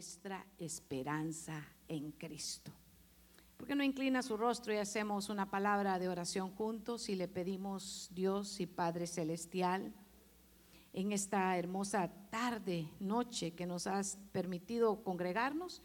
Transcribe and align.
nuestra 0.00 0.46
esperanza 0.58 1.62
en 1.86 2.12
Cristo. 2.12 2.72
¿Por 3.58 3.68
qué 3.68 3.74
no 3.74 3.84
inclina 3.84 4.22
su 4.22 4.38
rostro 4.38 4.72
y 4.72 4.78
hacemos 4.78 5.28
una 5.28 5.50
palabra 5.50 5.98
de 5.98 6.08
oración 6.08 6.52
juntos 6.52 7.10
y 7.10 7.16
le 7.16 7.28
pedimos 7.28 8.08
Dios 8.14 8.60
y 8.60 8.66
Padre 8.66 9.06
Celestial 9.06 9.92
en 10.94 11.12
esta 11.12 11.54
hermosa 11.58 12.10
tarde, 12.30 12.88
noche 12.98 13.52
que 13.52 13.66
nos 13.66 13.86
has 13.86 14.16
permitido 14.32 15.04
congregarnos? 15.04 15.82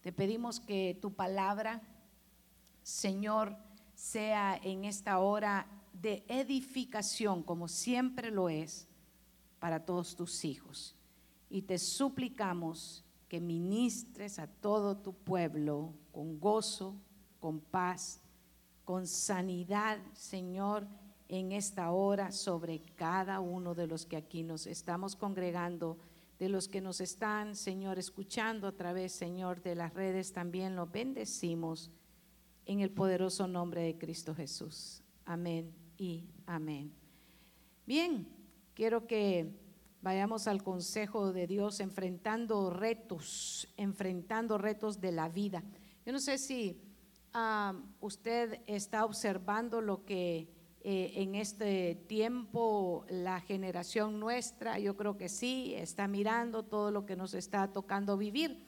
Te 0.00 0.12
pedimos 0.12 0.60
que 0.60 0.96
tu 1.02 1.12
palabra, 1.14 1.82
Señor, 2.84 3.56
sea 3.96 4.60
en 4.62 4.84
esta 4.84 5.18
hora 5.18 5.66
de 5.92 6.24
edificación, 6.28 7.42
como 7.42 7.66
siempre 7.66 8.30
lo 8.30 8.48
es, 8.48 8.86
para 9.58 9.84
todos 9.84 10.14
tus 10.14 10.44
hijos. 10.44 10.94
Y 11.50 11.62
te 11.62 11.78
suplicamos 11.78 13.02
que 13.28 13.40
ministres 13.40 14.38
a 14.38 14.46
todo 14.46 14.96
tu 14.96 15.12
pueblo 15.14 15.92
con 16.12 16.38
gozo, 16.38 16.96
con 17.40 17.60
paz, 17.60 18.22
con 18.84 19.06
sanidad, 19.06 19.98
Señor, 20.12 20.86
en 21.28 21.52
esta 21.52 21.90
hora 21.90 22.30
sobre 22.30 22.80
cada 22.94 23.40
uno 23.40 23.74
de 23.74 23.86
los 23.86 24.06
que 24.06 24.16
aquí 24.16 24.44
nos 24.44 24.66
estamos 24.66 25.16
congregando, 25.16 25.98
de 26.38 26.48
los 26.48 26.68
que 26.68 26.80
nos 26.80 27.00
están, 27.00 27.56
Señor, 27.56 27.98
escuchando 27.98 28.68
a 28.68 28.76
través, 28.76 29.12
Señor, 29.12 29.62
de 29.62 29.74
las 29.74 29.92
redes, 29.94 30.32
también 30.32 30.76
lo 30.76 30.86
bendecimos 30.86 31.90
en 32.64 32.80
el 32.80 32.90
poderoso 32.90 33.48
nombre 33.48 33.82
de 33.82 33.98
Cristo 33.98 34.34
Jesús. 34.34 35.02
Amén 35.24 35.74
y 35.96 36.28
amén. 36.46 36.92
Bien, 37.86 38.28
quiero 38.74 39.06
que 39.06 39.65
vayamos 40.02 40.46
al 40.46 40.62
consejo 40.62 41.32
de 41.32 41.46
Dios 41.46 41.80
enfrentando 41.80 42.70
retos, 42.70 43.68
enfrentando 43.76 44.58
retos 44.58 45.00
de 45.00 45.12
la 45.12 45.28
vida. 45.28 45.62
Yo 46.04 46.12
no 46.12 46.18
sé 46.18 46.38
si 46.38 46.80
usted 48.00 48.60
está 48.66 49.04
observando 49.04 49.80
lo 49.80 50.04
que 50.04 50.48
eh, 50.80 51.12
en 51.16 51.34
este 51.34 51.96
tiempo 52.06 53.04
la 53.08 53.40
generación 53.40 54.20
nuestra, 54.20 54.78
yo 54.78 54.96
creo 54.96 55.16
que 55.16 55.28
sí, 55.28 55.74
está 55.74 56.06
mirando 56.06 56.62
todo 56.62 56.90
lo 56.90 57.04
que 57.04 57.16
nos 57.16 57.34
está 57.34 57.72
tocando 57.72 58.16
vivir. 58.16 58.64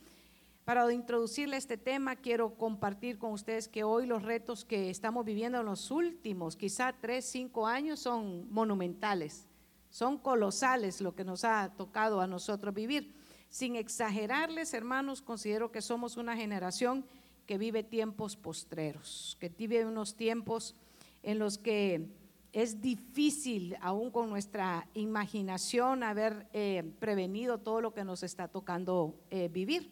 Para 0.64 0.92
introducirle 0.92 1.56
este 1.56 1.78
tema, 1.78 2.16
quiero 2.16 2.56
compartir 2.56 3.18
con 3.18 3.32
ustedes 3.32 3.68
que 3.68 3.84
hoy 3.84 4.04
los 4.04 4.22
retos 4.22 4.66
que 4.66 4.90
estamos 4.90 5.24
viviendo 5.24 5.60
en 5.60 5.64
los 5.64 5.90
últimos, 5.90 6.56
quizá 6.56 6.92
tres, 6.92 7.24
cinco 7.24 7.66
años, 7.66 8.00
son 8.00 8.52
monumentales, 8.52 9.47
son 9.90 10.18
colosales 10.18 11.00
lo 11.00 11.14
que 11.14 11.24
nos 11.24 11.44
ha 11.44 11.72
tocado 11.76 12.20
a 12.20 12.26
nosotros 12.26 12.74
vivir. 12.74 13.14
Sin 13.48 13.76
exagerarles, 13.76 14.74
hermanos, 14.74 15.22
considero 15.22 15.72
que 15.72 15.80
somos 15.80 16.16
una 16.16 16.36
generación 16.36 17.04
que 17.46 17.56
vive 17.56 17.82
tiempos 17.82 18.36
postreros, 18.36 19.36
que 19.40 19.48
vive 19.48 19.86
unos 19.86 20.16
tiempos 20.16 20.74
en 21.22 21.38
los 21.38 21.56
que 21.56 22.08
es 22.52 22.80
difícil, 22.80 23.76
aún 23.80 24.10
con 24.10 24.28
nuestra 24.28 24.86
imaginación, 24.94 26.02
haber 26.02 26.46
eh, 26.52 26.92
prevenido 26.98 27.58
todo 27.58 27.80
lo 27.80 27.94
que 27.94 28.04
nos 28.04 28.22
está 28.22 28.48
tocando 28.48 29.18
eh, 29.30 29.48
vivir. 29.48 29.90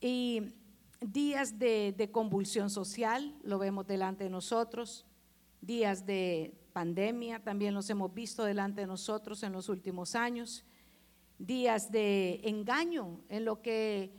Y 0.00 0.42
días 1.00 1.58
de, 1.58 1.94
de, 1.96 2.10
convulsión 2.10 2.70
social, 2.70 3.36
lo 3.42 3.58
vemos 3.58 3.86
delante 3.86 4.24
de 4.24 4.30
nosotros, 4.30 5.04
días 5.60 6.06
de 6.06 6.52
pandemia, 6.72 7.42
también 7.42 7.74
los 7.74 7.88
hemos 7.90 8.12
visto 8.12 8.44
delante 8.44 8.82
de 8.82 8.86
nosotros 8.86 9.42
en 9.42 9.52
los 9.52 9.68
últimos 9.68 10.14
años, 10.14 10.64
días 11.38 11.90
de 11.90 12.40
engaño 12.44 13.20
en 13.28 13.44
lo 13.44 13.60
que 13.62 14.12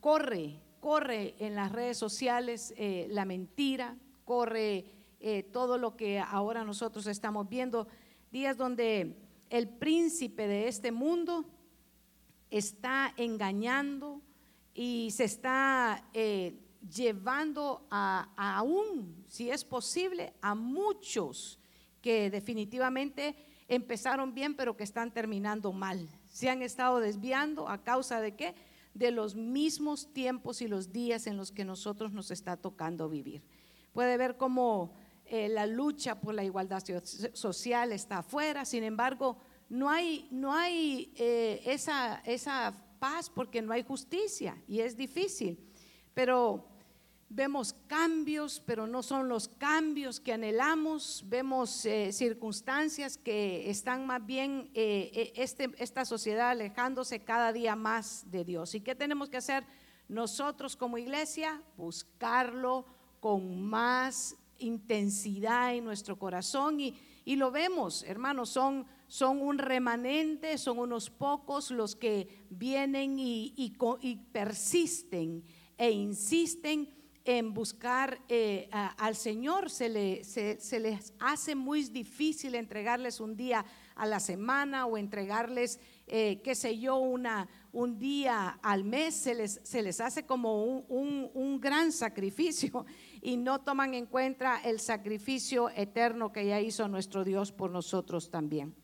corre 0.00 0.60
corre 0.80 1.34
en 1.38 1.54
las 1.54 1.70
redes 1.70 1.98
sociales 1.98 2.74
eh, 2.76 3.06
la 3.10 3.24
mentira, 3.24 3.96
corre 4.24 4.86
eh, 5.20 5.42
todo 5.42 5.78
lo 5.78 5.96
que 5.96 6.18
ahora 6.18 6.64
nosotros 6.64 7.06
estamos 7.06 7.48
viendo, 7.48 7.86
días 8.32 8.56
donde 8.56 9.16
el 9.50 9.68
príncipe 9.68 10.48
de 10.48 10.68
este 10.68 10.90
mundo 10.90 11.44
está 12.50 13.12
engañando 13.16 14.22
y 14.74 15.10
se 15.12 15.24
está 15.24 16.08
eh, 16.14 16.58
llevando 16.88 17.86
a, 17.90 18.28
aún, 18.36 19.24
si 19.28 19.50
es 19.50 19.64
posible, 19.64 20.32
a 20.40 20.54
muchos 20.54 21.58
que 22.00 22.30
definitivamente 22.30 23.36
empezaron 23.68 24.34
bien 24.34 24.54
pero 24.54 24.76
que 24.76 24.84
están 24.84 25.12
terminando 25.12 25.72
mal. 25.72 26.08
Se 26.28 26.48
han 26.48 26.62
estado 26.62 27.00
desviando 27.00 27.68
a 27.68 27.82
causa 27.82 28.20
de 28.20 28.34
qué? 28.34 28.54
de 28.94 29.10
los 29.10 29.34
mismos 29.34 30.12
tiempos 30.12 30.62
y 30.62 30.68
los 30.68 30.92
días 30.92 31.26
en 31.26 31.36
los 31.36 31.52
que 31.52 31.64
nosotros 31.64 32.12
nos 32.12 32.30
está 32.30 32.56
tocando 32.56 33.08
vivir. 33.08 33.42
Puede 33.92 34.16
ver 34.16 34.36
cómo 34.36 34.92
eh, 35.26 35.48
la 35.48 35.66
lucha 35.66 36.20
por 36.20 36.34
la 36.34 36.44
igualdad 36.44 36.82
social 37.32 37.92
está 37.92 38.18
afuera, 38.18 38.64
sin 38.64 38.82
embargo, 38.84 39.38
no 39.68 39.88
hay, 39.88 40.26
no 40.32 40.52
hay 40.52 41.12
eh, 41.16 41.62
esa, 41.64 42.20
esa 42.24 42.74
paz 42.98 43.30
porque 43.30 43.62
no 43.62 43.72
hay 43.72 43.84
justicia 43.84 44.60
y 44.66 44.80
es 44.80 44.96
difícil. 44.96 45.58
Pero 46.12 46.66
vemos 47.30 47.74
cambios, 47.86 48.60
pero 48.66 48.88
no 48.88 49.04
son 49.04 49.28
los 49.28 49.46
cambios 49.46 50.18
que 50.18 50.32
anhelamos, 50.32 51.24
vemos 51.28 51.86
eh, 51.86 52.12
circunstancias 52.12 53.16
que 53.16 53.70
están 53.70 54.04
más 54.04 54.26
bien 54.26 54.68
eh, 54.74 55.10
eh, 55.14 55.32
este, 55.36 55.70
esta 55.78 56.04
sociedad 56.04 56.50
alejándose 56.50 57.22
cada 57.22 57.52
día 57.52 57.76
más 57.76 58.28
de 58.30 58.44
Dios. 58.44 58.74
¿Y 58.74 58.80
qué 58.80 58.96
tenemos 58.96 59.30
que 59.30 59.36
hacer 59.36 59.64
nosotros 60.08 60.76
como 60.76 60.98
iglesia? 60.98 61.62
Buscarlo 61.76 62.84
con 63.20 63.62
más 63.62 64.36
intensidad 64.58 65.74
en 65.74 65.84
nuestro 65.84 66.18
corazón 66.18 66.80
y, 66.80 66.98
y 67.24 67.36
lo 67.36 67.52
vemos, 67.52 68.02
hermanos, 68.02 68.50
son, 68.50 68.86
son 69.06 69.40
un 69.40 69.58
remanente, 69.58 70.58
son 70.58 70.80
unos 70.80 71.10
pocos 71.10 71.70
los 71.70 71.94
que 71.94 72.44
vienen 72.50 73.20
y, 73.20 73.54
y, 73.56 73.76
y 74.00 74.16
persisten 74.16 75.44
e 75.78 75.92
insisten 75.92 76.99
en 77.24 77.52
buscar 77.52 78.20
eh, 78.28 78.68
al 78.70 79.14
Señor, 79.14 79.70
se, 79.70 79.88
le, 79.88 80.24
se, 80.24 80.80
les 80.80 81.12
hace 81.18 81.54
muy 81.54 81.82
difícil 81.84 82.54
entregarles 82.54 83.20
un 83.20 83.36
día 83.36 83.64
a 83.94 84.06
la 84.06 84.20
semana 84.20 84.86
o 84.86 84.96
entregarles, 84.96 85.78
eh, 86.06 86.40
qué 86.42 86.54
sé 86.54 86.78
yo, 86.78 86.96
una, 86.96 87.48
un 87.72 87.98
día 87.98 88.58
al 88.62 88.84
mes, 88.84 89.14
se 89.14 89.34
les, 89.34 89.60
se 89.62 89.82
les 89.82 90.00
hace 90.00 90.24
como 90.24 90.64
un, 90.64 91.30
un, 91.34 91.60
gran 91.60 91.92
sacrificio 91.92 92.86
y 93.20 93.36
no 93.36 93.60
toman 93.60 93.94
en 93.94 94.06
cuenta 94.06 94.60
el 94.64 94.80
sacrificio 94.80 95.68
eterno 95.70 96.32
que 96.32 96.46
ya 96.46 96.60
hizo 96.60 96.88
nuestro 96.88 97.24
Dios 97.24 97.52
por 97.52 97.70
nosotros 97.70 98.30
también. 98.30 98.74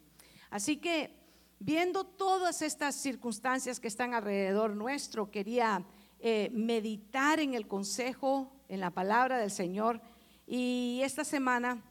Así 0.50 0.76
que 0.76 1.14
viendo 1.58 2.04
todas 2.04 2.60
estas 2.60 2.96
circunstancias 2.96 3.80
que 3.80 3.88
están 3.88 4.12
alrededor 4.12 4.76
nuestro, 4.76 5.30
quería 5.30 5.84
eh, 6.20 6.50
meditar 6.52 7.40
en 7.40 7.54
el 7.54 7.66
consejo, 7.66 8.52
en 8.68 8.80
la 8.80 8.90
palabra 8.90 9.38
del 9.38 9.50
Señor. 9.50 10.00
Y 10.46 11.00
esta 11.02 11.24
semana 11.24 11.82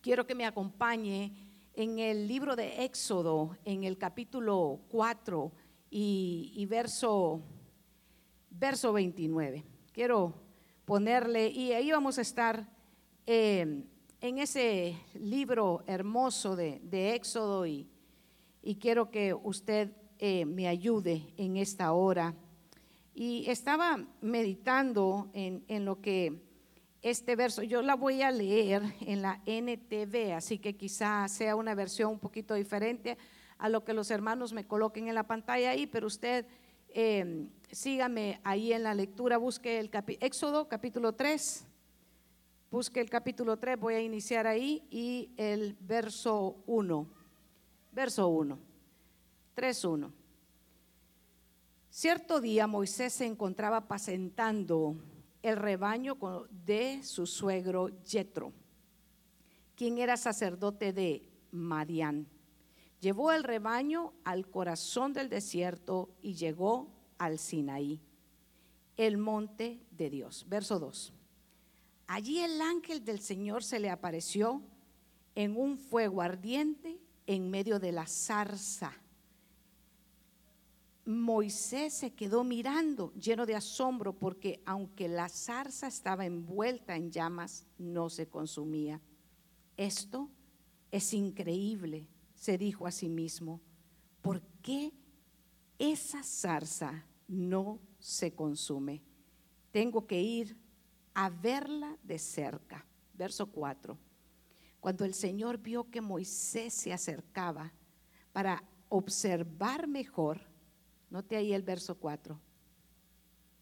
quiero 0.00 0.26
que 0.26 0.34
me 0.34 0.46
acompañe 0.46 1.32
en 1.74 1.98
el 1.98 2.28
libro 2.28 2.56
de 2.56 2.84
Éxodo, 2.84 3.56
en 3.64 3.84
el 3.84 3.98
capítulo 3.98 4.80
4 4.88 5.52
y, 5.90 6.66
verso, 6.66 7.40
verso 8.50 8.92
29. 8.92 9.64
Quiero 9.92 10.34
ponerle, 10.84 11.48
y 11.48 11.72
ahí 11.72 11.90
vamos 11.90 12.18
a 12.18 12.22
estar 12.22 12.68
eh, 13.26 13.84
en 14.20 14.38
ese 14.38 14.96
libro 15.14 15.82
hermoso 15.86 16.56
de, 16.56 17.14
Éxodo 17.14 17.66
y, 17.66 17.88
quiero 18.78 19.10
que 19.10 19.34
usted 19.34 19.92
eh, 20.18 20.44
me 20.44 20.68
ayude 20.68 21.32
en 21.36 21.56
esta 21.56 21.92
hora 21.92 22.34
y 23.14 23.48
estaba 23.50 24.04
meditando 24.20 25.30
en, 25.32 25.84
lo 25.84 26.00
que 26.00 26.42
este 27.02 27.36
verso, 27.36 27.62
yo 27.62 27.82
la 27.82 27.96
voy 27.96 28.22
a 28.22 28.30
leer 28.30 28.82
en 29.00 29.22
la 29.22 29.40
NTV, 29.46 30.34
así 30.34 30.58
que 30.58 30.76
quizá 30.76 31.26
sea 31.28 31.56
una 31.56 31.74
versión 31.74 32.12
un 32.12 32.18
poquito 32.18 32.54
diferente 32.54 33.18
a 33.58 33.68
lo 33.68 33.84
que 33.84 33.92
los 33.92 34.10
hermanos 34.10 34.52
me 34.52 34.66
coloquen 34.66 35.08
en 35.08 35.14
la 35.14 35.24
pantalla 35.24 35.70
ahí, 35.70 35.86
pero 35.86 36.06
usted 36.06 36.46
eh, 36.88 37.46
sígame 37.70 38.40
ahí 38.44 38.72
en 38.72 38.82
la 38.82 38.94
lectura, 38.94 39.38
busque 39.38 39.78
el 39.78 39.90
Éxodo 40.20 40.68
capítulo 40.68 41.14
3, 41.14 41.66
busque 42.70 43.00
el 43.00 43.10
capítulo 43.10 43.58
3, 43.58 43.78
voy 43.78 43.94
a 43.94 44.00
iniciar 44.00 44.46
ahí 44.46 44.86
y 44.90 45.30
el 45.36 45.76
verso 45.80 46.62
1, 46.66 47.06
verso 47.92 48.28
1, 48.28 48.58
3.1. 49.56 50.19
Cierto 51.92 52.40
día 52.40 52.68
Moisés 52.68 53.14
se 53.14 53.26
encontraba 53.26 53.78
apacentando 53.78 54.94
el 55.42 55.56
rebaño 55.56 56.16
de 56.64 57.02
su 57.02 57.26
suegro 57.26 57.88
Jetro, 58.04 58.52
quien 59.74 59.98
era 59.98 60.16
sacerdote 60.16 60.92
de 60.92 61.28
Madián. 61.50 62.28
Llevó 63.00 63.32
el 63.32 63.42
rebaño 63.42 64.12
al 64.22 64.48
corazón 64.48 65.12
del 65.12 65.28
desierto 65.28 66.10
y 66.22 66.34
llegó 66.34 66.92
al 67.18 67.40
Sinaí, 67.40 68.00
el 68.96 69.18
monte 69.18 69.80
de 69.90 70.10
Dios. 70.10 70.46
Verso 70.48 70.78
2. 70.78 71.12
Allí 72.06 72.38
el 72.38 72.60
ángel 72.60 73.04
del 73.04 73.18
Señor 73.18 73.64
se 73.64 73.80
le 73.80 73.90
apareció 73.90 74.62
en 75.34 75.56
un 75.56 75.76
fuego 75.76 76.22
ardiente 76.22 77.00
en 77.26 77.50
medio 77.50 77.80
de 77.80 77.90
la 77.90 78.06
zarza. 78.06 78.92
Moisés 81.10 81.94
se 81.94 82.12
quedó 82.12 82.44
mirando 82.44 83.12
lleno 83.14 83.44
de 83.46 83.54
asombro 83.54 84.12
porque 84.12 84.62
aunque 84.64 85.08
la 85.08 85.28
zarza 85.28 85.86
estaba 85.88 86.24
envuelta 86.24 86.96
en 86.96 87.10
llamas, 87.10 87.66
no 87.78 88.08
se 88.08 88.28
consumía. 88.28 89.00
Esto 89.76 90.30
es 90.90 91.12
increíble, 91.12 92.06
se 92.34 92.58
dijo 92.58 92.86
a 92.86 92.90
sí 92.90 93.08
mismo. 93.08 93.60
¿Por 94.22 94.42
qué 94.62 94.92
esa 95.78 96.22
zarza 96.22 97.06
no 97.26 97.80
se 97.98 98.34
consume? 98.34 99.02
Tengo 99.72 100.06
que 100.06 100.20
ir 100.20 100.56
a 101.14 101.30
verla 101.30 101.96
de 102.02 102.18
cerca. 102.18 102.84
Verso 103.14 103.46
4. 103.50 103.98
Cuando 104.80 105.04
el 105.04 105.14
Señor 105.14 105.58
vio 105.58 105.90
que 105.90 106.00
Moisés 106.00 106.72
se 106.72 106.92
acercaba 106.92 107.72
para 108.32 108.64
observar 108.88 109.86
mejor, 109.86 110.49
note 111.10 111.36
ahí 111.36 111.52
el 111.52 111.62
verso 111.62 111.96
4, 111.96 112.40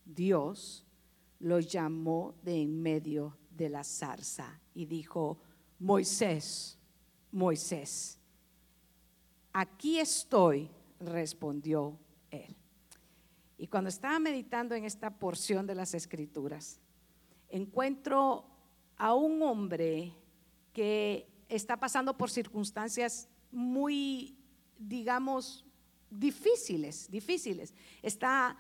Dios 0.04 0.84
lo 1.40 1.60
llamó 1.60 2.34
de 2.42 2.62
en 2.62 2.80
medio 2.80 3.36
de 3.50 3.68
la 3.68 3.84
zarza 3.84 4.60
y 4.74 4.86
dijo, 4.86 5.38
Moisés, 5.78 6.78
Moisés, 7.32 8.18
aquí 9.52 9.98
estoy, 9.98 10.70
respondió 11.00 11.98
él. 12.30 12.56
Y 13.56 13.66
cuando 13.66 13.88
estaba 13.88 14.18
meditando 14.18 14.74
en 14.74 14.84
esta 14.84 15.18
porción 15.18 15.66
de 15.66 15.74
las 15.74 15.94
escrituras, 15.94 16.80
encuentro 17.48 18.46
a 18.96 19.14
un 19.14 19.42
hombre 19.42 20.14
que 20.72 21.28
está 21.48 21.76
pasando 21.76 22.16
por 22.16 22.30
circunstancias 22.30 23.28
muy, 23.50 24.36
digamos, 24.78 25.64
difíciles, 26.10 27.10
difíciles. 27.10 27.74
Está 28.02 28.56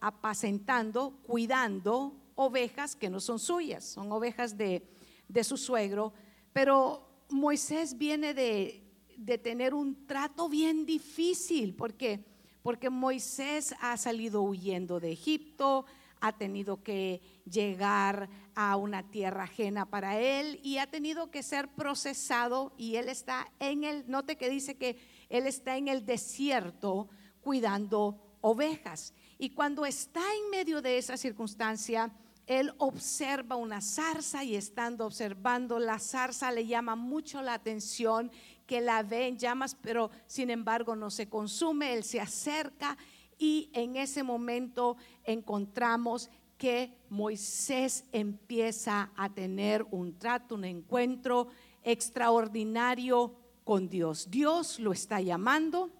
apacentando, 0.00 1.18
cuidando 1.22 2.14
ovejas 2.34 2.94
que 2.94 3.08
no 3.08 3.20
son 3.20 3.38
suyas, 3.38 3.84
son 3.84 4.12
ovejas 4.12 4.56
de, 4.56 4.86
de 5.28 5.44
su 5.44 5.56
suegro, 5.56 6.12
pero 6.52 7.24
Moisés 7.30 7.96
viene 7.96 8.34
de, 8.34 8.82
de, 9.16 9.38
tener 9.38 9.74
un 9.74 10.06
trato 10.06 10.48
bien 10.48 10.84
difícil, 10.84 11.74
porque, 11.74 12.24
porque 12.62 12.90
Moisés 12.90 13.74
ha 13.80 13.96
salido 13.96 14.42
huyendo 14.42 15.00
de 15.00 15.12
Egipto, 15.12 15.86
ha 16.20 16.36
tenido 16.36 16.82
que 16.82 17.20
llegar 17.50 18.28
a 18.54 18.76
una 18.76 19.10
tierra 19.10 19.44
ajena 19.44 19.86
para 19.86 20.18
él 20.18 20.60
y 20.62 20.78
ha 20.78 20.86
tenido 20.86 21.30
que 21.30 21.42
ser 21.42 21.68
procesado 21.68 22.72
y 22.76 22.96
él 22.96 23.08
está 23.08 23.50
en 23.60 23.84
el, 23.84 24.10
note 24.10 24.36
que 24.36 24.48
dice 24.48 24.76
que 24.76 24.96
él 25.28 25.46
está 25.46 25.76
en 25.76 25.88
el 25.88 26.04
desierto 26.04 27.08
cuidando 27.40 28.38
ovejas. 28.40 29.12
Y 29.38 29.50
cuando 29.50 29.84
está 29.86 30.20
en 30.20 30.50
medio 30.50 30.80
de 30.80 30.98
esa 30.98 31.16
circunstancia, 31.16 32.12
él 32.46 32.72
observa 32.78 33.56
una 33.56 33.80
zarza 33.80 34.44
y 34.44 34.54
estando 34.54 35.04
observando 35.04 35.78
la 35.78 35.98
zarza 35.98 36.52
le 36.52 36.66
llama 36.66 36.94
mucho 36.94 37.42
la 37.42 37.54
atención 37.54 38.30
que 38.66 38.80
la 38.80 39.02
ve 39.02 39.26
en 39.26 39.38
llamas, 39.38 39.76
pero 39.80 40.10
sin 40.26 40.50
embargo 40.50 40.94
no 40.94 41.10
se 41.10 41.28
consume, 41.28 41.92
él 41.94 42.04
se 42.04 42.20
acerca 42.20 42.96
y 43.38 43.70
en 43.72 43.96
ese 43.96 44.22
momento 44.22 44.96
encontramos 45.24 46.30
que 46.56 46.96
Moisés 47.10 48.04
empieza 48.12 49.10
a 49.16 49.28
tener 49.32 49.84
un 49.90 50.18
trato, 50.18 50.54
un 50.54 50.64
encuentro 50.64 51.48
extraordinario 51.82 53.34
con 53.66 53.88
Dios. 53.88 54.30
Dios 54.30 54.78
lo 54.78 54.92
está 54.92 55.20
llamando 55.20 55.90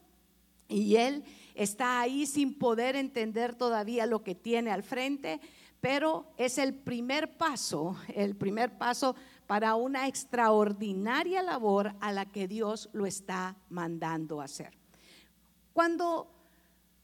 y 0.68 0.94
él 0.94 1.24
está 1.56 2.00
ahí 2.00 2.24
sin 2.24 2.54
poder 2.54 2.94
entender 2.94 3.56
todavía 3.56 4.06
lo 4.06 4.22
que 4.22 4.36
tiene 4.36 4.70
al 4.70 4.84
frente, 4.84 5.40
pero 5.80 6.32
es 6.36 6.58
el 6.58 6.74
primer 6.74 7.36
paso, 7.36 7.96
el 8.14 8.36
primer 8.36 8.78
paso 8.78 9.16
para 9.48 9.74
una 9.74 10.06
extraordinaria 10.06 11.42
labor 11.42 11.92
a 12.00 12.12
la 12.12 12.26
que 12.26 12.46
Dios 12.46 12.88
lo 12.92 13.04
está 13.04 13.56
mandando 13.68 14.40
hacer. 14.40 14.72
Cuando 15.72 16.30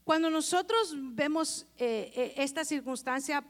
cuando 0.04 0.30
nosotros 0.30 0.96
vemos 0.96 1.66
eh, 1.78 2.12
eh, 2.14 2.34
esta 2.36 2.64
circunstancia 2.64 3.44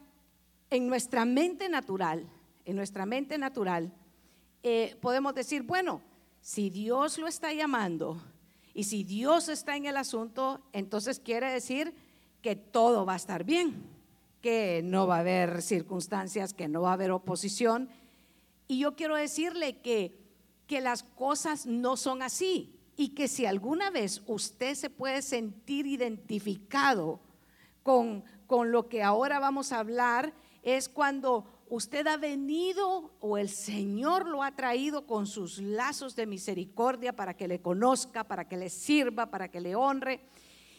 en 0.69 0.87
nuestra 0.87 1.25
mente 1.25 1.69
natural, 1.69 2.27
en 2.65 2.77
nuestra 2.77 3.07
mente 3.07 3.39
natural, 3.39 3.91
eh, 4.63 4.97
podemos 5.01 5.35
decir, 5.35 5.63
bueno, 5.63 6.03
si 6.43 6.71
Dios 6.71 7.19
lo 7.19 7.29
está 7.29 7.53
llamando 7.53 8.21
y 8.75 8.85
si 8.85 9.05
Dios 9.05 9.49
está 9.49 9.77
en 9.77 9.87
el 9.87 9.97
asunto, 9.97 10.61
entonces 10.73 11.21
quiere 11.21 11.51
decir 11.51 11.95
que 12.43 12.57
todo 12.57 13.07
va 13.07 13.13
a 13.13 13.17
estar 13.17 13.45
bien, 13.45 13.85
que 14.41 14.83
no 14.85 15.07
va 15.07 15.17
a 15.17 15.21
haber 15.21 15.63
circunstancias, 15.63 16.53
que 16.53 16.67
no 16.67 16.83
va 16.83 16.91
a 16.91 16.95
haber 16.95 17.13
oposición. 17.13 17.89
Y 18.67 18.81
yo 18.81 18.97
quiero 18.97 19.15
decirle 19.15 19.79
que, 19.83 20.19
que 20.67 20.81
las 20.81 21.05
cosas 21.05 21.67
no 21.67 21.97
son 21.97 22.23
así 22.23 22.77
y 22.97 23.11
que 23.11 23.29
si 23.29 23.47
alguna 23.47 23.91
vez 23.91 24.21
usted 24.27 24.75
se 24.75 24.91
puede 24.91 25.23
sentir 25.23 25.87
identificado 25.87 27.21
con, 27.85 28.25
con 28.49 28.73
lo 28.73 28.89
que 28.89 29.05
ahora 29.05 29.39
vamos 29.39 29.71
a 29.71 29.79
hablar, 29.79 30.35
es 30.65 30.89
cuando 30.89 31.47
usted 31.75 32.07
ha 32.07 32.19
venido 32.19 33.15
o 33.21 33.39
el 33.39 33.49
Señor 33.49 34.29
lo 34.29 34.43
ha 34.43 34.55
traído 34.55 35.07
con 35.07 35.27
sus 35.27 35.57
lazos 35.57 36.15
de 36.15 36.27
misericordia 36.27 37.15
para 37.15 37.35
que 37.35 37.49
le 37.49 37.63
conozca, 37.63 38.25
para 38.25 38.47
que 38.47 38.59
le 38.59 38.69
sirva, 38.69 39.31
para 39.31 39.51
que 39.51 39.59
le 39.59 39.75
honre. 39.75 40.21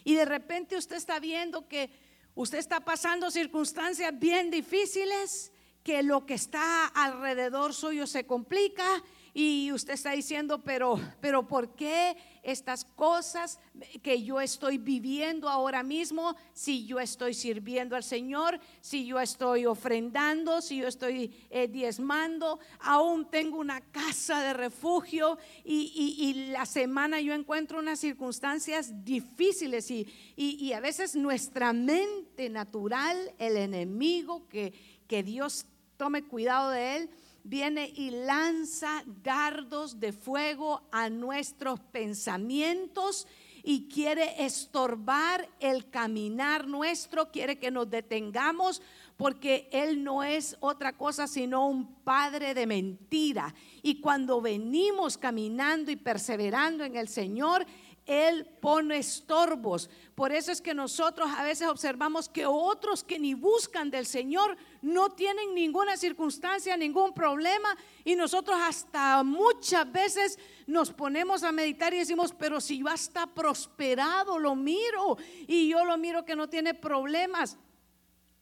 Y 0.04 0.14
de 0.14 0.24
repente 0.24 0.76
usted 0.76 0.94
está 0.94 1.18
viendo 1.18 1.66
que 1.66 1.90
usted 2.36 2.58
está 2.58 2.84
pasando 2.84 3.32
circunstancias 3.32 4.16
bien 4.16 4.52
difíciles, 4.52 5.50
que 5.82 6.04
lo 6.04 6.26
que 6.26 6.34
está 6.34 6.86
alrededor 6.86 7.74
suyo 7.74 8.06
se 8.06 8.24
complica 8.24 9.02
y 9.36 9.72
usted 9.72 9.94
está 9.94 10.12
diciendo, 10.12 10.62
pero, 10.62 11.00
pero 11.20 11.48
¿por 11.48 11.74
qué 11.74 12.16
estas 12.44 12.84
cosas 12.84 13.58
que 14.00 14.22
yo 14.22 14.40
estoy 14.40 14.78
viviendo 14.78 15.48
ahora 15.48 15.82
mismo, 15.82 16.36
si 16.52 16.86
yo 16.86 17.00
estoy 17.00 17.34
sirviendo 17.34 17.96
al 17.96 18.04
Señor, 18.04 18.60
si 18.80 19.04
yo 19.06 19.18
estoy 19.18 19.66
ofrendando, 19.66 20.60
si 20.60 20.76
yo 20.76 20.86
estoy 20.86 21.34
eh, 21.50 21.66
diezmando, 21.66 22.60
aún 22.78 23.28
tengo 23.28 23.58
una 23.58 23.80
casa 23.80 24.40
de 24.40 24.52
refugio 24.52 25.36
y, 25.64 26.14
y, 26.16 26.52
la 26.52 26.64
semana 26.64 27.20
yo 27.20 27.34
encuentro 27.34 27.80
unas 27.80 27.98
circunstancias 27.98 29.04
difíciles 29.04 29.90
y, 29.90 30.06
y, 30.36 30.72
a 30.74 30.80
veces 30.80 31.16
nuestra 31.16 31.72
mente 31.72 32.48
natural, 32.50 33.32
el 33.38 33.56
enemigo, 33.56 34.46
que, 34.48 34.72
que 35.08 35.24
Dios 35.24 35.66
tome 35.96 36.22
cuidado 36.22 36.70
de 36.70 36.96
él, 36.96 37.10
viene 37.44 37.92
y 37.94 38.10
lanza 38.10 39.04
dardos 39.22 40.00
de 40.00 40.12
fuego 40.12 40.82
a 40.90 41.10
nuestros 41.10 41.78
pensamientos 41.78 43.28
y 43.62 43.88
quiere 43.88 44.44
estorbar 44.44 45.48
el 45.60 45.88
caminar 45.88 46.66
nuestro, 46.66 47.30
quiere 47.30 47.58
que 47.58 47.70
nos 47.70 47.88
detengamos 47.88 48.82
porque 49.16 49.68
Él 49.72 50.02
no 50.02 50.22
es 50.22 50.56
otra 50.60 50.96
cosa 50.96 51.26
sino 51.26 51.66
un 51.68 51.94
padre 52.02 52.54
de 52.54 52.66
mentira. 52.66 53.54
Y 53.82 54.00
cuando 54.00 54.40
venimos 54.40 55.16
caminando 55.16 55.90
y 55.90 55.96
perseverando 55.96 56.84
en 56.84 56.96
el 56.96 57.08
Señor, 57.08 57.64
él 58.06 58.46
pone 58.60 58.98
estorbos. 58.98 59.88
Por 60.14 60.32
eso 60.32 60.52
es 60.52 60.60
que 60.60 60.74
nosotros 60.74 61.30
a 61.34 61.42
veces 61.42 61.68
observamos 61.68 62.28
que 62.28 62.46
otros 62.46 63.02
que 63.02 63.18
ni 63.18 63.34
buscan 63.34 63.90
del 63.90 64.06
Señor 64.06 64.56
no 64.82 65.10
tienen 65.10 65.54
ninguna 65.54 65.96
circunstancia, 65.96 66.76
ningún 66.76 67.14
problema. 67.14 67.76
Y 68.04 68.14
nosotros 68.14 68.56
hasta 68.60 69.22
muchas 69.22 69.90
veces 69.90 70.38
nos 70.66 70.92
ponemos 70.92 71.42
a 71.42 71.52
meditar 71.52 71.94
y 71.94 71.98
decimos, 71.98 72.34
pero 72.38 72.60
si 72.60 72.78
yo 72.78 72.88
hasta 72.88 73.26
prosperado 73.26 74.38
lo 74.38 74.54
miro 74.54 75.16
y 75.46 75.68
yo 75.68 75.84
lo 75.84 75.96
miro 75.96 76.24
que 76.24 76.36
no 76.36 76.48
tiene 76.48 76.74
problemas. 76.74 77.56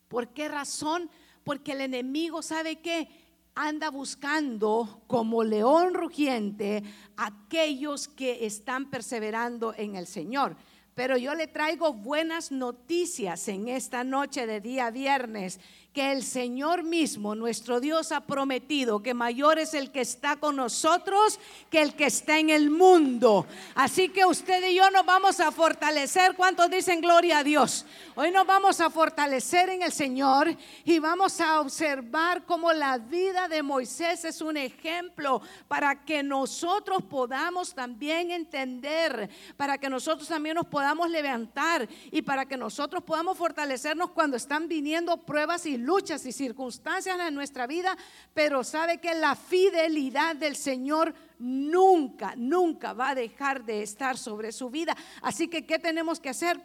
¿Por 0.08 0.28
qué 0.28 0.48
razón? 0.48 1.08
Porque 1.44 1.72
el 1.72 1.80
enemigo 1.80 2.42
sabe 2.42 2.80
que 2.80 3.21
anda 3.54 3.90
buscando 3.90 5.02
como 5.06 5.44
león 5.44 5.94
rugiente 5.94 6.82
aquellos 7.16 8.08
que 8.08 8.46
están 8.46 8.90
perseverando 8.90 9.74
en 9.76 9.96
el 9.96 10.06
Señor. 10.06 10.56
pero 10.94 11.16
yo 11.16 11.34
le 11.34 11.46
traigo 11.46 11.94
buenas 11.94 12.52
noticias 12.52 13.48
en 13.48 13.68
esta 13.68 14.04
noche 14.04 14.46
de 14.46 14.60
día 14.60 14.90
viernes 14.90 15.58
que 15.92 16.10
el 16.10 16.22
Señor 16.22 16.84
mismo, 16.84 17.34
nuestro 17.34 17.78
Dios, 17.78 18.12
ha 18.12 18.22
prometido 18.22 19.02
que 19.02 19.12
mayor 19.12 19.58
es 19.58 19.74
el 19.74 19.90
que 19.90 20.00
está 20.00 20.36
con 20.36 20.56
nosotros 20.56 21.38
que 21.70 21.82
el 21.82 21.94
que 21.94 22.06
está 22.06 22.38
en 22.38 22.48
el 22.48 22.70
mundo. 22.70 23.46
Así 23.74 24.08
que 24.08 24.24
usted 24.24 24.64
y 24.70 24.76
yo 24.76 24.90
nos 24.90 25.04
vamos 25.04 25.38
a 25.40 25.52
fortalecer. 25.52 26.34
¿Cuántos 26.34 26.70
dicen 26.70 27.02
gloria 27.02 27.38
a 27.38 27.44
Dios? 27.44 27.84
Hoy 28.14 28.30
nos 28.30 28.46
vamos 28.46 28.80
a 28.80 28.88
fortalecer 28.88 29.68
en 29.68 29.82
el 29.82 29.92
Señor 29.92 30.56
y 30.84 30.98
vamos 30.98 31.40
a 31.42 31.60
observar 31.60 32.44
cómo 32.44 32.72
la 32.72 32.96
vida 32.96 33.48
de 33.48 33.62
Moisés 33.62 34.24
es 34.24 34.40
un 34.40 34.56
ejemplo 34.56 35.42
para 35.68 36.04
que 36.04 36.22
nosotros 36.22 37.02
podamos 37.02 37.74
también 37.74 38.30
entender, 38.30 39.28
para 39.58 39.76
que 39.76 39.90
nosotros 39.90 40.26
también 40.26 40.54
nos 40.54 40.66
podamos 40.66 41.10
levantar 41.10 41.86
y 42.10 42.22
para 42.22 42.46
que 42.46 42.56
nosotros 42.56 43.02
podamos 43.02 43.36
fortalecernos 43.36 44.10
cuando 44.10 44.38
están 44.38 44.68
viniendo 44.68 45.18
pruebas 45.18 45.66
y 45.66 45.81
luchas 45.82 46.24
y 46.26 46.32
circunstancias 46.32 47.18
en 47.20 47.34
nuestra 47.34 47.66
vida, 47.66 47.96
pero 48.34 48.64
sabe 48.64 48.98
que 48.98 49.14
la 49.14 49.34
fidelidad 49.34 50.36
del 50.36 50.56
Señor 50.56 51.14
nunca, 51.38 52.34
nunca 52.36 52.92
va 52.92 53.10
a 53.10 53.14
dejar 53.14 53.64
de 53.64 53.82
estar 53.82 54.16
sobre 54.16 54.52
su 54.52 54.70
vida. 54.70 54.96
Así 55.20 55.48
que, 55.48 55.66
¿qué 55.66 55.78
tenemos 55.78 56.20
que 56.20 56.30
hacer? 56.30 56.60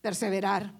Perseverar. 0.00 0.72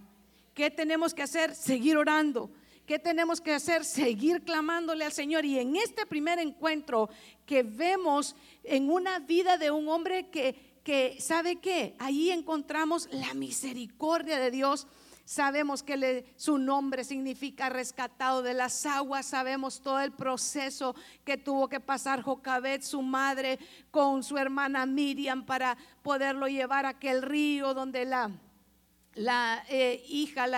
¿Qué 0.54 0.70
tenemos 0.70 1.14
que 1.14 1.22
hacer? 1.22 1.54
Seguir 1.54 1.96
orando. 1.96 2.50
¿Qué 2.86 2.98
tenemos 2.98 3.40
que 3.40 3.54
hacer? 3.54 3.84
Seguir 3.84 4.42
clamándole 4.42 5.04
al 5.04 5.12
Señor. 5.12 5.44
Y 5.44 5.58
en 5.58 5.76
este 5.76 6.06
primer 6.06 6.38
encuentro 6.38 7.08
que 7.46 7.62
vemos 7.62 8.34
en 8.64 8.90
una 8.90 9.20
vida 9.20 9.56
de 9.58 9.70
un 9.70 9.88
hombre 9.88 10.28
que, 10.28 10.80
que 10.82 11.16
¿sabe 11.20 11.56
qué? 11.56 11.94
Ahí 11.98 12.30
encontramos 12.30 13.08
la 13.12 13.32
misericordia 13.34 14.40
de 14.40 14.50
Dios 14.50 14.86
Sabemos 15.30 15.84
que 15.84 16.24
su 16.34 16.58
nombre 16.58 17.04
significa 17.04 17.68
rescatado 17.68 18.42
de 18.42 18.52
las 18.52 18.84
aguas. 18.84 19.26
Sabemos 19.26 19.80
todo 19.80 20.00
el 20.00 20.10
proceso 20.10 20.96
que 21.24 21.36
tuvo 21.36 21.68
que 21.68 21.78
pasar 21.78 22.20
Jocabet, 22.20 22.82
su 22.82 23.00
madre, 23.00 23.60
con 23.92 24.24
su 24.24 24.36
hermana 24.38 24.86
Miriam 24.86 25.46
para 25.46 25.78
poderlo 26.02 26.48
llevar 26.48 26.84
a 26.84 26.88
aquel 26.88 27.22
río 27.22 27.74
donde 27.74 28.06
la, 28.06 29.64
eh, 29.68 30.02
hija 30.08 30.48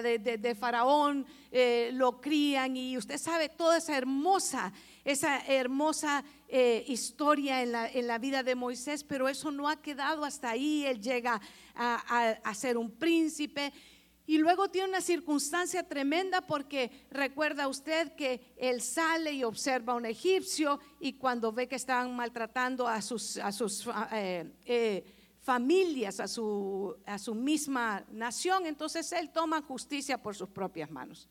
de, 0.00 0.56
Faraón 0.58 1.26
eh, 1.50 1.90
lo 1.92 2.18
crían. 2.18 2.74
Y 2.74 2.96
usted 2.96 3.18
sabe 3.18 3.50
toda 3.50 3.76
esa 3.76 3.98
hermosa, 3.98 4.72
esa 5.04 5.44
hermosa 5.44 6.24
eh, 6.48 6.82
historia 6.88 7.60
en 7.60 8.06
la, 8.06 8.16
vida 8.16 8.42
de 8.42 8.54
Moisés, 8.54 9.04
pero 9.04 9.28
eso 9.28 9.50
no 9.50 9.68
ha 9.68 9.82
quedado 9.82 10.24
hasta 10.24 10.48
ahí. 10.48 10.86
Él 10.86 11.02
llega 11.02 11.38
a 11.74 12.54
ser 12.54 12.78
un 12.78 12.90
príncipe 12.90 13.72
y 14.26 14.38
luego 14.38 14.68
tiene 14.68 14.88
una 14.88 15.00
circunstancia 15.00 15.82
tremenda 15.82 16.40
porque 16.42 17.06
recuerda 17.10 17.66
usted 17.66 18.14
que 18.14 18.54
él 18.56 18.80
sale 18.80 19.32
y 19.32 19.42
observa 19.42 19.94
a 19.94 19.96
un 19.96 20.06
egipcio 20.06 20.78
y 21.00 21.14
cuando 21.14 21.52
ve 21.52 21.66
que 21.66 21.76
están 21.76 22.14
maltratando 22.14 22.86
a 22.86 23.02
sus, 23.02 23.36
a 23.38 23.50
sus 23.50 23.88
eh, 24.12 24.48
eh, 24.64 25.04
familias, 25.40 26.20
a 26.20 26.28
su, 26.28 26.96
a 27.04 27.18
su 27.18 27.34
misma 27.34 28.04
nación, 28.12 28.66
entonces 28.66 29.10
él 29.12 29.30
toma 29.30 29.60
justicia 29.60 30.22
por 30.22 30.36
sus 30.36 30.48
propias 30.48 30.90
manos. 30.90 31.28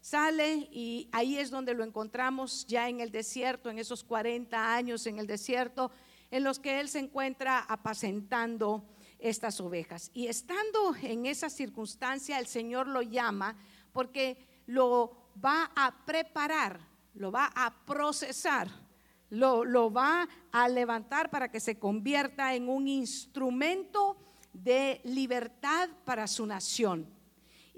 Sale 0.00 0.68
y 0.70 1.08
ahí 1.10 1.38
es 1.38 1.50
donde 1.50 1.74
lo 1.74 1.82
encontramos 1.82 2.64
ya 2.66 2.88
en 2.88 3.00
el 3.00 3.10
desierto, 3.10 3.68
en 3.68 3.80
esos 3.80 4.04
40 4.04 4.74
años 4.74 5.06
en 5.08 5.18
el 5.18 5.26
desierto, 5.26 5.90
en 6.30 6.44
los 6.44 6.60
que 6.60 6.78
él 6.78 6.88
se 6.88 7.00
encuentra 7.00 7.58
apacentando 7.68 8.84
estas 9.18 9.60
ovejas. 9.60 10.10
Y 10.14 10.26
estando 10.26 10.94
en 11.02 11.26
esa 11.26 11.50
circunstancia, 11.50 12.38
el 12.38 12.46
Señor 12.46 12.86
lo 12.86 13.02
llama 13.02 13.56
porque 13.92 14.62
lo 14.66 15.30
va 15.44 15.70
a 15.74 16.04
preparar, 16.04 16.80
lo 17.14 17.32
va 17.32 17.50
a 17.54 17.84
procesar, 17.84 18.68
lo, 19.30 19.64
lo 19.64 19.92
va 19.92 20.28
a 20.52 20.68
levantar 20.68 21.30
para 21.30 21.50
que 21.50 21.60
se 21.60 21.78
convierta 21.78 22.54
en 22.54 22.68
un 22.68 22.88
instrumento 22.88 24.16
de 24.52 25.00
libertad 25.04 25.88
para 26.04 26.26
su 26.26 26.46
nación. 26.46 27.17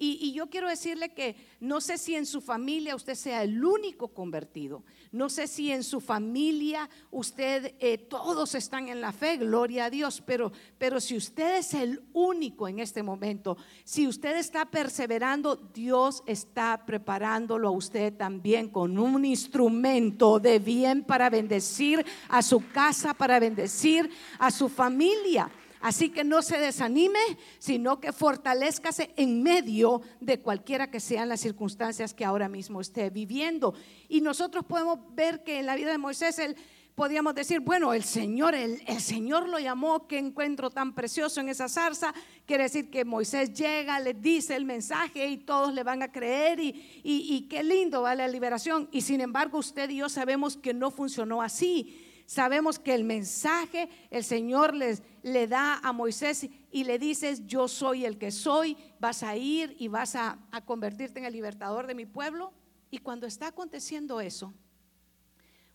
Y, 0.03 0.33
yo 0.33 0.49
quiero 0.49 0.67
decirle 0.67 1.11
que 1.11 1.37
no 1.61 1.83
sé 1.83 1.99
si 1.99 2.17
en 2.17 2.25
su 2.25 2.41
familia 2.41 2.97
usted 2.97 3.15
sea 3.15 3.43
el 3.43 3.63
único 3.63 4.09
convertido. 4.09 4.83
No 5.13 5.29
sé 5.29 5.47
si 5.47 5.71
en 5.71 5.85
su 5.85 6.01
familia 6.01 6.89
usted, 7.11 7.75
eh, 7.81 7.99
todos 7.99 8.55
están 8.55 8.89
en 8.89 9.03
la 9.03 9.13
fe, 9.13 9.37
gloria 9.37 9.85
a 9.85 9.91
Dios. 9.91 10.23
Pero, 10.25 10.53
pero 10.79 11.01
si 11.01 11.19
usted 11.19 11.59
es 11.59 11.75
el 11.75 12.03
único 12.15 12.67
en 12.67 12.79
este 12.79 13.03
momento, 13.03 13.59
si 13.85 14.09
usted 14.09 14.39
está 14.39 14.65
perseverando, 14.65 15.57
Dios 15.57 16.23
está 16.25 16.87
preparándolo 16.87 17.69
a 17.69 17.73
usted 17.73 18.17
también 18.17 18.71
con 18.71 18.97
un 18.97 19.27
instrumento 19.27 20.41
de 20.41 20.61
bien 20.61 21.05
para 21.05 21.29
bendecir 21.29 22.07
a 22.31 22.41
su 22.41 22.67
casa, 22.71 23.13
para 23.13 23.39
bendecir 23.39 24.09
a 24.39 24.51
su 24.51 24.71
familia. 24.71 25.51
Así 25.81 26.11
que 26.11 26.25
no 26.25 26.43
se 26.43 26.59
desanime, 26.59 27.19
sino 27.59 28.01
que 28.01 28.13
fortalezcase 28.13 29.13
en 29.17 29.43
medio 29.43 30.03
de 30.21 30.41
cualquiera 30.41 30.91
que 30.91 31.01
sean 31.01 31.31
las 31.31 31.41
circunstancias 31.41 32.13
que 32.13 32.25
ahora 32.25 32.49
mismo 32.49 32.81
esté 32.81 33.09
viviendo. 33.09 33.75
Y 34.09 34.21
nosotros 34.21 34.65
podemos 34.67 34.99
ver 35.15 35.43
que 35.43 35.59
en 35.59 35.67
la 35.67 35.77
vida 35.77 35.91
de 35.91 35.99
Moisés, 35.99 36.39
él 36.39 36.57
podíamos 36.95 37.35
decir, 37.35 37.61
bueno, 37.61 37.95
el 37.95 38.05
Señor, 38.05 38.55
el, 38.55 38.79
Señor 39.01 39.49
lo 39.49 39.59
llamó, 39.59 40.07
qué 40.07 40.19
encuentro 40.19 40.69
tan 40.69 40.95
precioso 40.95 41.41
en 41.41 41.49
esa 41.49 41.67
zarza. 41.67 42.13
Quiere 42.45 42.65
decir 42.65 42.91
que 42.91 43.07
Moisés 43.07 43.55
llega, 43.55 43.99
le 44.01 44.13
dice 44.13 44.57
el 44.57 44.67
mensaje 44.67 45.27
y 45.29 45.39
todos 45.39 45.73
le 45.73 45.83
van 45.83 46.03
a 46.03 46.13
creer 46.13 46.61
y, 46.61 46.75
y 47.03 47.49
qué 47.49 47.63
lindo 47.63 48.03
va 48.03 48.15
la 48.15 48.29
liberación. 48.29 48.87
Y 48.93 49.01
sin 49.01 49.23
embargo, 49.23 49.57
usted 49.57 49.89
y 49.89 49.97
yo 49.97 50.11
sabemos 50.11 50.59
que 50.59 50.75
no 50.75 50.91
funcionó 50.91 51.41
así 51.41 52.10
Sabemos 52.31 52.79
que 52.79 52.95
el 52.95 53.03
mensaje 53.03 53.89
el 54.09 54.23
Señor 54.23 54.73
les, 54.73 55.03
le 55.25 55.49
da 55.49 55.81
a 55.83 55.93
Moisés 55.93 56.49
y 56.71 56.85
le 56.85 56.97
dices, 56.97 57.45
yo 57.49 57.67
soy 57.67 58.05
el 58.05 58.19
que 58.19 58.31
soy, 58.31 58.77
vas 59.01 59.25
a 59.25 59.37
ir 59.37 59.75
y 59.81 59.89
vas 59.89 60.15
a, 60.15 60.39
a 60.53 60.65
convertirte 60.65 61.19
en 61.19 61.25
el 61.25 61.33
libertador 61.33 61.89
de 61.89 61.97
mi 61.97 62.07
pueblo. 62.07 62.53
Y 62.89 62.99
cuando 62.99 63.27
está 63.27 63.49
aconteciendo 63.49 64.21
eso, 64.21 64.55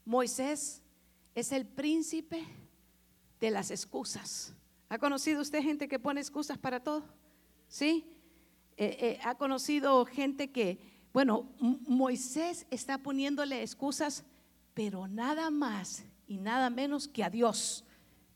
Moisés 0.06 0.82
es 1.34 1.52
el 1.52 1.66
príncipe 1.66 2.46
de 3.42 3.52
las 3.52 3.70
excusas. 3.70 4.54
¿Ha 4.88 4.98
conocido 4.98 5.42
usted 5.42 5.62
gente 5.62 5.90
que 5.90 6.00
pone 6.00 6.22
excusas 6.22 6.58
para 6.58 6.82
todo? 6.82 7.04
¿Sí? 7.68 8.06
Eh, 8.78 8.96
eh, 9.02 9.20
¿Ha 9.26 9.36
conocido 9.36 10.06
gente 10.06 10.54
que, 10.54 10.80
bueno, 11.12 11.50
Moisés 11.60 12.66
está 12.72 12.98
poniéndole 12.98 13.62
excusas, 13.62 14.24
pero 14.74 15.10
nada 15.10 15.50
más 15.50 16.06
y 16.27 16.38
nada 16.38 16.70
menos 16.70 17.08
que 17.08 17.24
a 17.24 17.29
Dios. 17.29 17.84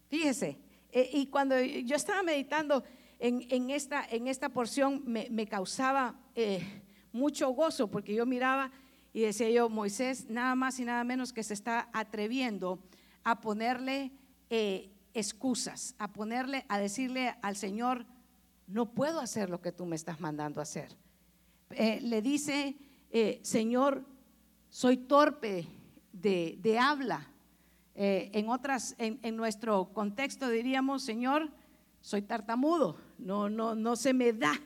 Fíjese, 0.09 0.57
eh, 0.91 1.09
y 1.13 1.27
cuando 1.27 1.59
yo 1.59 1.95
estaba 1.95 2.23
meditando 2.23 2.83
en, 3.19 3.69
esta, 3.69 4.49
porción 4.49 5.03
me, 5.05 5.47
causaba 5.47 6.19
eh, 6.35 6.83
mucho 7.11 7.49
gozo 7.49 7.89
porque 7.89 8.15
yo 8.15 8.25
miraba 8.25 8.71
y 9.13 9.21
decía 9.21 9.49
yo, 9.49 9.69
Moisés 9.69 10.29
nada 10.29 10.55
más 10.55 10.79
y 10.79 10.85
nada 10.85 11.03
menos 11.03 11.33
que 11.33 11.43
se 11.43 11.53
está 11.53 11.89
atreviendo 11.93 12.79
a 13.23 13.41
ponerle 13.41 14.11
eh, 14.49 14.89
excusas, 15.13 15.95
a 15.99 16.13
ponerle, 16.13 16.65
a 16.69 16.79
decirle 16.79 17.35
al 17.41 17.55
Señor, 17.55 18.05
no 18.67 18.93
puedo 18.93 19.19
hacer 19.19 19.49
lo 19.49 19.61
que 19.61 19.71
tú 19.71 19.85
me 19.85 19.95
estás 19.95 20.19
mandando 20.19 20.61
hacer. 20.61 20.95
le 21.69 22.21
dice, 22.21 22.77
Señor, 23.41 24.05
soy 24.69 24.97
torpe 24.97 25.67
de 26.13 26.79
habla, 26.79 27.27
eh, 28.01 28.31
en 28.31 28.47
otras, 28.47 28.95
en, 28.97 29.35
nuestro 29.35 29.91
contexto 29.91 30.47
diríamos, 30.47 31.03
Señor, 31.03 31.49
soy 31.99 32.21
tartamudo, 32.21 32.95
no, 33.17 33.49
no, 33.49 33.75
no 33.75 33.97
se 33.97 34.13
me 34.13 34.31
da. 34.31 34.57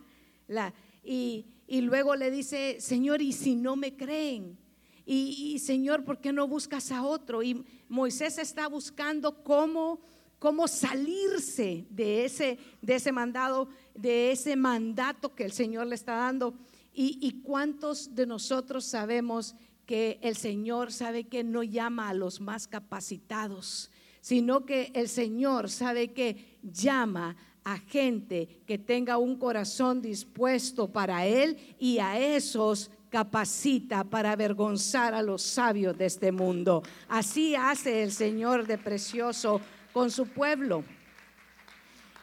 Y, 1.03 1.47
luego 1.67 2.15
le 2.15 2.29
dice, 2.29 2.77
Señor, 2.79 3.23
¿y 3.23 3.33
si 3.33 3.55
no 3.55 3.75
me 3.75 3.97
creen? 3.97 4.55
Y, 5.03 5.57
Señor, 5.57 6.03
¿por 6.05 6.19
qué 6.19 6.31
no 6.31 6.47
buscas 6.47 6.91
a 6.91 7.01
otro? 7.01 7.41
Y 7.41 7.65
Moisés 7.89 8.37
está 8.37 8.67
buscando 8.67 9.43
cómo, 9.43 9.99
cómo 10.37 10.67
salirse 10.67 11.87
de 11.89 12.25
ese, 12.25 12.59
de 12.83 12.93
ese 12.93 13.11
mandado, 13.11 13.67
de 13.95 14.31
ese 14.31 14.55
mandato 14.55 15.33
que 15.33 15.45
el 15.45 15.53
Señor 15.53 15.87
le 15.87 15.95
está 15.95 16.17
dando. 16.17 16.53
Y, 16.93 17.17
y 17.19 17.41
cuántos 17.41 18.13
de 18.13 18.27
nosotros 18.27 18.85
sabemos 18.85 19.55
que 19.85 20.19
el 20.21 20.35
Señor 20.35 20.91
sabe 20.91 21.25
que 21.25 21.43
no 21.43 21.63
llama 21.63 22.09
a 22.09 22.13
los 22.13 22.39
más 22.39 22.67
capacitados, 22.67 23.91
sino 24.21 24.65
que 24.65 24.91
el 24.93 25.09
Señor 25.09 25.69
sabe 25.69 26.13
que 26.13 26.57
llama 26.63 27.35
a 27.63 27.77
gente 27.77 28.61
que 28.65 28.77
tenga 28.77 29.17
un 29.17 29.37
corazón 29.37 30.01
dispuesto 30.01 30.91
para 30.91 31.25
Él 31.25 31.57
y 31.79 31.99
a 31.99 32.19
esos 32.19 32.91
capacita 33.09 34.03
para 34.03 34.31
avergonzar 34.31 35.13
a 35.13 35.21
los 35.21 35.43
sabios 35.43 35.95
de 35.97 36.05
este 36.07 36.31
mundo. 36.31 36.81
Así 37.07 37.55
hace 37.55 38.01
el 38.01 38.11
Señor 38.11 38.65
de 38.65 38.77
precioso 38.77 39.61
con 39.93 40.09
su 40.09 40.27
pueblo. 40.27 40.83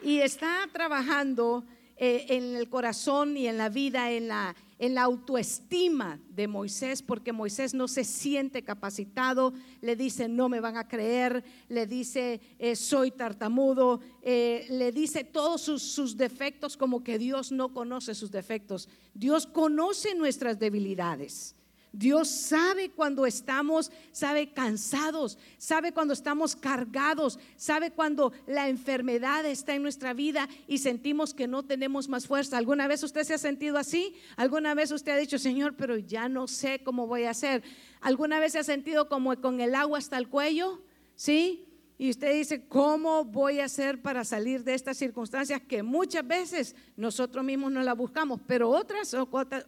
y 0.02 0.18
está 0.18 0.66
trabajando 0.72 1.62
eh, 1.96 2.26
en 2.30 2.56
el 2.56 2.68
corazón 2.70 3.36
y 3.36 3.46
en 3.46 3.58
la 3.58 3.68
vida, 3.68 4.10
en 4.10 4.28
la, 4.28 4.56
en 4.80 4.94
la 4.94 5.02
autoestima 5.02 6.18
de 6.30 6.48
Moisés, 6.48 7.02
porque 7.02 7.34
Moisés 7.34 7.74
no 7.74 7.86
se 7.86 8.02
siente 8.02 8.64
capacitado, 8.64 9.52
le 9.82 9.94
dice, 9.94 10.26
no 10.26 10.48
me 10.48 10.58
van 10.58 10.78
a 10.78 10.88
creer, 10.88 11.44
le 11.68 11.86
dice, 11.86 12.40
eh, 12.58 12.74
soy 12.74 13.10
tartamudo, 13.10 14.00
eh, 14.22 14.66
le 14.70 14.90
dice 14.90 15.22
todos 15.22 15.60
sus, 15.60 15.82
sus 15.82 16.16
defectos 16.16 16.78
como 16.78 17.04
que 17.04 17.18
Dios 17.18 17.52
no 17.52 17.74
conoce 17.74 18.14
sus 18.14 18.30
defectos. 18.30 18.88
Dios 19.12 19.46
conoce 19.46 20.14
nuestras 20.14 20.58
debilidades. 20.58 21.54
Dios 21.92 22.28
sabe 22.28 22.90
cuando 22.90 23.26
estamos, 23.26 23.90
sabe 24.12 24.52
cansados, 24.52 25.38
sabe 25.58 25.92
cuando 25.92 26.14
estamos 26.14 26.54
cargados, 26.54 27.38
sabe 27.56 27.90
cuando 27.90 28.32
la 28.46 28.68
enfermedad 28.68 29.44
está 29.44 29.74
en 29.74 29.82
nuestra 29.82 30.14
vida 30.14 30.48
y 30.68 30.78
sentimos 30.78 31.34
que 31.34 31.48
no 31.48 31.64
tenemos 31.64 32.08
más 32.08 32.26
fuerza. 32.28 32.58
¿Alguna 32.58 32.86
vez 32.86 33.02
usted 33.02 33.24
se 33.24 33.34
ha 33.34 33.38
sentido 33.38 33.76
así? 33.76 34.14
¿Alguna 34.36 34.74
vez 34.74 34.92
usted 34.92 35.12
ha 35.12 35.16
dicho, 35.16 35.38
Señor, 35.38 35.74
pero 35.76 35.96
ya 35.96 36.28
no 36.28 36.46
sé 36.46 36.80
cómo 36.84 37.08
voy 37.08 37.24
a 37.24 37.30
hacer? 37.30 37.62
¿Alguna 38.00 38.38
vez 38.38 38.52
se 38.52 38.60
ha 38.60 38.64
sentido 38.64 39.08
como 39.08 39.34
con 39.40 39.60
el 39.60 39.74
agua 39.74 39.98
hasta 39.98 40.16
el 40.16 40.28
cuello? 40.28 40.80
¿Sí? 41.16 41.66
Y 41.98 42.08
usted 42.08 42.32
dice, 42.32 42.66
¿cómo 42.66 43.26
voy 43.26 43.60
a 43.60 43.66
hacer 43.66 44.00
para 44.00 44.24
salir 44.24 44.64
de 44.64 44.72
estas 44.72 44.96
circunstancias 44.96 45.60
que 45.60 45.82
muchas 45.82 46.26
veces 46.26 46.74
nosotros 46.96 47.44
mismos 47.44 47.72
no 47.72 47.82
la 47.82 47.92
buscamos, 47.92 48.40
pero 48.46 48.70
otras 48.70 49.14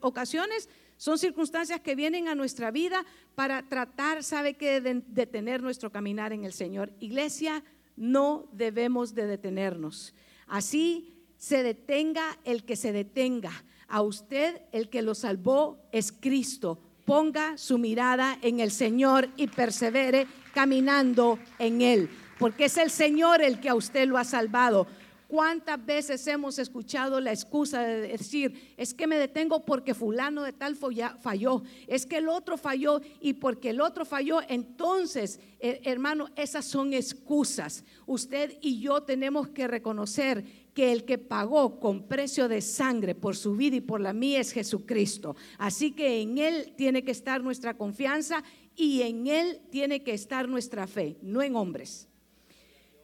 ocasiones 0.01 0.71
son 1.03 1.19
circunstancias 1.19 1.81
que 1.81 1.97
vienen 1.97 2.29
a 2.29 2.37
nuestra 2.37 2.71
vida 2.71 3.05
para 3.35 3.69
tratar, 3.69 4.23
sabe 4.23 4.55
que, 4.55 4.81
de 4.81 5.03
detener 5.09 5.61
nuestro 5.61 5.91
caminar 5.91 6.33
en 6.33 6.45
el 6.45 6.53
Señor. 6.53 6.93
Iglesia, 7.01 7.65
no 7.97 8.47
debemos 8.53 9.13
de 9.13 9.27
detenernos. 9.27 10.15
Así 10.47 11.13
se 11.37 11.65
detenga 11.65 12.39
el 12.45 12.63
que 12.63 12.77
se 12.77 12.93
detenga. 12.93 13.65
A 13.89 14.01
usted 14.01 14.61
el 14.71 14.91
que 14.91 15.03
lo 15.03 15.17
salvó 15.17 15.81
es 15.91 16.13
Cristo. 16.13 16.79
Ponga 17.05 17.59
su 17.59 17.79
mirada 17.79 18.39
en 18.41 18.61
el 18.61 18.71
Señor 18.71 19.29
y 19.37 19.49
persevere 19.49 20.29
caminando 20.55 21.41
en 21.59 21.83
Él, 21.83 22.11
porque 22.39 22.67
es 22.67 22.77
el 22.77 22.93
Señor 22.93 23.43
el 23.43 23.59
que 23.59 23.71
a 23.71 23.75
usted 23.75 24.07
lo 24.07 24.19
ha 24.19 24.25
salvado. 24.25 24.87
¿Cuántas 25.33 25.83
veces 25.83 26.27
hemos 26.27 26.59
escuchado 26.59 27.19
la 27.19 27.33
excusa 27.33 27.81
de 27.85 28.07
decir, 28.07 28.75
es 28.77 28.93
que 28.93 29.07
me 29.07 29.17
detengo 29.17 29.65
porque 29.65 29.95
fulano 29.95 30.43
de 30.43 30.53
tal 30.53 30.77
falló, 30.77 31.63
es 31.87 32.05
que 32.05 32.19
el 32.19 32.29
otro 32.29 32.59
falló 32.59 33.01
y 33.19 33.33
porque 33.33 33.71
el 33.71 33.81
otro 33.81 34.05
falló, 34.05 34.41
entonces, 34.47 35.41
eh, 35.59 35.81
hermano, 35.85 36.29
esas 36.37 36.67
son 36.67 36.93
excusas. 36.93 37.83
Usted 38.05 38.59
y 38.61 38.79
yo 38.81 39.05
tenemos 39.05 39.49
que 39.49 39.67
reconocer 39.67 40.45
que 40.75 40.93
el 40.93 41.07
que 41.07 41.17
pagó 41.17 41.81
con 41.81 42.09
precio 42.09 42.47
de 42.47 42.61
sangre 42.61 43.15
por 43.15 43.35
su 43.35 43.57
vida 43.57 43.77
y 43.77 43.81
por 43.81 44.03
la 44.03 44.13
mía 44.13 44.39
es 44.39 44.53
Jesucristo. 44.53 45.35
Así 45.57 45.93
que 45.93 46.21
en 46.21 46.37
Él 46.37 46.75
tiene 46.77 47.05
que 47.05 47.11
estar 47.11 47.43
nuestra 47.43 47.79
confianza 47.79 48.45
y 48.77 49.01
en 49.01 49.27
Él 49.27 49.63
tiene 49.71 50.03
que 50.03 50.13
estar 50.13 50.47
nuestra 50.47 50.87
fe, 50.87 51.17
no 51.23 51.41
en 51.41 51.57
hombres. 51.57 52.12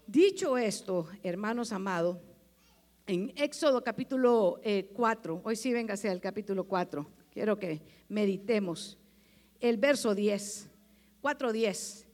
Dicho 0.08 0.56
esto, 0.56 1.06
hermanos 1.22 1.70
amados, 1.70 2.16
en 3.06 3.30
Éxodo 3.36 3.84
capítulo 3.84 4.58
4, 4.94 5.34
eh, 5.36 5.40
hoy 5.44 5.54
sí 5.54 5.70
véngase 5.70 6.08
al 6.08 6.18
capítulo 6.18 6.64
4, 6.64 7.06
quiero 7.30 7.58
que 7.58 7.82
meditemos, 8.08 8.96
el 9.60 9.76
verso 9.76 10.14
10, 10.14 10.70
4.10, 11.20 12.06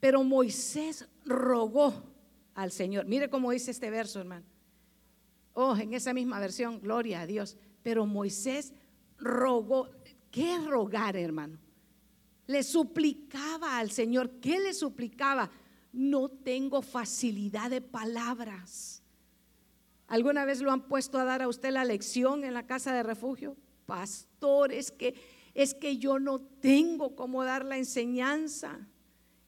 pero 0.00 0.24
Moisés 0.24 1.06
rogó 1.26 2.02
al 2.54 2.72
Señor, 2.72 3.04
mire 3.04 3.28
cómo 3.28 3.50
dice 3.50 3.72
este 3.72 3.90
verso, 3.90 4.20
hermano, 4.20 4.46
oh, 5.52 5.76
en 5.76 5.92
esa 5.92 6.14
misma 6.14 6.40
versión, 6.40 6.80
gloria 6.80 7.20
a 7.20 7.26
Dios, 7.26 7.58
pero 7.82 8.06
Moisés 8.06 8.72
rogó, 9.18 9.90
¿qué 10.30 10.56
rogar, 10.66 11.14
hermano? 11.14 11.58
Le 12.46 12.62
suplicaba 12.62 13.78
al 13.78 13.90
Señor, 13.90 14.40
¿qué 14.40 14.58
le 14.58 14.72
suplicaba? 14.72 15.50
No 15.92 16.28
tengo 16.28 16.82
facilidad 16.82 17.70
de 17.70 17.80
palabras. 17.80 19.02
¿Alguna 20.06 20.44
vez 20.44 20.60
lo 20.60 20.72
han 20.72 20.88
puesto 20.88 21.18
a 21.18 21.24
dar 21.24 21.42
a 21.42 21.48
usted 21.48 21.70
la 21.70 21.84
lección 21.84 22.44
en 22.44 22.54
la 22.54 22.66
casa 22.66 22.92
de 22.94 23.02
refugio? 23.02 23.56
Pastor, 23.86 24.72
es 24.72 24.90
que 24.90 25.14
es 25.54 25.74
que 25.74 25.96
yo 25.96 26.20
no 26.20 26.38
tengo 26.38 27.16
cómo 27.16 27.42
dar 27.42 27.64
la 27.64 27.78
enseñanza. 27.78 28.78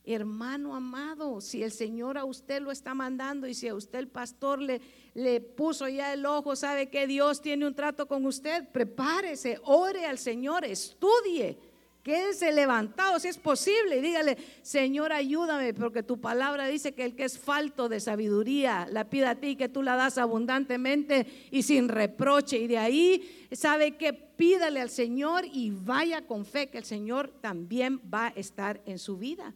Hermano 0.03 0.75
amado, 0.75 1.39
si 1.39 1.63
el 1.63 1.71
Señor 1.71 2.17
a 2.17 2.25
usted 2.25 2.61
lo 2.61 2.71
está 2.71 2.93
mandando 2.93 3.47
y 3.47 3.53
si 3.53 3.69
a 3.69 3.75
usted 3.75 3.99
el 3.99 4.09
pastor 4.09 4.59
le, 4.59 4.81
le 5.13 5.39
puso 5.39 5.87
ya 5.87 6.11
el 6.11 6.25
ojo, 6.25 6.57
sabe 6.57 6.89
que 6.89 7.07
Dios 7.07 7.41
tiene 7.41 7.65
un 7.65 7.75
trato 7.75 8.07
con 8.09 8.25
usted, 8.25 8.67
prepárese, 8.73 9.59
ore 9.63 10.05
al 10.05 10.17
Señor, 10.17 10.65
estudie 10.65 11.57
Quédese 12.03 12.51
levantado 12.51 13.19
si 13.19 13.27
es 13.27 13.37
posible 13.37 13.97
y 13.97 14.01
dígale, 14.01 14.35
Señor, 14.63 15.13
ayúdame, 15.13 15.73
porque 15.75 16.01
tu 16.01 16.19
palabra 16.19 16.65
dice 16.67 16.93
que 16.93 17.05
el 17.05 17.15
que 17.15 17.25
es 17.25 17.37
falto 17.37 17.89
de 17.89 17.99
sabiduría 17.99 18.87
la 18.89 19.07
pida 19.07 19.31
a 19.31 19.35
ti, 19.35 19.55
que 19.55 19.69
tú 19.69 19.83
la 19.83 19.95
das 19.95 20.17
abundantemente 20.17 21.27
y 21.51 21.61
sin 21.61 21.89
reproche. 21.89 22.57
Y 22.57 22.67
de 22.67 22.79
ahí 22.79 23.47
sabe 23.51 23.97
que 23.97 24.13
pídale 24.13 24.81
al 24.81 24.89
Señor 24.89 25.45
y 25.45 25.69
vaya 25.69 26.25
con 26.25 26.43
fe 26.43 26.69
que 26.69 26.79
el 26.79 26.85
Señor 26.85 27.31
también 27.39 28.01
va 28.11 28.27
a 28.27 28.33
estar 28.35 28.81
en 28.87 28.97
su 28.97 29.17
vida. 29.17 29.53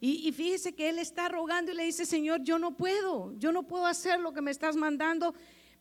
Y, 0.00 0.30
fíjese 0.32 0.74
que 0.74 0.90
él 0.90 0.98
está 0.98 1.28
rogando 1.28 1.72
y 1.72 1.74
le 1.74 1.84
dice, 1.84 2.04
Señor, 2.04 2.42
yo 2.42 2.58
no 2.58 2.76
puedo, 2.76 3.32
yo 3.38 3.50
no 3.50 3.62
puedo 3.62 3.86
hacer 3.86 4.20
lo 4.20 4.32
que 4.32 4.42
me 4.42 4.50
estás 4.50 4.76
mandando, 4.76 5.34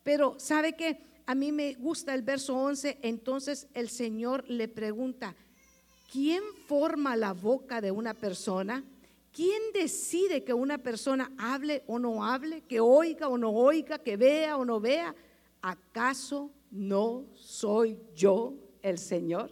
pero 0.03 0.39
sabe 0.39 0.73
que 0.73 0.99
a 1.25 1.35
mí 1.35 1.51
me 1.51 1.73
gusta 1.73 2.13
el 2.13 2.21
verso 2.21 2.55
11, 2.55 2.99
entonces 3.01 3.67
el 3.73 3.89
Señor 3.89 4.45
le 4.47 4.67
pregunta, 4.67 5.35
¿Quién 6.11 6.43
forma 6.67 7.15
la 7.15 7.33
boca 7.33 7.81
de 7.81 7.91
una 7.91 8.13
persona? 8.13 8.83
¿Quién 9.35 9.61
decide 9.73 10.43
que 10.43 10.53
una 10.53 10.77
persona 10.77 11.31
hable 11.37 11.83
o 11.87 11.99
no 11.99 12.23
hable, 12.23 12.61
que 12.61 12.79
oiga 12.79 13.27
o 13.27 13.37
no 13.37 13.49
oiga, 13.51 13.99
que 13.99 14.15
vea 14.15 14.55
o 14.55 14.63
no 14.63 14.79
vea? 14.79 15.13
¿Acaso 15.61 16.51
no 16.71 17.25
soy 17.33 17.99
yo 18.15 18.53
el 18.81 18.97
Señor? 18.97 19.51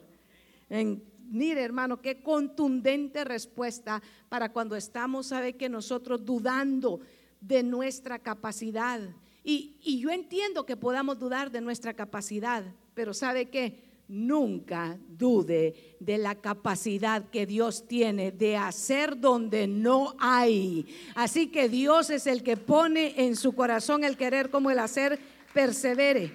mire, 1.30 1.62
hermano, 1.62 2.02
qué 2.02 2.24
contundente 2.24 3.24
respuesta 3.24 4.02
para 4.30 4.52
cuando 4.52 4.76
estamos, 4.76 5.28
sabe 5.28 5.54
que 5.54 5.70
nosotros 5.70 6.26
dudando 6.26 7.00
de 7.42 7.62
nuestra 7.62 8.18
capacidad. 8.18 9.00
Y, 9.44 9.76
y 9.84 10.00
yo 10.00 10.10
entiendo 10.10 10.66
que 10.66 10.78
podamos 10.78 11.20
dudar 11.20 11.52
de 11.52 11.62
nuestra 11.62 11.94
capacidad, 11.94 12.64
pero 12.94 13.14
sabe 13.14 13.50
que 13.50 13.83
nunca 14.08 14.98
dude 15.08 15.96
de 16.00 16.18
la 16.18 16.36
capacidad 16.36 17.30
que 17.30 17.46
Dios 17.46 17.88
tiene 17.88 18.32
de 18.32 18.58
hacer 18.58 19.20
donde 19.20 19.68
no 19.68 20.16
hay. 20.20 20.86
Así 21.16 21.48
que 21.48 21.70
Dios 21.70 22.10
es 22.10 22.28
el 22.28 22.44
que 22.44 22.58
pone 22.58 23.14
en 23.26 23.36
su 23.36 23.54
corazón 23.54 24.04
el 24.04 24.18
querer 24.18 24.50
como 24.50 24.72
el 24.72 24.80
hacer, 24.80 25.20
persevere. 25.54 26.34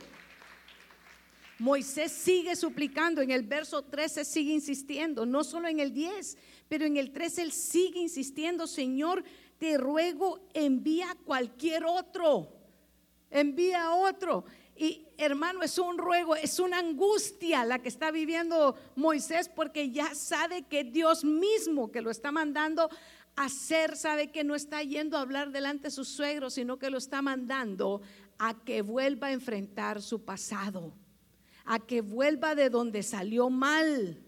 Moisés 1.58 2.12
sigue 2.12 2.54
suplicando, 2.54 3.20
en 3.20 3.32
el 3.32 3.42
verso 3.42 3.82
13 3.82 4.24
sigue 4.24 4.52
insistiendo, 4.52 5.26
no 5.26 5.42
solo 5.42 5.66
en 5.66 5.80
el 5.80 5.92
10, 5.92 6.38
pero 6.68 6.86
en 6.86 6.96
el 6.96 7.10
13 7.10 7.42
él 7.42 7.52
sigue 7.52 7.98
insistiendo, 7.98 8.68
Señor, 8.68 9.24
te 9.58 9.76
ruego, 9.76 10.40
envía 10.54 11.16
cualquier 11.24 11.84
otro, 11.84 12.48
envía 13.28 13.90
otro. 13.90 14.44
Y 14.76 15.07
hermano, 15.18 15.62
es 15.62 15.78
un 15.78 15.98
ruego, 15.98 16.36
es 16.36 16.60
una 16.60 16.78
angustia 16.78 17.64
la 17.64 17.80
que 17.80 17.88
está 17.88 18.10
viviendo 18.12 18.76
Moisés 18.94 19.48
porque 19.48 19.90
ya 19.90 20.14
sabe 20.14 20.62
que 20.62 20.84
Dios 20.84 21.24
mismo 21.24 21.90
que 21.90 22.00
lo 22.00 22.10
está 22.10 22.30
mandando 22.30 22.88
a 23.34 23.44
hacer, 23.46 23.96
sabe 23.96 24.30
que 24.30 24.44
no 24.44 24.54
está 24.54 24.82
yendo 24.82 25.18
a 25.18 25.22
hablar 25.22 25.50
delante 25.50 25.88
de 25.88 25.90
sus 25.90 26.08
suegros, 26.08 26.54
sino 26.54 26.78
que 26.78 26.88
lo 26.88 26.98
está 26.98 27.20
mandando 27.20 28.00
a 28.38 28.64
que 28.64 28.80
vuelva 28.80 29.26
a 29.26 29.32
enfrentar 29.32 30.00
su 30.00 30.24
pasado, 30.24 30.94
a 31.64 31.80
que 31.80 32.00
vuelva 32.00 32.54
de 32.54 32.70
donde 32.70 33.02
salió 33.02 33.50
mal. 33.50 34.24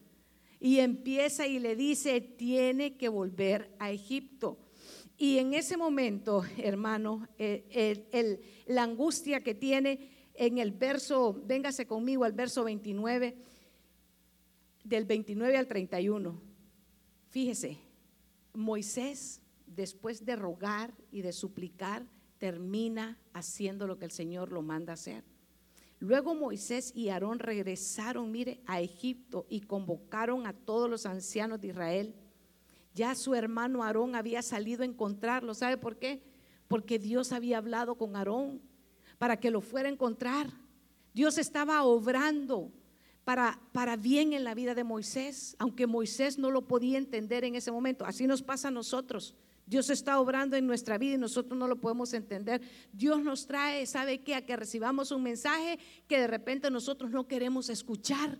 Y 0.58 0.80
empieza 0.80 1.46
y 1.46 1.58
le 1.58 1.74
dice, 1.74 2.20
tiene 2.20 2.96
que 2.96 3.08
volver 3.08 3.74
a 3.78 3.90
Egipto. 3.90 4.58
Y 5.16 5.38
en 5.38 5.54
ese 5.54 5.76
momento, 5.76 6.44
hermano, 6.58 7.28
eh, 7.38 8.64
la 8.66 8.82
angustia 8.82 9.42
que 9.42 9.54
tiene 9.54 10.19
en 10.40 10.56
el 10.56 10.72
verso, 10.72 11.38
véngase 11.44 11.86
conmigo 11.86 12.24
al 12.24 12.32
verso 12.32 12.64
29, 12.64 13.36
del 14.82 15.04
29 15.04 15.58
al 15.58 15.66
31. 15.66 16.40
Fíjese, 17.28 17.76
Moisés, 18.54 19.42
después 19.66 20.24
de 20.24 20.36
rogar 20.36 20.94
y 21.12 21.20
de 21.20 21.34
suplicar, 21.34 22.06
termina 22.38 23.18
haciendo 23.34 23.86
lo 23.86 23.98
que 23.98 24.06
el 24.06 24.12
Señor 24.12 24.50
lo 24.50 24.62
manda 24.62 24.94
hacer. 24.94 25.24
Luego 25.98 26.34
Moisés 26.34 26.90
y 26.94 27.10
Aarón 27.10 27.38
regresaron, 27.38 28.32
mire, 28.32 28.62
a 28.64 28.80
Egipto 28.80 29.44
y 29.50 29.60
convocaron 29.60 30.46
a 30.46 30.54
todos 30.54 30.88
los 30.88 31.04
ancianos 31.04 31.60
de 31.60 31.68
Israel. 31.68 32.14
Ya 32.94 33.14
su 33.14 33.34
hermano 33.34 33.84
Aarón 33.84 34.14
había 34.14 34.40
salido 34.40 34.84
a 34.84 34.86
encontrarlo. 34.86 35.52
¿Sabe 35.52 35.76
por 35.76 35.98
qué? 35.98 36.22
porque 36.70 37.00
Dios 37.00 37.32
había 37.32 37.58
hablado 37.58 37.96
con 37.96 38.14
Aarón 38.14 38.62
para 39.20 39.38
que 39.38 39.50
lo 39.50 39.60
fuera 39.60 39.86
a 39.86 39.92
encontrar. 39.92 40.50
Dios 41.12 41.36
estaba 41.36 41.82
obrando 41.82 42.72
para, 43.22 43.60
para 43.70 43.96
bien 43.96 44.32
en 44.32 44.44
la 44.44 44.54
vida 44.54 44.74
de 44.74 44.82
Moisés, 44.82 45.56
aunque 45.58 45.86
Moisés 45.86 46.38
no 46.38 46.50
lo 46.50 46.66
podía 46.66 46.96
entender 46.96 47.44
en 47.44 47.54
ese 47.54 47.70
momento. 47.70 48.06
Así 48.06 48.26
nos 48.26 48.40
pasa 48.40 48.68
a 48.68 48.70
nosotros. 48.70 49.34
Dios 49.66 49.90
está 49.90 50.18
obrando 50.18 50.56
en 50.56 50.66
nuestra 50.66 50.96
vida 50.96 51.16
y 51.16 51.18
nosotros 51.18 51.58
no 51.58 51.68
lo 51.68 51.78
podemos 51.82 52.14
entender. 52.14 52.62
Dios 52.94 53.22
nos 53.22 53.46
trae, 53.46 53.84
¿sabe 53.84 54.22
qué? 54.22 54.36
A 54.36 54.46
que 54.46 54.56
recibamos 54.56 55.10
un 55.10 55.22
mensaje 55.22 55.78
que 56.08 56.18
de 56.18 56.26
repente 56.26 56.70
nosotros 56.70 57.10
no 57.10 57.28
queremos 57.28 57.68
escuchar. 57.68 58.38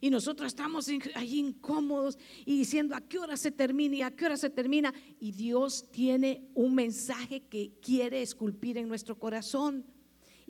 Y 0.00 0.10
nosotros 0.10 0.48
estamos 0.48 0.88
ahí 1.14 1.38
incómodos 1.38 2.18
y 2.44 2.58
diciendo 2.58 2.96
a 2.96 3.00
qué 3.02 3.20
hora 3.20 3.36
se 3.36 3.52
termina 3.52 3.94
y 3.94 4.02
a 4.02 4.10
qué 4.10 4.24
hora 4.24 4.36
se 4.36 4.50
termina. 4.50 4.92
Y 5.20 5.30
Dios 5.30 5.88
tiene 5.92 6.50
un 6.54 6.74
mensaje 6.74 7.44
que 7.46 7.78
quiere 7.80 8.20
esculpir 8.20 8.78
en 8.78 8.88
nuestro 8.88 9.16
corazón. 9.16 9.86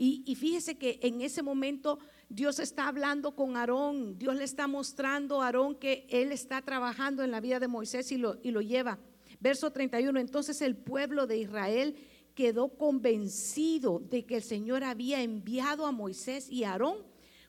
Y, 0.01 0.37
fíjese 0.37 0.79
que 0.79 1.01
en 1.03 1.21
ese 1.23 1.43
momento 1.43 1.99
Dios 2.29 2.61
está 2.61 2.87
hablando 2.87 3.35
con 3.35 3.57
Aarón. 3.57 4.17
Dios 4.17 4.37
le 4.37 4.45
está 4.45 4.69
mostrando 4.69 5.43
a 5.43 5.47
Aarón 5.47 5.75
que 5.75 6.07
él 6.09 6.31
está 6.31 6.63
trabajando 6.63 7.25
en 7.25 7.33
la 7.33 7.41
vida 7.41 7.59
de 7.59 7.67
Moisés 7.67 8.13
y 8.13 8.17
lo, 8.17 8.39
y 8.45 8.53
lo 8.53 8.61
lleva. 8.61 9.01
Verso 9.41 9.73
31, 9.73 10.21
entonces 10.21 10.63
el 10.63 10.77
pueblo 10.77 11.27
de 11.27 11.39
Israel 11.39 11.97
quedó 12.37 12.69
convencido 12.69 13.99
de 13.99 14.25
que 14.25 14.37
el 14.37 14.43
Señor 14.45 14.85
había 14.85 15.21
enviado 15.21 15.85
a 15.85 15.91
Moisés 15.91 16.49
y 16.49 16.63
a 16.63 16.75
Aarón. 16.75 16.99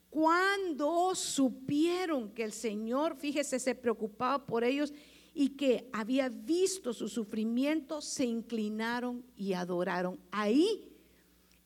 Cuando 0.09 1.13
supieron 1.13 2.31
que 2.31 2.43
el 2.43 2.51
Señor, 2.51 3.15
fíjese, 3.15 3.59
se 3.59 3.75
preocupaba 3.75 4.47
por 4.47 4.63
ellos 4.63 4.91
y 5.35 5.49
que 5.49 5.88
había 5.93 6.29
visto 6.29 6.93
su 6.93 7.07
sufrimiento, 7.07 8.01
se 8.01 8.25
inclinaron 8.25 9.23
y 9.35 9.53
adoraron. 9.53 10.19
Ahí, 10.31 10.88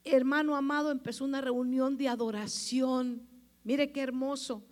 hermano 0.03 0.55
amado, 0.55 0.91
empezó 0.91 1.25
una 1.25 1.41
reunión 1.41 1.97
de 1.97 2.07
adoración. 2.07 3.27
Mire 3.63 3.91
qué 3.91 4.01
hermoso. 4.01 4.63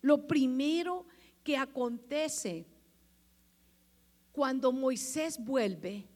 Lo 0.00 0.26
primero 0.26 1.06
que 1.44 1.56
acontece 1.56 2.66
cuando 4.32 4.72
Moisés 4.72 5.38
vuelve 5.38 6.06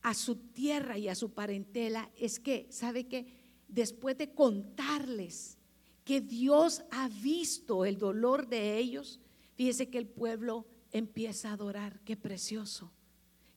a 0.00 0.14
su 0.14 0.36
tierra 0.36 0.98
y 0.98 1.08
a 1.08 1.14
su 1.14 1.30
parentela 1.30 2.10
es 2.16 2.40
que, 2.40 2.66
¿sabe 2.70 3.06
que 3.06 3.42
Después 3.72 4.18
de 4.18 4.34
contarles 4.34 5.56
que 6.04 6.20
Dios 6.20 6.82
ha 6.90 7.08
visto 7.08 7.86
el 7.86 7.96
dolor 7.96 8.46
de 8.46 8.76
ellos, 8.76 9.18
fíjese 9.54 9.88
que 9.88 9.96
el 9.96 10.06
pueblo 10.06 10.66
empieza 10.90 11.48
a 11.48 11.54
adorar. 11.54 11.98
Qué 12.04 12.14
precioso. 12.14 12.92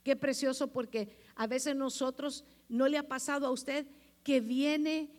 Qué 0.04 0.16
precioso 0.16 0.72
porque 0.72 1.18
a 1.36 1.48
veces 1.48 1.76
nosotros 1.76 2.46
no 2.70 2.88
le 2.88 2.98
ha 2.98 3.10
pasado 3.10 3.46
a 3.46 3.52
usted 3.52 3.88
que 4.26 4.42
viene 4.42 5.12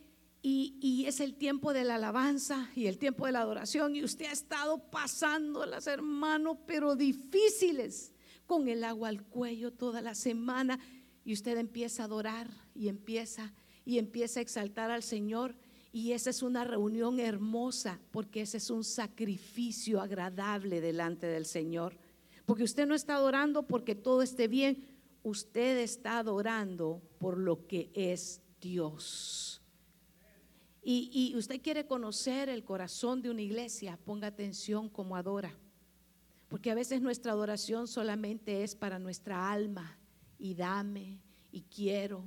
y, 0.43 1.05
es 1.07 1.21
el 1.21 1.33
tiempo 1.33 1.73
de 1.73 1.85
la 1.85 1.95
alabanza 1.95 2.69
y 2.75 2.87
el 2.87 2.97
tiempo 2.97 3.25
de 3.25 3.31
la 3.31 3.39
adoración 3.39 3.95
y 3.95 4.03
usted 4.03 4.25
ha 4.25 4.33
estado 4.33 4.79
pasando 4.91 5.65
las 5.65 5.87
hermanos, 5.87 6.57
pero 6.67 6.95
difíciles 6.95 8.13
con 8.45 8.67
el 8.67 8.83
agua 8.83 9.07
al 9.07 9.23
cuello 9.23 9.71
toda 9.71 10.01
la 10.01 10.13
semana 10.13 10.77
y 11.23 11.33
usted 11.33 11.57
empieza 11.57 12.03
a 12.03 12.05
adorar 12.05 12.49
y 12.75 12.89
empieza 12.89 13.53
y 13.85 13.97
empieza 13.97 14.41
a 14.41 14.43
exaltar 14.43 14.91
al 14.91 15.03
Señor. 15.03 15.55
Y 15.93 16.11
esa 16.11 16.29
es 16.29 16.43
una 16.43 16.65
reunión 16.65 17.21
hermosa 17.21 18.01
porque 18.11 18.41
ese 18.41 18.57
es 18.57 18.69
un 18.69 18.83
sacrificio 18.83 20.01
agradable 20.01 20.81
delante 20.81 21.27
del 21.27 21.45
Señor. 21.45 21.97
Porque 22.45 22.63
usted 22.63 22.85
no 22.85 22.93
está 22.93 23.15
adorando 23.15 23.63
porque 23.63 23.95
todo 23.95 24.21
esté 24.21 24.49
bien, 24.49 24.85
usted 25.23 25.77
está 25.77 26.19
adorando 26.19 27.01
por 27.19 27.37
lo 27.37 27.67
que 27.67 27.89
es 27.93 28.41
Dios. 28.61 29.61
Y, 30.81 31.09
y 31.11 31.35
usted 31.35 31.61
quiere 31.61 31.85
conocer 31.85 32.49
el 32.49 32.63
corazón 32.63 33.21
de 33.21 33.29
una 33.29 33.41
iglesia, 33.41 33.99
ponga 34.05 34.27
atención 34.27 34.89
como 34.89 35.15
adora. 35.15 35.57
Porque 36.47 36.71
a 36.71 36.75
veces 36.75 37.01
nuestra 37.01 37.33
adoración 37.33 37.87
solamente 37.87 38.63
es 38.63 38.75
para 38.75 38.99
nuestra 38.99 39.51
alma 39.51 39.97
y 40.39 40.53
dame 40.53 41.19
y 41.51 41.63
quiero 41.63 42.23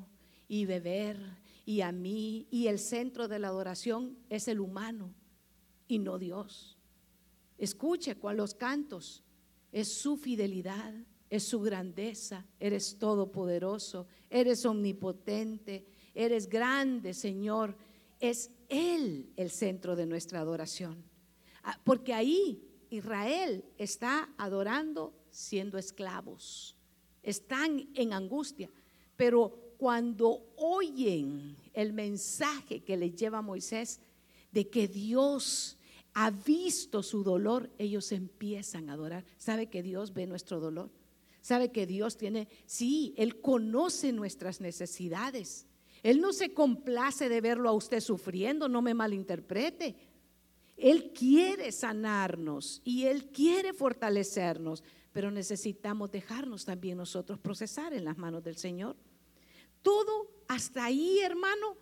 y 0.47 0.67
beber 0.67 1.17
y 1.65 1.83
a 1.83 1.93
mí 1.93 2.49
y 2.51 2.67
el 2.67 2.79
centro 2.79 3.29
de 3.29 3.39
la 3.39 3.49
adoración 3.49 4.19
es 4.29 4.49
el 4.49 4.61
humano 4.61 5.15
y 5.87 5.99
no 5.99 6.19
Dios. 6.19 6.77
Escuche 7.59 8.19
con 8.19 8.37
los 8.37 8.55
cantos, 8.55 9.23
es 9.71 9.93
su 9.93 10.17
fidelidad, 10.17 10.95
es 11.29 11.45
su 11.45 11.61
grandeza, 11.61 12.47
eres 12.59 12.99
todopoderoso, 12.99 14.07
eres 14.29 14.67
omnipotente, 14.67 15.87
eres 16.15 16.49
grande, 16.49 17.15
Señor. 17.15 17.77
Es 18.19 18.51
Él 18.69 19.33
el 19.37 19.51
centro 19.51 19.97
de 19.97 20.07
nuestra 20.07 20.41
adoración. 20.41 21.03
Ah, 21.63 21.79
porque 21.85 22.15
ahí 22.15 22.63
Israel 22.91 23.65
está 23.79 24.29
adorando 24.37 25.15
siendo 25.31 25.79
esclavos. 25.79 26.77
Están 27.23 27.89
en 27.95 28.13
angustia. 28.13 28.71
Pero 29.17 29.75
cuando 29.79 30.53
oyen 30.57 31.57
el 31.73 31.93
mensaje 31.93 32.81
que 32.81 32.97
les 32.97 33.15
lleva 33.15 33.43
Moisés 33.43 34.01
de 34.53 34.69
que 34.69 34.89
Dios 34.89 35.79
ha 36.15 36.31
visto 36.31 37.03
su 37.03 37.23
dolor, 37.23 37.71
ellos 37.79 38.13
empiezan 38.13 38.91
a 38.91 38.95
adorar. 38.95 39.25
¿Sabe 39.39 39.69
que 39.69 39.83
Dios 39.83 40.13
ve 40.13 40.27
nuestro 40.27 40.61
dolor? 40.61 40.91
¿Sabe 41.41 41.71
que 41.71 41.87
Dios 41.87 42.17
tiene, 42.17 42.49
sí, 42.67 43.15
Él 43.17 43.41
conoce 43.41 44.13
nuestras 44.13 44.61
necesidades. 44.61 45.67
Él 46.03 46.21
no 46.21 46.33
se 46.33 46.53
complace 46.53 47.29
de 47.29 47.41
verlo 47.41 47.69
a 47.69 47.73
usted 47.73 48.01
sufriendo, 48.01 48.69
no 48.69 48.83
me 48.83 48.95
malinterprete. 48.95 49.97
Él 50.77 51.13
quiere 51.13 51.73
sanarnos 51.73 52.81
y 52.85 53.05
Él 53.05 53.27
quiere 53.27 53.75
fortalecernos, 53.75 54.83
pero 55.13 55.31
necesitamos 55.31 56.11
dejarnos 56.11 56.65
también 56.65 56.97
nosotros 56.97 57.39
procesar 57.39 57.93
en 57.93 58.05
las 58.05 58.17
manos 58.17 58.43
del 58.43 58.57
Señor. 58.57 58.97
Todo 59.83 60.31
hasta 60.49 60.85
ahí, 60.85 61.21
hermano, 61.21 61.77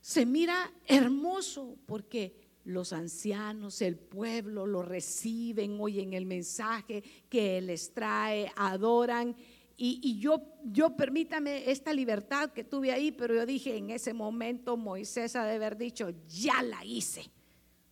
se 0.00 0.26
mira 0.26 0.72
hermoso 0.86 1.76
porque 1.86 2.44
los 2.64 2.92
ancianos, 2.92 3.82
el 3.82 3.96
pueblo 3.96 4.66
lo 4.66 4.82
reciben, 4.82 5.80
oyen 5.80 6.14
el 6.14 6.24
mensaje 6.24 7.02
que 7.28 7.58
Él 7.58 7.66
les 7.66 7.92
trae, 7.92 8.50
adoran. 8.56 9.36
Y, 9.76 10.20
yo, 10.20 10.40
yo 10.62 10.96
permítame 10.96 11.70
esta 11.70 11.92
libertad 11.92 12.52
que 12.52 12.62
tuve 12.62 12.92
ahí, 12.92 13.10
pero 13.10 13.34
yo 13.34 13.44
dije 13.44 13.76
en 13.76 13.90
ese 13.90 14.14
momento 14.14 14.76
Moisés 14.76 15.34
ha 15.34 15.44
de 15.44 15.56
haber 15.56 15.76
dicho, 15.76 16.10
ya 16.28 16.62
la 16.62 16.84
hice 16.84 17.28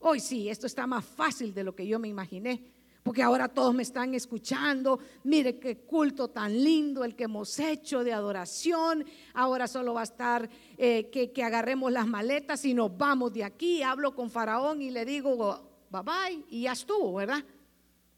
Hoy 0.04 0.18
sí, 0.18 0.48
esto 0.48 0.66
está 0.66 0.84
más 0.84 1.04
fácil 1.04 1.54
de 1.54 1.62
lo 1.62 1.76
que 1.76 1.86
yo 1.86 2.00
me 2.00 2.08
imaginé, 2.08 2.64
porque 3.04 3.22
ahora 3.22 3.46
todos 3.46 3.72
me 3.72 3.84
están 3.84 4.14
escuchando. 4.14 4.98
Mire 5.22 5.60
qué 5.60 5.78
culto 5.78 6.26
tan 6.26 6.52
lindo 6.52 7.04
el 7.04 7.14
que 7.14 7.24
hemos 7.24 7.56
hecho 7.60 8.02
de 8.02 8.12
adoración. 8.12 9.04
Ahora 9.32 9.68
solo 9.68 9.94
va 9.94 10.00
a 10.00 10.04
estar 10.04 10.50
eh, 10.76 11.08
que, 11.12 11.30
que, 11.30 11.44
agarremos 11.44 11.92
las 11.92 12.08
maletas 12.08 12.64
y 12.64 12.74
nos 12.74 12.96
vamos 12.96 13.32
de 13.32 13.44
aquí. 13.44 13.84
Hablo 13.84 14.12
con 14.12 14.28
Faraón 14.28 14.82
y 14.82 14.90
le 14.90 15.04
digo, 15.04 15.86
bye 15.88 16.02
bye, 16.02 16.44
y 16.48 16.62
ya 16.62 16.72
estuvo, 16.72 17.14
¿verdad? 17.14 17.44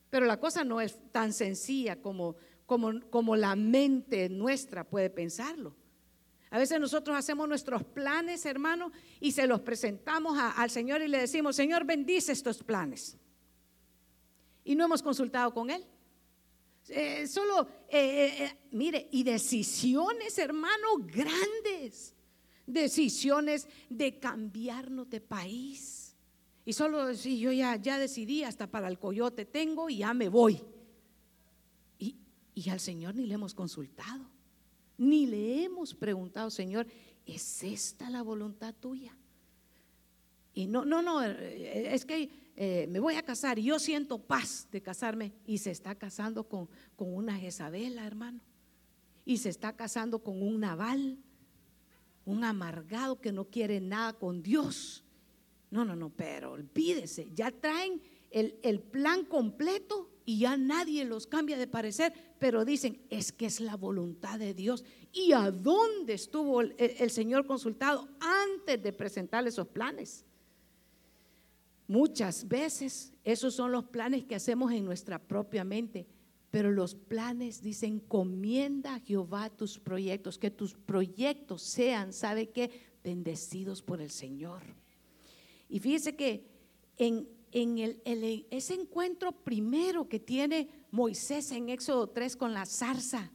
Pero 0.09 0.25
la 0.25 0.41
cosa 0.41 0.65
no 0.65 0.81
es 0.81 0.99
tan 1.13 1.35
sencilla 1.35 2.01
como, 2.01 2.37
como, 2.67 3.01
como 3.11 3.37
la 3.37 3.57
mente 3.57 4.29
nuestra 4.29 4.85
puede 4.85 5.11
pensarlo. 5.11 5.75
A 6.51 6.59
veces 6.59 6.79
nosotros 6.79 7.17
hacemos 7.17 7.49
nuestros 7.49 7.83
planes, 7.83 8.47
hermano, 8.47 8.93
y 9.19 9.33
se 9.33 9.47
los 9.47 9.61
presentamos 9.61 10.39
al 10.39 10.71
Señor 10.71 11.03
y 11.03 11.09
le 11.09 11.19
decimos, 11.19 11.57
Señor, 11.57 11.85
bendice 11.85 12.31
estos 12.31 12.63
planes. 12.63 13.19
Y 14.63 14.77
no 14.77 14.85
hemos 14.85 15.03
consultado 15.03 15.53
con 15.53 15.69
Él. 15.71 15.85
Eh, 16.89 17.27
solo, 17.27 17.67
eh, 17.89 18.37
eh, 18.39 18.59
mire, 18.71 19.09
y 19.11 19.25
decisiones, 19.25 20.39
hermano, 20.39 20.99
grandes. 20.99 22.15
Decisiones 22.67 23.67
de 23.91 24.21
cambiarnos 24.21 25.11
de 25.11 25.21
país. 25.21 26.15
Y 26.65 26.73
solo 26.73 27.15
si 27.15 27.41
yo 27.41 27.51
ya, 27.51 27.77
ya 27.77 27.99
decidí, 27.99 28.45
hasta 28.45 28.71
para 28.71 28.87
el 28.89 28.99
coyote 28.99 29.45
tengo 29.45 29.91
y 29.91 29.99
ya 29.99 30.15
me 30.15 30.29
voy. 30.29 30.63
Y, 32.55 32.71
al 32.71 32.81
Señor 32.81 33.15
ni 33.15 33.27
le 33.27 33.35
hemos 33.35 33.55
consultado. 33.55 34.31
Ni 34.97 35.27
le 35.27 35.65
hemos 35.65 35.95
preguntado, 35.95 36.51
Señor, 36.51 36.87
¿es 37.27 37.63
esta 37.65 38.11
la 38.11 38.23
voluntad 38.23 38.75
tuya? 38.75 39.17
Y 40.53 40.67
no, 40.67 40.85
no, 40.85 41.03
no, 41.03 41.23
eh, 41.25 41.93
es 41.93 42.05
que 42.05 42.31
eh, 42.57 42.87
me 42.89 43.01
voy 43.01 43.17
a 43.17 43.25
casar 43.25 43.59
y 43.59 43.65
yo 43.65 43.81
siento 43.81 44.19
paz 44.19 44.69
de 44.71 44.81
casarme. 44.81 45.33
Y 45.47 45.59
se 45.59 45.73
está 45.73 45.97
casando 45.97 46.49
con, 46.49 46.69
con 46.95 47.13
una 47.13 47.37
Jezabela, 47.37 48.07
hermano. 48.07 48.41
Y 49.25 49.39
se 49.39 49.49
está 49.49 49.75
casando 49.75 50.23
con 50.23 50.41
un 50.41 50.61
naval, 50.61 51.19
un 52.25 52.45
amargado 52.45 53.21
que 53.21 53.33
no 53.33 53.47
quiere 53.47 53.81
nada 53.81 54.13
con 54.13 54.43
Dios. 54.43 55.05
No, 55.71 55.85
no, 55.85 55.97
no, 55.97 56.11
pero 56.11 56.53
olvídese, 56.53 57.29
ya 57.35 57.51
traen 57.51 58.01
el, 58.31 58.61
el 58.63 58.81
plan 58.81 59.25
completo 59.25 60.14
y 60.27 60.39
ya 60.39 60.57
nadie 60.57 61.05
los 61.05 61.27
cambia 61.27 61.59
de 61.59 61.67
parecer, 61.67 62.13
pero 62.39 62.65
dicen, 62.65 63.01
es 63.11 63.33
que 63.33 63.47
es 63.47 63.61
la 63.61 63.77
voluntad 63.77 64.39
de 64.39 64.55
Dios. 64.55 64.85
¿Y 65.13 65.33
a 65.33 65.51
dónde 65.51 66.15
estuvo 66.15 66.63
el, 66.63 67.11
Señor 67.11 67.47
consultado 67.47 68.09
antes 68.21 68.83
de 68.83 68.93
presentarle 68.93 69.51
esos 69.51 69.69
planes? 69.69 70.25
Muchas 71.87 72.49
veces 72.49 73.13
esos 73.23 73.55
son 73.55 73.71
los 73.71 73.85
planes 73.85 74.25
que 74.25 74.35
hacemos 74.35 74.73
en 74.73 74.87
nuestra 74.87 75.19
propia 75.19 75.63
mente, 75.63 76.07
pero 76.51 76.71
los 76.71 76.95
planes 76.95 77.61
dicen, 77.61 77.95
encomienda 77.95 78.95
a 78.95 79.01
Jehová 79.01 79.51
tus 79.51 79.79
proyectos, 79.79 80.39
que 80.39 80.51
tus 80.51 80.73
proyectos 80.73 81.61
sean, 81.61 82.15
¿sabe 82.15 82.49
qué? 82.49 82.71
Bendecidos 83.03 83.83
por 83.83 84.01
el 84.01 84.11
Señor. 84.11 84.63
Y 85.69 85.81
fíjese 85.81 86.17
que 86.17 86.47
en, 86.97 87.29
en 87.55 87.79
el, 87.79 88.47
ese 88.51 88.75
encuentro 88.75 89.31
primero 89.31 90.09
que 90.09 90.19
tiene 90.19 90.69
Moisés 90.91 91.53
en 91.53 91.69
Éxodo 91.69 92.09
3 92.09 92.37
con 92.37 92.53
la 92.53 92.67
zarza, 92.67 93.31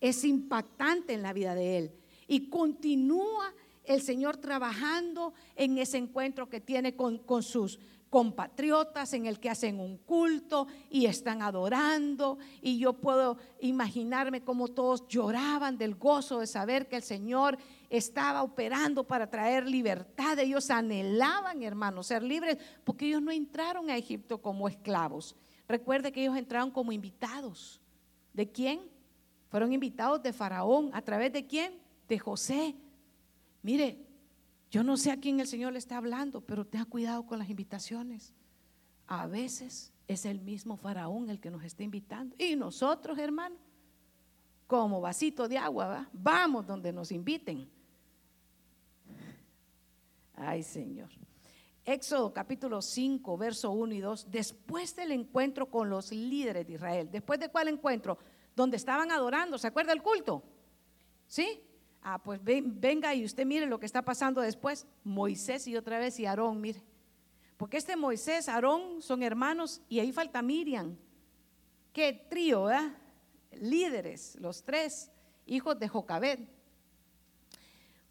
es 0.00 0.24
impactante 0.24 1.12
en 1.12 1.22
la 1.22 1.32
vida 1.32 1.56
de 1.56 1.78
él. 1.78 1.92
Y 2.28 2.48
continúa 2.50 3.52
el 3.82 4.00
Señor 4.00 4.36
trabajando 4.36 5.34
en 5.56 5.76
ese 5.78 5.98
encuentro 5.98 6.48
que 6.48 6.60
tiene 6.60 6.94
con, 6.94 7.18
con 7.18 7.42
sus 7.42 7.80
compatriotas 8.10 9.12
en 9.12 9.26
el 9.26 9.40
que 9.40 9.50
hacen 9.50 9.80
un 9.80 9.98
culto 9.98 10.68
y 10.88 11.06
están 11.06 11.42
adorando 11.42 12.38
y 12.62 12.78
yo 12.78 12.94
puedo 12.94 13.38
imaginarme 13.60 14.44
cómo 14.44 14.68
todos 14.68 15.06
lloraban 15.08 15.78
del 15.78 15.96
gozo 15.96 16.38
de 16.38 16.46
saber 16.46 16.88
que 16.88 16.96
el 16.96 17.02
Señor 17.02 17.58
estaba 17.90 18.42
operando 18.42 19.06
para 19.06 19.28
traer 19.28 19.66
libertad. 19.66 20.38
Ellos 20.38 20.70
anhelaban, 20.70 21.62
hermanos, 21.62 22.06
ser 22.06 22.22
libres 22.22 22.58
porque 22.84 23.06
ellos 23.06 23.22
no 23.22 23.30
entraron 23.30 23.90
a 23.90 23.96
Egipto 23.96 24.40
como 24.40 24.68
esclavos. 24.68 25.36
Recuerde 25.66 26.12
que 26.12 26.22
ellos 26.22 26.36
entraron 26.36 26.70
como 26.70 26.92
invitados. 26.92 27.80
¿De 28.32 28.50
quién? 28.50 28.80
Fueron 29.48 29.72
invitados 29.72 30.22
de 30.22 30.32
Faraón. 30.32 30.90
¿A 30.92 31.02
través 31.02 31.32
de 31.32 31.46
quién? 31.46 31.78
De 32.08 32.18
José. 32.18 32.74
Mire, 33.62 34.06
yo 34.70 34.82
no 34.82 34.96
sé 34.96 35.10
a 35.10 35.18
quién 35.18 35.40
el 35.40 35.46
Señor 35.46 35.72
le 35.72 35.78
está 35.78 35.96
hablando, 35.96 36.40
pero 36.40 36.66
tenga 36.66 36.84
cuidado 36.84 37.26
con 37.26 37.38
las 37.38 37.48
invitaciones. 37.48 38.34
A 39.06 39.26
veces 39.26 39.92
es 40.06 40.26
el 40.26 40.40
mismo 40.40 40.76
faraón 40.76 41.30
el 41.30 41.40
que 41.40 41.50
nos 41.50 41.64
está 41.64 41.82
invitando. 41.82 42.36
Y 42.38 42.56
nosotros, 42.56 43.18
hermanos, 43.18 43.58
como 44.66 45.00
vasito 45.00 45.48
de 45.48 45.56
agua, 45.56 46.08
vamos 46.12 46.66
donde 46.66 46.92
nos 46.92 47.10
inviten. 47.10 47.68
Ay, 50.40 50.62
Señor. 50.62 51.10
Éxodo 51.84 52.32
capítulo 52.32 52.80
5, 52.80 53.36
verso 53.36 53.70
1 53.72 53.94
y 53.94 54.00
2. 54.00 54.30
Después 54.30 54.94
del 54.94 55.12
encuentro 55.12 55.70
con 55.70 55.90
los 55.90 56.12
líderes 56.12 56.66
de 56.66 56.74
Israel. 56.74 57.08
¿Después 57.10 57.40
de 57.40 57.48
cuál 57.48 57.68
encuentro? 57.68 58.18
Donde 58.54 58.76
estaban 58.76 59.10
adorando. 59.10 59.58
¿Se 59.58 59.66
acuerda 59.66 59.92
el 59.92 60.02
culto? 60.02 60.42
¿Sí? 61.26 61.60
Ah, 62.02 62.22
pues 62.22 62.40
venga 62.42 63.14
y 63.14 63.24
usted 63.24 63.44
mire 63.44 63.66
lo 63.66 63.80
que 63.80 63.86
está 63.86 64.02
pasando 64.02 64.40
después. 64.40 64.86
Moisés 65.02 65.66
y 65.66 65.76
otra 65.76 65.98
vez 65.98 66.20
y 66.20 66.26
Aarón, 66.26 66.60
mire. 66.60 66.82
Porque 67.56 67.78
este 67.78 67.96
Moisés, 67.96 68.48
Aarón 68.48 69.02
son 69.02 69.22
hermanos 69.22 69.82
y 69.88 69.98
ahí 69.98 70.12
falta 70.12 70.40
Miriam. 70.42 70.96
Qué 71.92 72.12
trío, 72.30 72.70
¿eh? 72.70 72.94
Líderes, 73.60 74.36
los 74.40 74.62
tres 74.62 75.10
hijos 75.46 75.78
de 75.78 75.88
Jocabed. 75.88 76.38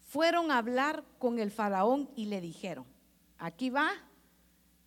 Fueron 0.08 0.50
a 0.50 0.56
hablar 0.56 1.04
con 1.18 1.38
el 1.38 1.50
faraón 1.50 2.08
y 2.16 2.24
le 2.26 2.40
dijeron, 2.40 2.86
aquí 3.36 3.68
va 3.68 3.90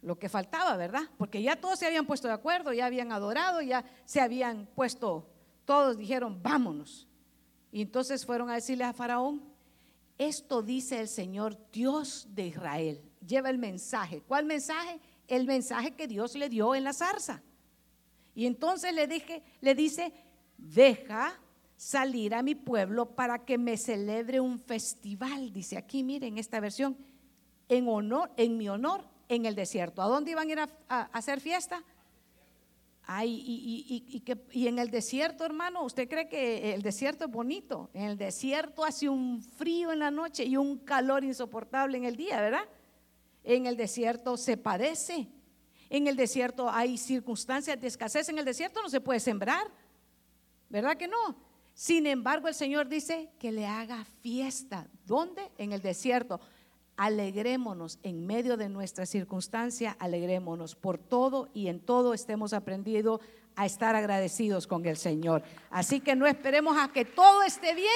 lo 0.02 0.18
que 0.18 0.30
faltaba, 0.30 0.76
¿verdad? 0.78 1.04
Porque 1.16 1.44
ya 1.44 1.56
todos 1.56 1.78
se 1.78 1.86
habían 1.86 2.08
puesto 2.08 2.28
de 2.28 2.34
acuerdo, 2.34 2.74
ya 2.74 2.88
habían 2.88 3.12
adorado, 3.12 3.62
ya 3.62 3.86
se 4.06 4.20
habían 4.20 4.66
puesto, 4.74 5.30
todos 5.64 6.00
dijeron, 6.00 6.42
vámonos. 6.42 7.08
Y 7.72 7.84
entonces 7.84 8.26
fueron 8.26 8.50
a 8.50 8.56
decirle 8.56 8.84
a 8.84 8.94
Faraón, 8.94 9.44
esto 10.18 10.64
dice 10.64 11.00
el 11.00 11.08
Señor 11.08 11.56
Dios 11.72 12.28
de 12.32 12.48
Israel. 12.48 13.00
Lleva 13.24 13.52
el 13.52 13.60
mensaje. 13.60 14.24
¿Cuál 14.28 14.46
mensaje? 14.46 15.00
El 15.28 15.46
mensaje 15.46 15.92
que 15.92 16.08
Dios 16.08 16.34
le 16.34 16.50
dio 16.50 16.74
en 16.74 16.84
la 16.84 16.94
zarza. 16.94 17.44
Y 18.34 18.48
entonces 18.48 18.92
le 18.96 19.06
dije, 19.06 19.44
le 19.62 19.76
dice, 19.76 20.12
deja 20.58 21.40
salir 21.82 22.36
a 22.36 22.44
mi 22.44 22.54
pueblo 22.54 23.16
para 23.16 23.44
que 23.44 23.58
me 23.58 23.76
celebre 23.76 24.40
un 24.40 24.60
festival, 24.60 25.52
dice 25.52 25.78
aquí, 25.78 26.04
miren 26.04 26.38
esta 26.38 26.60
versión, 26.60 26.96
en 27.68 27.88
honor, 27.88 28.32
en 28.38 28.56
mi 28.56 28.70
honor, 28.70 29.04
en 29.28 29.48
el 29.48 29.56
desierto. 29.56 30.04
¿A 30.04 30.08
dónde 30.08 30.30
iban 30.30 30.48
a 30.48 30.52
ir 30.52 30.60
a 30.60 31.02
hacer 31.12 31.40
fiesta? 31.40 31.84
y, 33.26 34.24
y, 34.54 34.68
en 34.68 34.78
el 34.78 34.92
desierto, 34.92 35.44
hermano, 35.44 35.84
¿usted 35.84 36.08
cree 36.08 36.30
que 36.30 36.76
el 36.76 36.84
desierto 36.84 37.26
es 37.26 37.32
bonito? 37.32 37.90
En 37.96 38.04
el 38.04 38.18
desierto 38.18 38.86
hace 38.86 39.10
un 39.10 39.42
frío 39.42 39.92
en 39.92 40.00
la 40.00 40.12
noche 40.12 40.46
y 40.46 40.58
un 40.58 40.78
calor 40.78 41.24
insoportable 41.24 41.98
en 41.98 42.06
el 42.06 42.16
día, 42.16 42.40
¿verdad? 42.40 42.70
En 43.44 43.66
el 43.66 43.76
desierto 43.76 44.38
se 44.38 44.56
padece. 44.56 45.28
En 45.90 46.08
el 46.08 46.16
desierto 46.16 46.70
hay 46.70 47.00
circunstancias 47.00 47.82
de 47.82 47.88
escasez. 47.88 48.30
En 48.30 48.38
el 48.38 48.46
desierto 48.46 48.84
no 48.84 48.90
se 48.90 49.02
puede 49.02 49.20
sembrar, 49.20 49.68
¿verdad 50.70 50.96
que 50.96 51.08
no? 51.08 51.51
Sin 51.74 52.06
embargo, 52.06 52.48
el 52.48 52.54
Señor 52.54 52.88
dice 52.88 53.30
que 53.40 53.52
le 53.52 53.66
haga 53.66 54.06
fiesta. 54.22 54.88
¿Dónde? 55.06 55.52
En 55.58 55.72
el 55.72 55.82
desierto 55.82 56.40
alegrémonos 57.02 57.98
en 58.04 58.28
medio 58.28 58.58
de 58.58 58.70
nuestra 58.70 59.08
circunstancia, 59.08 59.96
alegrémonos 59.98 60.76
por 60.76 61.00
todo 61.00 61.50
y 61.52 61.68
en 61.68 61.80
todo 61.80 62.14
estemos 62.14 62.54
aprendido 62.54 63.22
a 63.56 63.66
estar 63.66 63.96
agradecidos 63.96 64.68
con 64.68 64.86
el 64.86 64.98
Señor. 64.98 65.42
Así 65.72 66.00
que 66.00 66.16
no 66.16 66.28
esperemos 66.28 66.78
a 66.78 66.90
que 66.90 67.04
todo 67.04 67.42
esté 67.42 67.74
bien. 67.74 67.90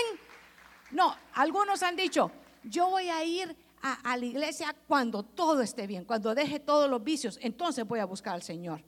No, 0.90 1.16
algunos 1.34 1.84
han 1.84 1.96
dicho, 1.96 2.32
yo 2.64 2.90
voy 2.90 3.10
a 3.10 3.24
ir 3.24 3.56
a, 3.84 4.18
la 4.18 4.26
iglesia 4.26 4.76
cuando 4.88 5.22
todo 5.22 5.62
esté 5.62 5.86
bien, 5.86 6.06
cuando 6.06 6.34
deje 6.34 6.60
todos 6.60 6.90
los 6.90 7.04
vicios, 7.04 7.38
entonces 7.44 7.86
voy 7.88 8.00
a 8.00 8.06
buscar 8.06 8.34
al 8.34 8.42
Señor. 8.42 8.82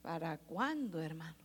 ¿Para 0.00 0.38
cuándo, 0.38 1.02
hermano? 1.02 1.43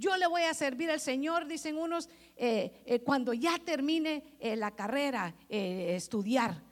Yo 0.00 0.16
le 0.16 0.26
voy 0.26 0.42
a 0.44 0.54
servir 0.54 0.90
al 0.90 0.98
Señor, 0.98 1.46
dicen 1.46 1.76
unos, 1.76 2.08
eh, 2.34 2.80
eh, 2.86 3.00
cuando 3.00 3.34
ya 3.34 3.58
termine 3.58 4.24
eh, 4.40 4.56
la 4.56 4.70
carrera, 4.70 5.34
estudiar 5.46 6.62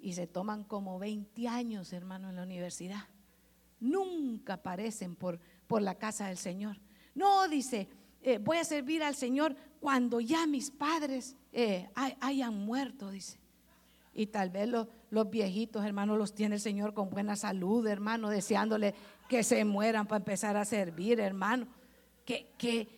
y 0.00 0.14
se 0.14 0.26
toman 0.26 0.64
como 0.64 0.98
20 0.98 1.46
años, 1.46 1.92
hermano, 1.92 2.30
en 2.30 2.36
la 2.36 2.42
universidad. 2.42 3.04
Nunca 3.78 4.54
aparecen 4.54 5.14
por, 5.14 5.38
por 5.68 5.82
la 5.82 5.94
casa 5.94 6.26
del 6.26 6.36
Señor. 6.36 6.80
No, 7.14 7.46
dice, 7.46 7.88
voy 8.40 8.56
a 8.56 8.64
servir 8.64 9.04
al 9.04 9.14
Señor 9.14 9.54
cuando 9.78 10.18
ya 10.18 10.44
mis 10.48 10.72
padres 10.72 11.36
hayan 12.20 12.58
muerto, 12.58 13.10
dice. 13.10 13.38
Y 14.14 14.26
tal 14.26 14.50
vez 14.50 14.68
los, 14.68 14.88
los 15.10 15.30
viejitos, 15.30 15.84
hermano, 15.84 16.16
los 16.16 16.34
tiene 16.34 16.56
el 16.56 16.60
Señor 16.60 16.92
con 16.92 17.08
buena 17.08 17.36
salud, 17.36 17.86
hermano, 17.86 18.30
deseándole 18.30 18.96
que 19.28 19.44
se 19.44 19.64
mueran 19.64 20.08
para 20.08 20.18
empezar 20.18 20.56
a 20.56 20.64
servir, 20.64 21.20
hermano. 21.20 21.68
¿Qué, 22.24 22.52
qué, 22.58 22.88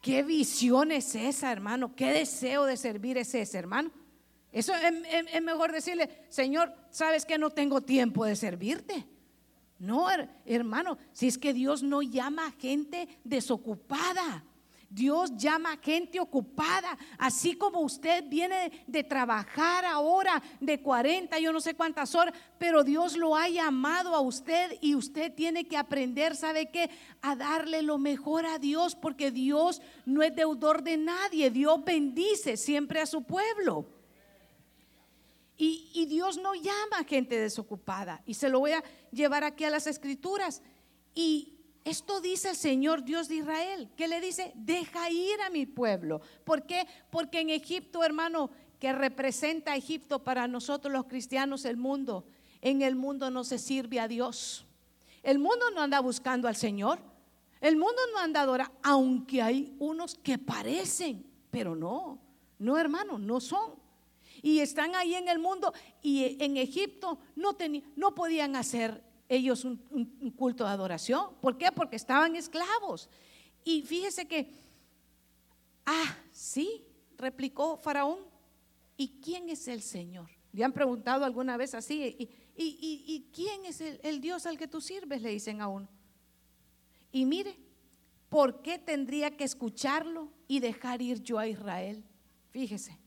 qué 0.00 0.22
visión 0.22 0.92
es 0.92 1.14
esa, 1.14 1.52
hermano? 1.52 1.94
¿Qué 1.94 2.12
deseo 2.12 2.64
de 2.64 2.76
servir 2.76 3.18
es 3.18 3.34
ese, 3.34 3.58
hermano? 3.58 3.90
Eso 4.52 4.74
es, 4.74 5.42
mejor 5.42 5.72
decirle, 5.72 6.10
Señor, 6.28 6.74
sabes 6.90 7.24
que 7.24 7.38
no 7.38 7.50
tengo 7.50 7.80
tiempo 7.80 8.26
de 8.26 8.36
servirte. 8.36 9.06
No, 9.78 10.06
hermano, 10.44 10.98
si 11.12 11.26
es 11.26 11.38
que 11.38 11.54
Dios 11.54 11.82
no 11.82 12.02
llama 12.02 12.46
a 12.46 12.52
gente 12.52 13.08
desocupada. 13.24 14.44
Dios 14.92 15.34
llama 15.36 15.72
a 15.72 15.76
gente 15.78 16.20
ocupada, 16.20 16.98
así 17.16 17.54
como 17.54 17.80
usted 17.80 18.24
viene 18.28 18.84
de 18.86 19.02
trabajar 19.02 19.86
ahora 19.86 20.42
de 20.60 20.82
40, 20.82 21.38
yo 21.38 21.50
no 21.50 21.60
sé 21.60 21.74
cuántas 21.74 22.14
horas, 22.14 22.34
pero 22.58 22.84
Dios 22.84 23.16
lo 23.16 23.34
ha 23.34 23.48
llamado 23.48 24.14
a 24.14 24.20
usted 24.20 24.76
y 24.82 24.94
usted 24.94 25.32
tiene 25.34 25.66
que 25.66 25.78
aprender, 25.78 26.36
¿sabe 26.36 26.70
qué? 26.70 26.90
A 27.22 27.34
darle 27.36 27.80
lo 27.80 27.96
mejor 27.96 28.44
a 28.44 28.58
Dios, 28.58 28.94
porque 28.94 29.30
Dios 29.30 29.80
no 30.04 30.22
es 30.22 30.34
deudor 30.36 30.82
de 30.82 30.98
nadie, 30.98 31.50
Dios 31.50 31.82
bendice 31.82 32.58
siempre 32.58 33.00
a 33.00 33.06
su 33.06 33.22
pueblo. 33.22 33.86
Y, 35.56 36.06
Dios 36.06 36.38
no 36.38 36.54
llama 36.54 36.98
a 36.98 37.04
gente 37.04 37.38
desocupada. 37.38 38.20
Y 38.26 38.34
se 38.34 38.48
lo 38.48 38.58
voy 38.58 38.72
a 38.72 38.82
llevar 39.12 39.44
aquí 39.44 39.62
a 39.62 39.70
las 39.70 39.86
escrituras. 39.86 40.60
Y 41.14 41.61
esto 41.84 42.20
dice 42.20 42.50
el 42.50 42.56
Señor 42.56 43.04
Dios 43.04 43.28
de 43.28 43.36
Israel, 43.36 43.88
que 43.96 44.08
le 44.08 44.20
dice, 44.20 44.52
deja 44.54 45.10
ir 45.10 45.40
a 45.40 45.50
mi 45.50 45.66
pueblo. 45.66 46.20
¿Por 46.44 46.64
qué? 46.64 46.86
Porque 47.10 47.40
en 47.40 47.50
Egipto, 47.50 48.04
hermano, 48.04 48.50
que 48.78 48.92
representa 48.92 49.72
a 49.72 49.76
Egipto 49.76 50.22
para 50.22 50.46
nosotros 50.48 50.92
los 50.92 51.06
cristianos, 51.06 51.64
el 51.64 51.76
mundo, 51.76 52.24
en 52.60 52.82
el 52.82 52.94
mundo 52.94 53.30
no 53.30 53.44
se 53.44 53.58
sirve 53.58 54.00
a 54.00 54.08
Dios. 54.08 54.64
El 55.22 55.38
mundo 55.38 55.70
no 55.74 55.80
anda 55.80 56.00
buscando 56.00 56.48
al 56.48 56.56
Señor. 56.56 56.98
El 57.60 57.76
mundo 57.76 58.00
no 58.12 58.18
anda 58.18 58.42
adorando, 58.42 58.74
aunque 58.82 59.40
hay 59.40 59.76
unos 59.78 60.16
que 60.16 60.36
parecen, 60.38 61.24
pero 61.50 61.76
no, 61.76 62.18
no 62.58 62.76
hermano, 62.76 63.18
no 63.18 63.40
son 63.40 63.82
y 64.42 64.58
están 64.58 64.94
ahí 64.96 65.14
en 65.14 65.28
el 65.28 65.38
mundo 65.38 65.72
y 66.02 66.42
en 66.42 66.56
Egipto 66.56 67.18
no, 67.36 67.56
no 67.96 68.14
podían 68.14 68.56
hacer 68.56 69.02
ellos 69.32 69.64
un, 69.64 69.76
culto 70.36 70.64
de 70.64 70.70
adoración. 70.70 71.34
¿Por 71.40 71.56
qué? 71.56 71.72
Porque 71.72 71.96
estaban 71.96 72.36
esclavos. 72.36 73.08
Y 73.64 73.82
fíjese 73.82 74.26
que, 74.26 74.52
ah, 75.86 76.16
sí, 76.30 76.84
replicó 77.16 77.76
Faraón, 77.76 78.18
¿y 78.96 79.20
quién 79.22 79.48
es 79.48 79.68
el 79.68 79.80
Señor? 79.80 80.28
¿Le 80.52 80.64
han 80.64 80.72
preguntado 80.72 81.24
alguna 81.24 81.56
vez 81.56 81.74
así? 81.74 82.28
¿Y, 82.56 83.30
quién 83.32 83.64
es 83.64 83.80
el, 83.80 84.20
Dios 84.20 84.44
al 84.44 84.58
que 84.58 84.68
tú 84.68 84.80
sirves? 84.80 85.22
Le 85.22 85.30
dicen 85.30 85.62
a 85.62 85.68
uno. 85.68 85.88
Y 87.10 87.24
mire, 87.24 87.58
¿por 88.28 88.60
qué 88.60 88.78
tendría 88.78 89.34
que 89.34 89.44
escucharlo 89.44 90.28
y 90.46 90.60
dejar 90.60 91.00
ir 91.00 91.22
yo 91.22 91.38
a 91.38 91.46
Israel? 91.46 92.04
Fíjese, 92.50 92.98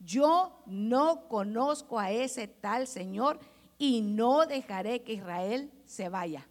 yo 0.00 0.62
no 0.64 1.28
conozco 1.28 1.98
a 1.98 2.10
ese 2.10 2.48
tal 2.48 2.86
Señor 2.86 3.38
y 3.78 4.02
no 4.02 4.46
dejaré 4.46 5.02
que 5.02 5.14
Israel 5.14 5.70
se 5.84 6.08
vaya. 6.08 6.46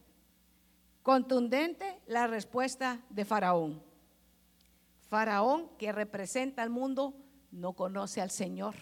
Contundente 1.04 2.02
la 2.08 2.28
respuesta 2.28 3.02
de 3.10 3.26
Faraón. 3.26 3.82
Faraón, 5.10 5.70
que 5.78 5.92
representa 5.92 6.64
al 6.64 6.70
mundo, 6.70 7.14
no 7.52 7.74
conoce 7.74 8.22
al 8.22 8.32
Señor 8.32 8.76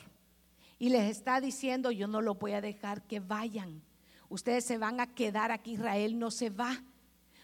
y 0.83 0.89
les 0.89 1.09
está 1.09 1.39
diciendo, 1.39 1.91
yo 1.91 2.07
no 2.07 2.21
lo 2.21 2.35
voy 2.35 2.51
a 2.51 2.59
dejar 2.59 3.03
que 3.03 3.21
vayan. 3.21 3.81
Ustedes 4.27 4.65
se 4.65 4.77
van 4.77 4.99
a 4.99 5.13
quedar 5.13 5.49
aquí, 5.49 5.75
Israel 5.75 6.19
no 6.19 6.29
se 6.29 6.49
va. 6.49 6.83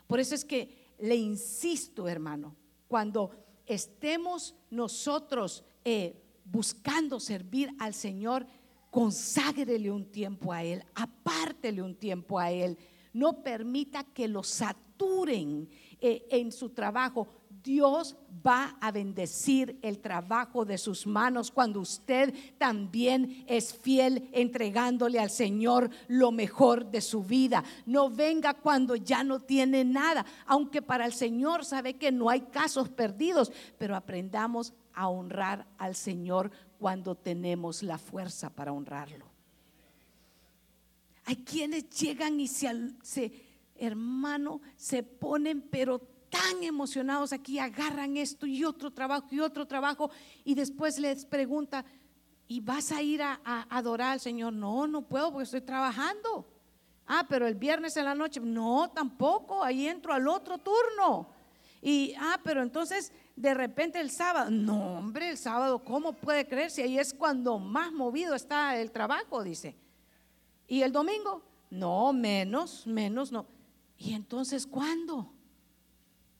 Por 0.07 0.19
eso 0.19 0.35
es 0.35 0.43
que 0.43 0.93
le 0.99 1.15
insisto, 1.15 2.09
hermano, 2.09 2.57
cuando 2.89 3.31
estemos 3.65 4.55
nosotros 4.69 5.63
eh, 5.85 6.21
buscando 6.43 7.19
servir 7.21 7.73
al 7.79 7.93
Señor, 7.93 8.45
conságrele 8.89 9.91
un 9.91 10.05
tiempo 10.05 10.51
a 10.51 10.63
Él, 10.63 10.83
apártele 10.95 11.81
un 11.81 11.95
tiempo 11.95 12.39
a 12.39 12.51
Él. 12.51 12.77
No 13.13 13.43
permita 13.43 14.03
que 14.03 14.27
lo 14.27 14.43
saturen 14.43 15.67
eh, 15.99 16.27
en 16.29 16.51
su 16.51 16.69
trabajo. 16.69 17.27
Dios 17.63 18.15
va 18.45 18.77
a 18.79 18.91
bendecir 18.91 19.77
el 19.81 19.99
trabajo 19.99 20.63
de 20.63 20.77
sus 20.77 21.05
manos 21.05 21.51
cuando 21.51 21.81
usted 21.81 22.33
también 22.57 23.43
es 23.47 23.73
fiel 23.73 24.29
entregándole 24.31 25.19
al 25.19 25.29
Señor 25.29 25.89
lo 26.07 26.31
mejor 26.31 26.89
de 26.89 27.01
su 27.01 27.23
vida. 27.23 27.63
No 27.85 28.09
venga 28.09 28.53
cuando 28.53 28.95
ya 28.95 29.23
no 29.23 29.41
tiene 29.41 29.83
nada, 29.83 30.25
aunque 30.45 30.81
para 30.81 31.05
el 31.05 31.13
Señor 31.13 31.65
sabe 31.65 31.95
que 31.95 32.11
no 32.11 32.29
hay 32.29 32.41
casos 32.41 32.87
perdidos, 32.89 33.51
pero 33.77 33.95
aprendamos 33.95 34.73
a 34.93 35.09
honrar 35.09 35.67
al 35.77 35.95
Señor 35.95 36.51
cuando 36.79 37.13
tenemos 37.13 37.83
la 37.83 37.97
fuerza 37.97 38.49
para 38.49 38.71
honrarlo. 38.71 39.25
Hay 41.25 41.35
quienes 41.35 41.89
llegan 41.89 42.39
y 42.39 42.47
se, 42.47 43.45
hermano, 43.75 44.61
se 44.75 45.03
ponen 45.03 45.61
pero 45.61 45.99
tan 45.99 46.63
emocionados 46.63 47.33
aquí, 47.33 47.59
agarran 47.59 48.17
esto 48.17 48.45
y 48.45 48.63
otro 48.63 48.91
trabajo 48.91 49.27
y 49.31 49.39
otro 49.39 49.67
trabajo 49.67 50.09
y 50.43 50.55
después 50.55 50.97
les 50.99 51.25
pregunta, 51.25 51.83
¿y 52.47 52.61
vas 52.61 52.91
a 52.91 53.01
ir 53.01 53.21
a, 53.21 53.39
adorar 53.69 54.13
al 54.13 54.19
Señor? 54.19 54.53
No, 54.53 54.87
no 54.87 55.01
puedo 55.01 55.31
porque 55.31 55.43
estoy 55.43 55.61
trabajando. 55.61 56.47
Ah, 57.05 57.25
pero 57.27 57.47
el 57.47 57.55
viernes 57.55 57.97
en 57.97 58.05
la 58.05 58.15
noche, 58.15 58.39
no, 58.39 58.89
tampoco, 58.91 59.63
ahí 59.63 59.87
entro 59.87 60.13
al 60.13 60.27
otro 60.27 60.59
turno. 60.59 61.29
Y, 61.81 62.13
ah, 62.19 62.39
pero 62.43 62.61
entonces 62.61 63.11
de 63.39 63.53
repente 63.53 63.99
el 63.99 64.11
sábado, 64.11 64.51
no, 64.51 64.97
hombre, 64.97 65.29
el 65.29 65.37
sábado, 65.37 65.83
¿cómo 65.83 66.13
puede 66.13 66.47
creer 66.47 66.71
si 66.71 66.81
ahí 66.81 66.99
es 66.99 67.13
cuando 67.13 67.57
más 67.57 67.91
movido 67.91 68.35
está 68.35 68.79
el 68.79 68.91
trabajo? 68.91 69.43
Dice. 69.43 69.75
¿Y 70.67 70.81
el 70.81 70.91
domingo? 70.91 71.41
No, 71.69 72.13
menos, 72.13 72.85
menos, 72.85 73.31
no. 73.31 73.45
¿Y 73.97 74.13
entonces 74.13 74.67
cuándo? 74.67 75.33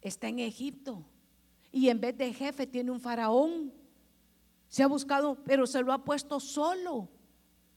está 0.02 0.28
en 0.28 0.40
Egipto. 0.40 1.04
Y 1.72 1.90
en 1.90 2.00
vez 2.00 2.18
de 2.18 2.34
jefe 2.34 2.66
tiene 2.66 2.92
un 2.92 3.00
faraón. 3.00 3.74
Se 4.68 4.84
ha 4.84 4.88
buscado, 4.88 5.38
pero 5.46 5.68
se 5.68 5.82
lo 5.82 5.92
ha 5.94 6.04
puesto 6.04 6.40
solo, 6.40 7.10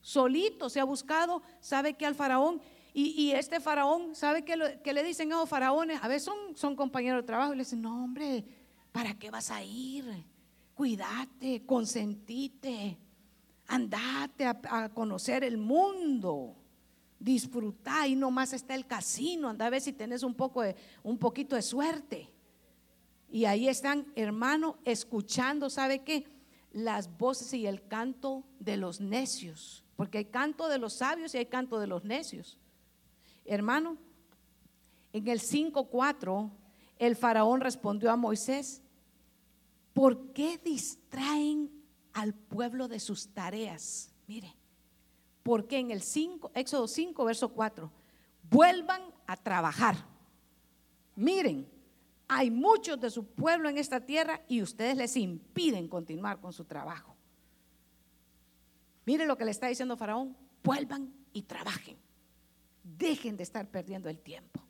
solito. 0.00 0.68
Se 0.68 0.80
ha 0.80 0.84
buscado, 0.84 1.42
sabe 1.60 1.94
que 1.94 2.06
al 2.06 2.14
faraón. 2.14 2.60
Y, 2.94 3.30
este 3.30 3.58
faraón, 3.58 4.14
¿sabe 4.14 4.44
que, 4.44 4.54
le 4.54 5.02
dicen 5.02 5.32
a 5.32 5.36
los 5.36 5.48
faraones? 5.48 5.98
A 6.02 6.08
veces 6.08 6.24
son, 6.24 6.54
son 6.54 6.76
compañeros 6.76 7.22
de 7.22 7.26
trabajo 7.26 7.54
y 7.54 7.56
le 7.56 7.62
dicen, 7.62 7.80
no 7.80 8.04
hombre, 8.04 8.44
¿para 8.92 9.14
qué 9.18 9.30
vas 9.30 9.50
a 9.50 9.62
ir? 9.64 10.04
Cuídate, 10.74 11.64
consentite, 11.66 12.98
andate 13.66 14.46
a, 14.46 14.90
conocer 14.94 15.44
el 15.44 15.58
mundo 15.58 16.56
disfrutar 17.18 18.08
y 18.08 18.16
nomás 18.16 18.52
está 18.52 18.74
el 18.74 18.86
casino, 18.86 19.48
anda 19.48 19.66
a 19.66 19.70
ver 19.70 19.80
si 19.80 19.92
tenés 19.92 20.24
un 20.24 20.34
poco 20.34 20.62
de, 20.62 20.74
un 21.04 21.18
poquito 21.18 21.54
de 21.54 21.62
suerte. 21.62 22.28
Y 23.30 23.44
ahí 23.44 23.68
están, 23.68 24.12
hermano, 24.16 24.76
escuchando, 24.84 25.70
¿sabe 25.70 26.00
qué? 26.00 26.26
Las 26.72 27.16
voces 27.16 27.54
y 27.54 27.66
el 27.66 27.86
canto 27.86 28.44
de 28.58 28.76
los 28.76 29.00
necios, 29.00 29.84
porque 29.96 30.18
hay 30.18 30.24
canto 30.26 30.68
de 30.68 30.78
los 30.78 30.94
sabios 30.94 31.34
y 31.34 31.38
hay 31.38 31.46
canto 31.46 31.78
de 31.78 31.86
los 31.86 32.04
necios. 32.04 32.58
Hermano, 33.44 33.96
en 35.12 35.28
el 35.28 35.40
5.4, 35.40 36.50
el 36.98 37.16
faraón 37.16 37.60
respondió 37.60 38.10
a 38.10 38.16
Moisés, 38.16 38.81
¿por 39.92 40.32
qué 40.32 40.58
distraen 40.58 41.70
al 42.12 42.34
pueblo 42.34 42.88
de 42.88 43.00
sus 43.00 43.28
tareas? 43.28 44.12
Mire, 44.26 44.56
porque 45.42 45.78
en 45.78 45.90
el 45.90 46.02
5, 46.02 46.52
Éxodo 46.54 46.88
5, 46.88 47.24
verso 47.24 47.48
4, 47.50 47.90
vuelvan 48.50 49.02
a 49.26 49.36
trabajar. 49.36 49.96
Miren, 51.16 51.68
hay 52.28 52.50
muchos 52.50 52.98
de 53.00 53.10
su 53.10 53.26
pueblo 53.26 53.68
en 53.68 53.76
esta 53.76 54.00
tierra 54.00 54.42
y 54.48 54.62
ustedes 54.62 54.96
les 54.96 55.16
impiden 55.16 55.88
continuar 55.88 56.40
con 56.40 56.52
su 56.52 56.64
trabajo. 56.64 57.14
Miren 59.04 59.28
lo 59.28 59.36
que 59.36 59.44
le 59.44 59.50
está 59.50 59.66
diciendo 59.66 59.96
Faraón, 59.96 60.36
vuelvan 60.62 61.12
y 61.32 61.42
trabajen. 61.42 61.98
Dejen 62.84 63.36
de 63.36 63.42
estar 63.42 63.68
perdiendo 63.68 64.08
el 64.08 64.20
tiempo. 64.20 64.60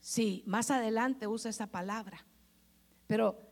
Sí, 0.00 0.42
más 0.46 0.70
adelante 0.70 1.26
usa 1.26 1.50
esa 1.50 1.66
palabra. 1.66 2.24
Pero 3.06 3.47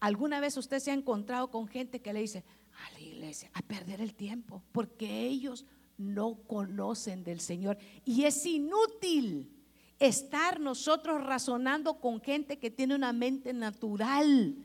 alguna 0.00 0.40
vez 0.40 0.56
usted 0.56 0.78
se 0.78 0.90
ha 0.90 0.94
encontrado 0.94 1.50
con 1.50 1.66
gente 1.66 2.00
que 2.00 2.12
le 2.12 2.20
dice, 2.20 2.44
a 2.86 2.92
la 2.92 3.00
iglesia 3.00 3.50
a 3.54 3.62
perder 3.62 4.00
el 4.00 4.14
tiempo, 4.14 4.62
porque 4.72 5.26
ellos 5.26 5.64
no 5.96 6.36
conocen 6.46 7.24
del 7.24 7.40
Señor. 7.40 7.76
Y 8.04 8.24
es 8.24 8.46
inútil 8.46 9.50
estar 9.98 10.60
nosotros 10.60 11.24
razonando 11.24 12.00
con 12.00 12.20
gente 12.20 12.58
que 12.58 12.70
tiene 12.70 12.94
una 12.94 13.12
mente 13.12 13.52
natural. 13.52 14.56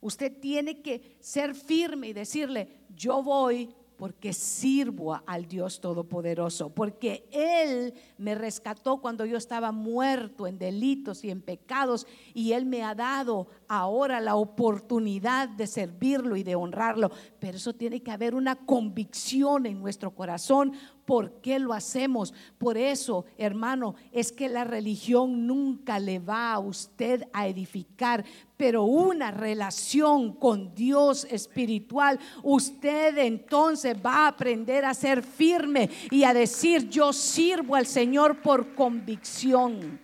Usted 0.00 0.38
tiene 0.40 0.82
que 0.82 1.16
ser 1.20 1.54
firme 1.54 2.08
y 2.08 2.12
decirle, 2.12 2.68
yo 2.94 3.22
voy 3.22 3.74
porque 3.98 4.32
sirvo 4.32 5.20
al 5.26 5.48
Dios 5.48 5.80
Todopoderoso, 5.80 6.70
porque 6.70 7.28
Él 7.32 7.92
me 8.16 8.36
rescató 8.36 8.98
cuando 8.98 9.26
yo 9.26 9.36
estaba 9.36 9.72
muerto 9.72 10.46
en 10.46 10.56
delitos 10.56 11.24
y 11.24 11.30
en 11.30 11.42
pecados, 11.42 12.06
y 12.32 12.52
Él 12.52 12.64
me 12.64 12.84
ha 12.84 12.94
dado 12.94 13.48
ahora 13.66 14.20
la 14.20 14.36
oportunidad 14.36 15.48
de 15.48 15.66
servirlo 15.66 16.36
y 16.36 16.44
de 16.44 16.54
honrarlo. 16.54 17.10
Pero 17.40 17.56
eso 17.56 17.74
tiene 17.74 18.00
que 18.00 18.12
haber 18.12 18.36
una 18.36 18.54
convicción 18.54 19.66
en 19.66 19.80
nuestro 19.80 20.14
corazón. 20.14 20.72
¿Por 21.08 21.40
qué 21.40 21.58
lo 21.58 21.72
hacemos? 21.72 22.34
Por 22.58 22.76
eso, 22.76 23.24
hermano, 23.38 23.94
es 24.12 24.30
que 24.30 24.46
la 24.46 24.64
religión 24.64 25.46
nunca 25.46 25.98
le 25.98 26.18
va 26.18 26.52
a 26.52 26.58
usted 26.58 27.26
a 27.32 27.48
edificar, 27.48 28.26
pero 28.58 28.82
una 28.84 29.30
relación 29.30 30.34
con 30.34 30.74
Dios 30.74 31.26
espiritual, 31.30 32.20
usted 32.42 33.16
entonces 33.16 33.96
va 34.04 34.26
a 34.26 34.28
aprender 34.28 34.84
a 34.84 34.92
ser 34.92 35.22
firme 35.22 35.88
y 36.10 36.24
a 36.24 36.34
decir, 36.34 36.90
yo 36.90 37.14
sirvo 37.14 37.74
al 37.74 37.86
Señor 37.86 38.42
por 38.42 38.74
convicción. 38.74 39.98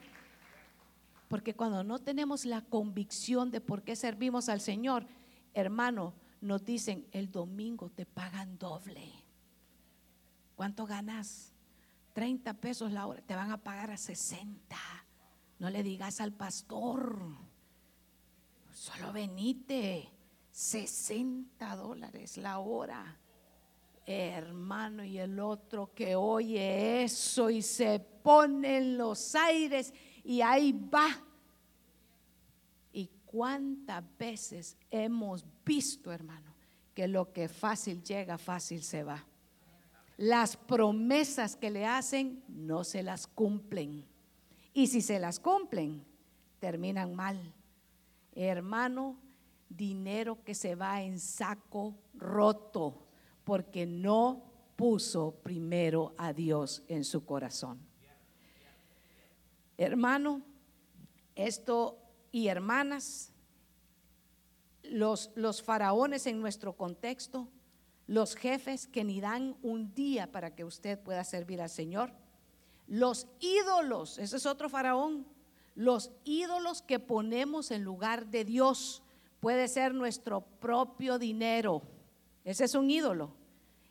Porque 1.28 1.52
cuando 1.52 1.84
no 1.84 1.98
tenemos 1.98 2.46
la 2.46 2.62
convicción 2.62 3.50
de 3.50 3.60
por 3.60 3.82
qué 3.82 3.94
servimos 3.94 4.48
al 4.48 4.62
Señor, 4.62 5.06
hermano, 5.52 6.14
nos 6.40 6.64
dicen, 6.64 7.04
el 7.12 7.30
domingo 7.30 7.90
te 7.90 8.06
pagan 8.06 8.58
doble. 8.58 9.23
¿Cuánto 10.54 10.86
ganas? 10.86 11.52
30 12.12 12.54
pesos 12.54 12.92
la 12.92 13.06
hora, 13.06 13.20
te 13.22 13.34
van 13.34 13.50
a 13.50 13.62
pagar 13.62 13.90
a 13.90 13.96
60. 13.96 14.76
No 15.58 15.68
le 15.68 15.82
digas 15.82 16.20
al 16.20 16.32
pastor, 16.32 17.26
solo 18.72 19.12
venite, 19.12 20.08
60 20.50 21.76
dólares 21.76 22.36
la 22.38 22.60
hora. 22.60 23.18
Hermano, 24.06 25.02
y 25.02 25.18
el 25.18 25.40
otro 25.40 25.92
que 25.94 26.14
oye 26.14 27.02
eso 27.02 27.50
y 27.50 27.62
se 27.62 27.98
pone 27.98 28.76
en 28.76 28.98
los 28.98 29.34
aires 29.34 29.92
y 30.22 30.40
ahí 30.40 30.72
va. 30.72 31.08
¿Y 32.92 33.10
cuántas 33.24 34.04
veces 34.16 34.76
hemos 34.90 35.44
visto, 35.64 36.12
hermano, 36.12 36.54
que 36.94 37.08
lo 37.08 37.32
que 37.32 37.48
fácil 37.48 38.04
llega, 38.04 38.38
fácil 38.38 38.82
se 38.82 39.02
va? 39.02 39.24
Las 40.16 40.56
promesas 40.56 41.56
que 41.56 41.70
le 41.70 41.86
hacen 41.86 42.42
no 42.48 42.84
se 42.84 43.02
las 43.02 43.26
cumplen. 43.26 44.06
Y 44.72 44.86
si 44.88 45.00
se 45.00 45.18
las 45.18 45.40
cumplen, 45.40 46.04
terminan 46.58 47.14
mal. 47.14 47.54
Hermano, 48.34 49.18
dinero 49.68 50.42
que 50.44 50.54
se 50.54 50.74
va 50.74 51.02
en 51.02 51.18
saco 51.18 51.94
roto 52.14 53.06
porque 53.44 53.86
no 53.86 54.42
puso 54.76 55.32
primero 55.42 56.14
a 56.16 56.32
Dios 56.32 56.82
en 56.88 57.04
su 57.04 57.24
corazón. 57.24 57.78
Hermano, 59.76 60.42
esto 61.34 61.98
y 62.30 62.48
hermanas, 62.48 63.32
los, 64.82 65.30
los 65.34 65.62
faraones 65.62 66.26
en 66.26 66.40
nuestro 66.40 66.76
contexto, 66.76 67.48
los 68.06 68.36
jefes 68.36 68.86
que 68.86 69.04
ni 69.04 69.20
dan 69.20 69.56
un 69.62 69.94
día 69.94 70.30
para 70.30 70.54
que 70.54 70.64
usted 70.64 70.98
pueda 70.98 71.24
servir 71.24 71.60
al 71.60 71.70
Señor, 71.70 72.12
los 72.86 73.26
ídolos, 73.40 74.18
ese 74.18 74.36
es 74.36 74.46
otro 74.46 74.68
faraón, 74.68 75.26
los 75.74 76.12
ídolos 76.24 76.82
que 76.82 76.98
ponemos 76.98 77.70
en 77.70 77.82
lugar 77.82 78.26
de 78.26 78.44
Dios, 78.44 79.02
puede 79.40 79.68
ser 79.68 79.94
nuestro 79.94 80.42
propio 80.42 81.18
dinero, 81.18 81.82
ese 82.44 82.64
es 82.64 82.74
un 82.74 82.90
ídolo, 82.90 83.34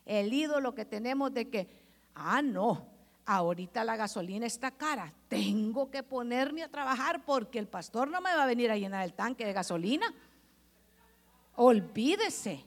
el 0.06 0.32
ídolo 0.34 0.76
que 0.76 0.86
tenemos 0.86 1.34
de 1.34 1.50
que, 1.50 1.70
ah, 2.14 2.42
no, 2.42 2.88
ahorita 3.26 3.84
la 3.84 3.96
gasolina 3.96 4.46
está 4.46 4.72
cara, 4.72 5.14
tengo 5.28 5.90
que 5.90 6.04
ponerme 6.04 6.64
a 6.64 6.70
trabajar 6.70 7.24
porque 7.26 7.60
el 7.60 7.68
pastor 7.68 8.10
no 8.10 8.22
me 8.22 8.36
va 8.36 8.44
a 8.44 8.48
venir 8.48 8.70
a 8.70 8.78
llenar 8.78 9.04
el 9.04 9.14
tanque 9.14 9.46
de 9.46 9.54
gasolina. 9.54 10.14
Olvídese, 11.56 12.66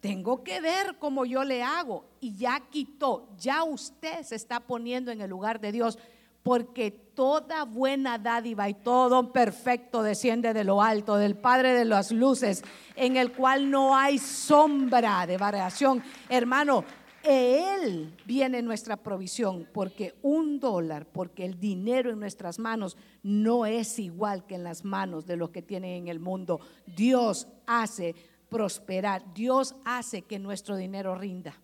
tengo 0.00 0.44
que 0.44 0.60
ver 0.60 0.96
cómo 0.98 1.24
yo 1.24 1.44
le 1.44 1.62
hago. 1.62 2.04
Y 2.20 2.36
ya 2.36 2.60
quitó, 2.70 3.28
ya 3.38 3.64
usted 3.64 4.22
se 4.22 4.36
está 4.36 4.60
poniendo 4.60 5.10
en 5.10 5.20
el 5.20 5.30
lugar 5.30 5.60
de 5.60 5.72
Dios, 5.72 5.98
porque 6.42 6.90
toda 6.90 7.64
buena 7.64 8.16
dádiva 8.18 8.68
y 8.68 8.74
todo 8.74 9.32
perfecto 9.32 10.02
desciende 10.02 10.54
de 10.54 10.64
lo 10.64 10.80
alto, 10.80 11.16
del 11.16 11.36
Padre 11.36 11.74
de 11.74 11.84
las 11.84 12.12
luces, 12.12 12.62
en 12.96 13.16
el 13.16 13.32
cual 13.32 13.70
no 13.70 13.96
hay 13.96 14.18
sombra 14.18 15.26
de 15.26 15.36
variación. 15.36 16.02
Hermano, 16.28 16.84
él 17.24 18.16
viene 18.24 18.62
nuestra 18.62 18.96
provisión, 18.96 19.68
porque 19.74 20.14
un 20.22 20.60
dólar, 20.60 21.06
porque 21.06 21.44
el 21.44 21.58
dinero 21.58 22.10
en 22.10 22.20
nuestras 22.20 22.58
manos 22.58 22.96
no 23.22 23.66
es 23.66 23.98
igual 23.98 24.46
que 24.46 24.54
en 24.54 24.64
las 24.64 24.84
manos 24.84 25.26
de 25.26 25.36
los 25.36 25.50
que 25.50 25.60
tienen 25.60 25.90
en 25.90 26.08
el 26.08 26.20
mundo. 26.20 26.60
Dios 26.86 27.48
hace 27.66 28.14
prosperar. 28.48 29.34
Dios 29.34 29.74
hace 29.84 30.22
que 30.22 30.38
nuestro 30.38 30.76
dinero 30.76 31.14
rinda. 31.14 31.54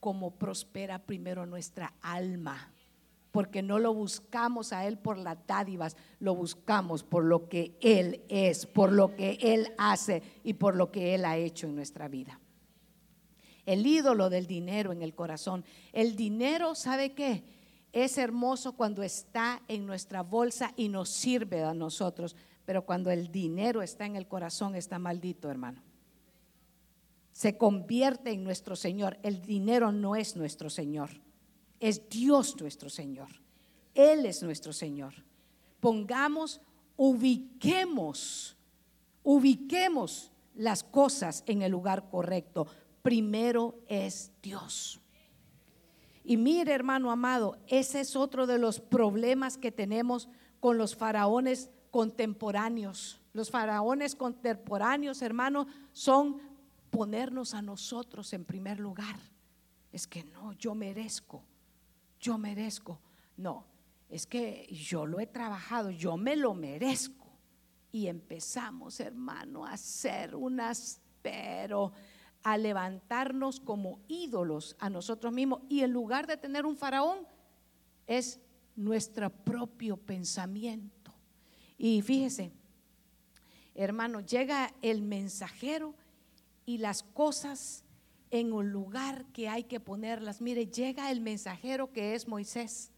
Como 0.00 0.32
prospera 0.32 0.98
primero 0.98 1.46
nuestra 1.46 1.94
alma. 2.00 2.72
Porque 3.32 3.62
no 3.62 3.78
lo 3.78 3.92
buscamos 3.92 4.72
a 4.72 4.86
Él 4.86 4.96
por 4.96 5.18
las 5.18 5.36
dádivas, 5.46 5.96
lo 6.20 6.34
buscamos 6.34 7.02
por 7.04 7.24
lo 7.24 7.48
que 7.48 7.76
Él 7.82 8.22
es, 8.28 8.64
por 8.64 8.92
lo 8.92 9.14
que 9.14 9.38
Él 9.42 9.74
hace 9.76 10.22
y 10.42 10.54
por 10.54 10.74
lo 10.74 10.90
que 10.90 11.14
Él 11.14 11.24
ha 11.26 11.36
hecho 11.36 11.66
en 11.66 11.74
nuestra 11.74 12.08
vida. 12.08 12.40
El 13.66 13.86
ídolo 13.86 14.30
del 14.30 14.46
dinero 14.46 14.92
en 14.92 15.02
el 15.02 15.14
corazón. 15.14 15.64
El 15.92 16.16
dinero, 16.16 16.74
¿sabe 16.74 17.12
qué? 17.12 17.44
Es 17.92 18.16
hermoso 18.16 18.72
cuando 18.72 19.02
está 19.02 19.60
en 19.68 19.86
nuestra 19.86 20.22
bolsa 20.22 20.72
y 20.76 20.88
nos 20.88 21.08
sirve 21.10 21.62
a 21.62 21.74
nosotros 21.74 22.36
pero 22.66 22.84
cuando 22.84 23.10
el 23.10 23.30
dinero 23.30 23.80
está 23.80 24.04
en 24.04 24.16
el 24.16 24.26
corazón, 24.26 24.74
está 24.74 24.98
maldito, 24.98 25.48
hermano. 25.48 25.80
Se 27.30 27.56
convierte 27.56 28.32
en 28.32 28.42
nuestro 28.42 28.74
Señor. 28.74 29.18
El 29.22 29.40
dinero 29.40 29.92
no 29.92 30.16
es 30.16 30.36
nuestro 30.36 30.68
Señor. 30.68 31.10
Es 31.78 32.08
Dios 32.08 32.60
nuestro 32.60 32.90
Señor. 32.90 33.28
Él 33.94 34.26
es 34.26 34.42
nuestro 34.42 34.72
Señor. 34.72 35.14
Pongamos, 35.78 36.60
ubiquemos, 36.96 38.56
ubiquemos 39.22 40.32
las 40.54 40.82
cosas 40.82 41.44
en 41.46 41.62
el 41.62 41.70
lugar 41.70 42.08
correcto. 42.10 42.66
Primero 43.02 43.78
es 43.86 44.32
Dios. 44.42 45.00
Y 46.24 46.36
mire, 46.36 46.72
hermano 46.72 47.12
amado, 47.12 47.58
ese 47.68 48.00
es 48.00 48.16
otro 48.16 48.48
de 48.48 48.58
los 48.58 48.80
problemas 48.80 49.56
que 49.56 49.70
tenemos 49.70 50.28
con 50.58 50.78
los 50.78 50.96
faraones 50.96 51.70
contemporáneos. 51.96 53.18
Los 53.32 53.50
faraones 53.50 54.14
contemporáneos, 54.14 55.22
hermano, 55.22 55.66
son 55.92 56.42
ponernos 56.90 57.54
a 57.54 57.62
nosotros 57.62 58.34
en 58.34 58.44
primer 58.44 58.78
lugar. 58.78 59.16
Es 59.90 60.06
que 60.06 60.22
no, 60.22 60.52
yo 60.52 60.74
merezco, 60.74 61.42
yo 62.20 62.36
merezco. 62.36 63.00
No, 63.38 63.64
es 64.10 64.26
que 64.26 64.66
yo 64.70 65.06
lo 65.06 65.20
he 65.20 65.26
trabajado, 65.26 65.88
yo 65.88 66.18
me 66.18 66.36
lo 66.36 66.52
merezco. 66.52 67.32
Y 67.90 68.08
empezamos, 68.08 69.00
hermano, 69.00 69.64
a 69.64 69.72
hacer 69.72 70.36
unas, 70.36 71.00
pero 71.22 71.92
a 72.42 72.58
levantarnos 72.58 73.58
como 73.58 74.00
ídolos 74.06 74.76
a 74.80 74.90
nosotros 74.90 75.32
mismos. 75.32 75.62
Y 75.70 75.80
en 75.80 75.92
lugar 75.92 76.26
de 76.26 76.36
tener 76.36 76.66
un 76.66 76.76
faraón, 76.76 77.26
es 78.06 78.38
nuestro 78.74 79.30
propio 79.30 79.96
pensamiento. 79.96 80.95
Y 81.78 82.02
fíjese, 82.02 82.52
hermano, 83.74 84.20
llega 84.20 84.72
el 84.82 85.02
mensajero 85.02 85.94
y 86.64 86.78
las 86.78 87.02
cosas 87.02 87.84
en 88.30 88.52
un 88.52 88.70
lugar 88.70 89.24
que 89.32 89.48
hay 89.48 89.64
que 89.64 89.80
ponerlas. 89.80 90.40
Mire, 90.40 90.66
llega 90.66 91.10
el 91.10 91.20
mensajero 91.20 91.92
que 91.92 92.14
es 92.14 92.26
Moisés, 92.26 92.90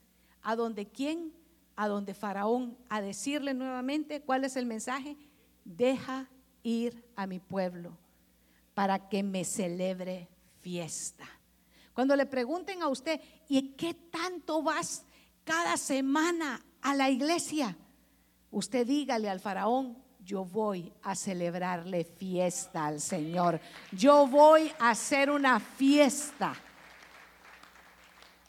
a 0.42 0.56
donde 0.56 0.86
quién, 0.86 1.32
a 1.76 1.88
donde 1.88 2.14
Faraón, 2.14 2.76
a 2.88 3.00
decirle 3.00 3.54
nuevamente 3.54 4.22
cuál 4.22 4.44
es 4.44 4.56
el 4.56 4.66
mensaje, 4.66 5.16
deja 5.64 6.28
ir 6.62 7.04
a 7.14 7.26
mi 7.26 7.38
pueblo 7.38 7.96
para 8.74 9.08
que 9.08 9.22
me 9.22 9.44
celebre 9.44 10.28
fiesta. 10.60 11.26
Cuando 11.92 12.14
le 12.14 12.26
pregunten 12.26 12.82
a 12.82 12.88
usted, 12.88 13.20
¿y 13.48 13.70
qué 13.70 13.92
tanto 13.94 14.62
vas 14.62 15.04
cada 15.44 15.76
semana 15.76 16.64
a 16.80 16.94
la 16.94 17.10
iglesia? 17.10 17.76
Usted 18.50 18.86
dígale 18.86 19.28
al 19.28 19.40
faraón, 19.40 19.96
yo 20.24 20.44
voy 20.44 20.92
a 21.02 21.14
celebrarle 21.14 22.04
fiesta 22.04 22.86
al 22.86 23.00
Señor. 23.00 23.60
Yo 23.92 24.26
voy 24.26 24.72
a 24.78 24.90
hacer 24.90 25.30
una 25.30 25.60
fiesta. 25.60 26.54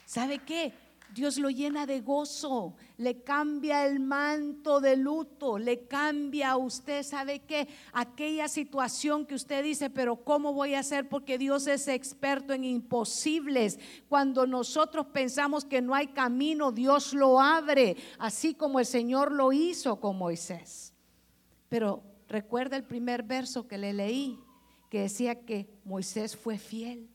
¿Sabe 0.05 0.39
qué? 0.39 0.73
Dios 1.13 1.37
lo 1.37 1.49
llena 1.49 1.85
de 1.85 2.01
gozo, 2.01 2.75
le 2.97 3.23
cambia 3.23 3.85
el 3.85 3.99
manto 3.99 4.79
de 4.79 4.95
luto, 4.95 5.57
le 5.57 5.87
cambia 5.87 6.51
a 6.51 6.57
usted, 6.57 7.03
¿sabe 7.03 7.39
qué? 7.39 7.67
Aquella 7.93 8.47
situación 8.47 9.25
que 9.25 9.35
usted 9.35 9.63
dice, 9.63 9.89
pero 9.89 10.23
¿cómo 10.23 10.53
voy 10.53 10.75
a 10.75 10.79
hacer? 10.79 11.09
Porque 11.09 11.37
Dios 11.37 11.67
es 11.67 11.87
experto 11.87 12.53
en 12.53 12.63
imposibles. 12.63 13.79
Cuando 14.07 14.45
nosotros 14.45 15.07
pensamos 15.07 15.65
que 15.65 15.81
no 15.81 15.95
hay 15.95 16.07
camino, 16.07 16.71
Dios 16.71 17.13
lo 17.13 17.39
abre, 17.39 17.97
así 18.19 18.53
como 18.53 18.79
el 18.79 18.85
Señor 18.85 19.31
lo 19.31 19.51
hizo 19.51 19.99
con 19.99 20.17
Moisés. 20.17 20.93
Pero 21.69 22.03
recuerda 22.27 22.77
el 22.77 22.83
primer 22.83 23.23
verso 23.23 23.67
que 23.67 23.77
le 23.77 23.93
leí, 23.93 24.39
que 24.89 25.01
decía 25.01 25.43
que 25.45 25.69
Moisés 25.83 26.35
fue 26.35 26.57
fiel. 26.57 27.09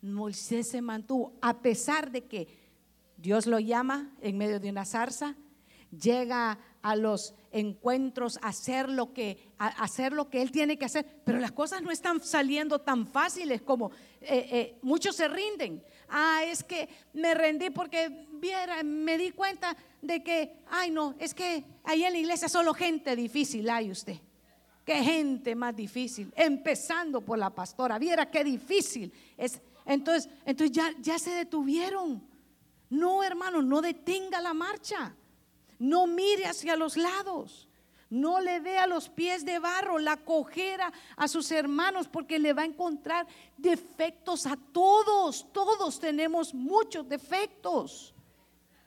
Moisés 0.00 0.68
se 0.68 0.80
mantuvo, 0.80 1.32
a 1.40 1.60
pesar 1.60 2.10
de 2.10 2.24
que 2.24 2.67
Dios 3.18 3.46
lo 3.46 3.58
llama 3.58 4.12
en 4.20 4.38
medio 4.38 4.60
de 4.60 4.70
una 4.70 4.84
zarza, 4.84 5.34
llega 5.90 6.58
a 6.82 6.96
los 6.96 7.34
encuentros 7.50 8.38
a 8.42 8.48
hacer 8.48 8.88
lo 8.88 9.12
que 9.12 9.38
hacer 9.58 10.12
lo 10.12 10.30
que 10.30 10.40
él 10.40 10.52
tiene 10.52 10.78
que 10.78 10.84
hacer, 10.84 11.04
pero 11.24 11.38
las 11.38 11.52
cosas 11.52 11.82
no 11.82 11.90
están 11.90 12.22
saliendo 12.22 12.80
tan 12.80 13.06
fáciles 13.06 13.62
como 13.62 13.90
eh, 14.20 14.48
eh, 14.50 14.78
muchos 14.82 15.16
se 15.16 15.26
rinden. 15.26 15.82
Ah, 16.08 16.42
es 16.44 16.62
que 16.62 16.88
me 17.14 17.34
rendí 17.34 17.70
porque 17.70 18.26
viera, 18.32 18.82
me 18.84 19.18
di 19.18 19.32
cuenta 19.32 19.76
de 20.00 20.22
que, 20.22 20.62
ay 20.70 20.90
no, 20.90 21.16
es 21.18 21.34
que 21.34 21.64
ahí 21.84 22.04
en 22.04 22.12
la 22.12 22.18
iglesia 22.18 22.48
solo 22.48 22.72
gente 22.72 23.16
difícil 23.16 23.68
hay 23.68 23.90
usted. 23.90 24.18
Qué 24.84 25.02
gente 25.02 25.54
más 25.54 25.74
difícil, 25.76 26.32
empezando 26.34 27.20
por 27.20 27.36
la 27.38 27.50
pastora. 27.50 27.98
Viera 27.98 28.30
qué 28.30 28.42
difícil 28.44 29.12
es. 29.36 29.60
Entonces, 29.84 30.30
entonces 30.46 30.74
ya, 30.74 30.92
ya 31.00 31.18
se 31.18 31.30
detuvieron. 31.30 32.27
No, 32.90 33.22
hermano, 33.22 33.62
no 33.62 33.80
detenga 33.80 34.40
la 34.40 34.54
marcha. 34.54 35.14
No 35.78 36.06
mire 36.06 36.46
hacia 36.46 36.76
los 36.76 36.96
lados. 36.96 37.68
No 38.10 38.40
le 38.40 38.60
dé 38.60 38.78
a 38.78 38.86
los 38.86 39.10
pies 39.10 39.44
de 39.44 39.58
barro 39.58 39.98
la 39.98 40.16
cojera 40.16 40.92
a 41.16 41.28
sus 41.28 41.50
hermanos 41.50 42.08
porque 42.08 42.38
le 42.38 42.54
va 42.54 42.62
a 42.62 42.66
encontrar 42.66 43.26
defectos 43.56 44.46
a 44.46 44.56
todos. 44.72 45.52
Todos 45.52 46.00
tenemos 46.00 46.54
muchos 46.54 47.06
defectos. 47.06 48.14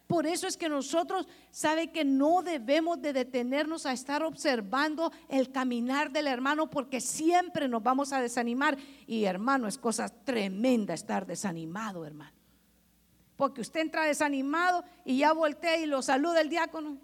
Por 0.08 0.26
eso 0.26 0.48
es 0.48 0.58
que 0.58 0.68
nosotros 0.68 1.28
sabe 1.52 1.92
que 1.92 2.04
no 2.04 2.42
debemos 2.42 3.02
de 3.02 3.14
detenernos 3.14 3.86
a 3.86 3.94
estar 3.94 4.24
observando 4.24 5.12
el 5.30 5.52
caminar 5.52 6.12
del 6.12 6.28
hermano 6.28 6.70
porque 6.70 7.00
siempre 7.00 7.68
nos 7.70 7.82
vamos 7.82 8.12
a 8.12 8.20
desanimar. 8.20 8.78
Y 9.08 9.24
hermano, 9.24 9.68
es 9.68 9.78
cosa 9.78 10.10
tremenda 10.10 10.94
estar 10.96 11.26
desanimado, 11.26 12.06
hermano. 12.06 12.41
Porque 13.42 13.62
usted 13.62 13.80
entra 13.80 14.06
desanimado 14.06 14.86
y 15.04 15.18
ya 15.18 15.34
voltea 15.34 15.76
y 15.78 15.88
lo 15.88 16.04
saluda 16.04 16.42
el 16.42 16.50
diácono. 16.50 17.00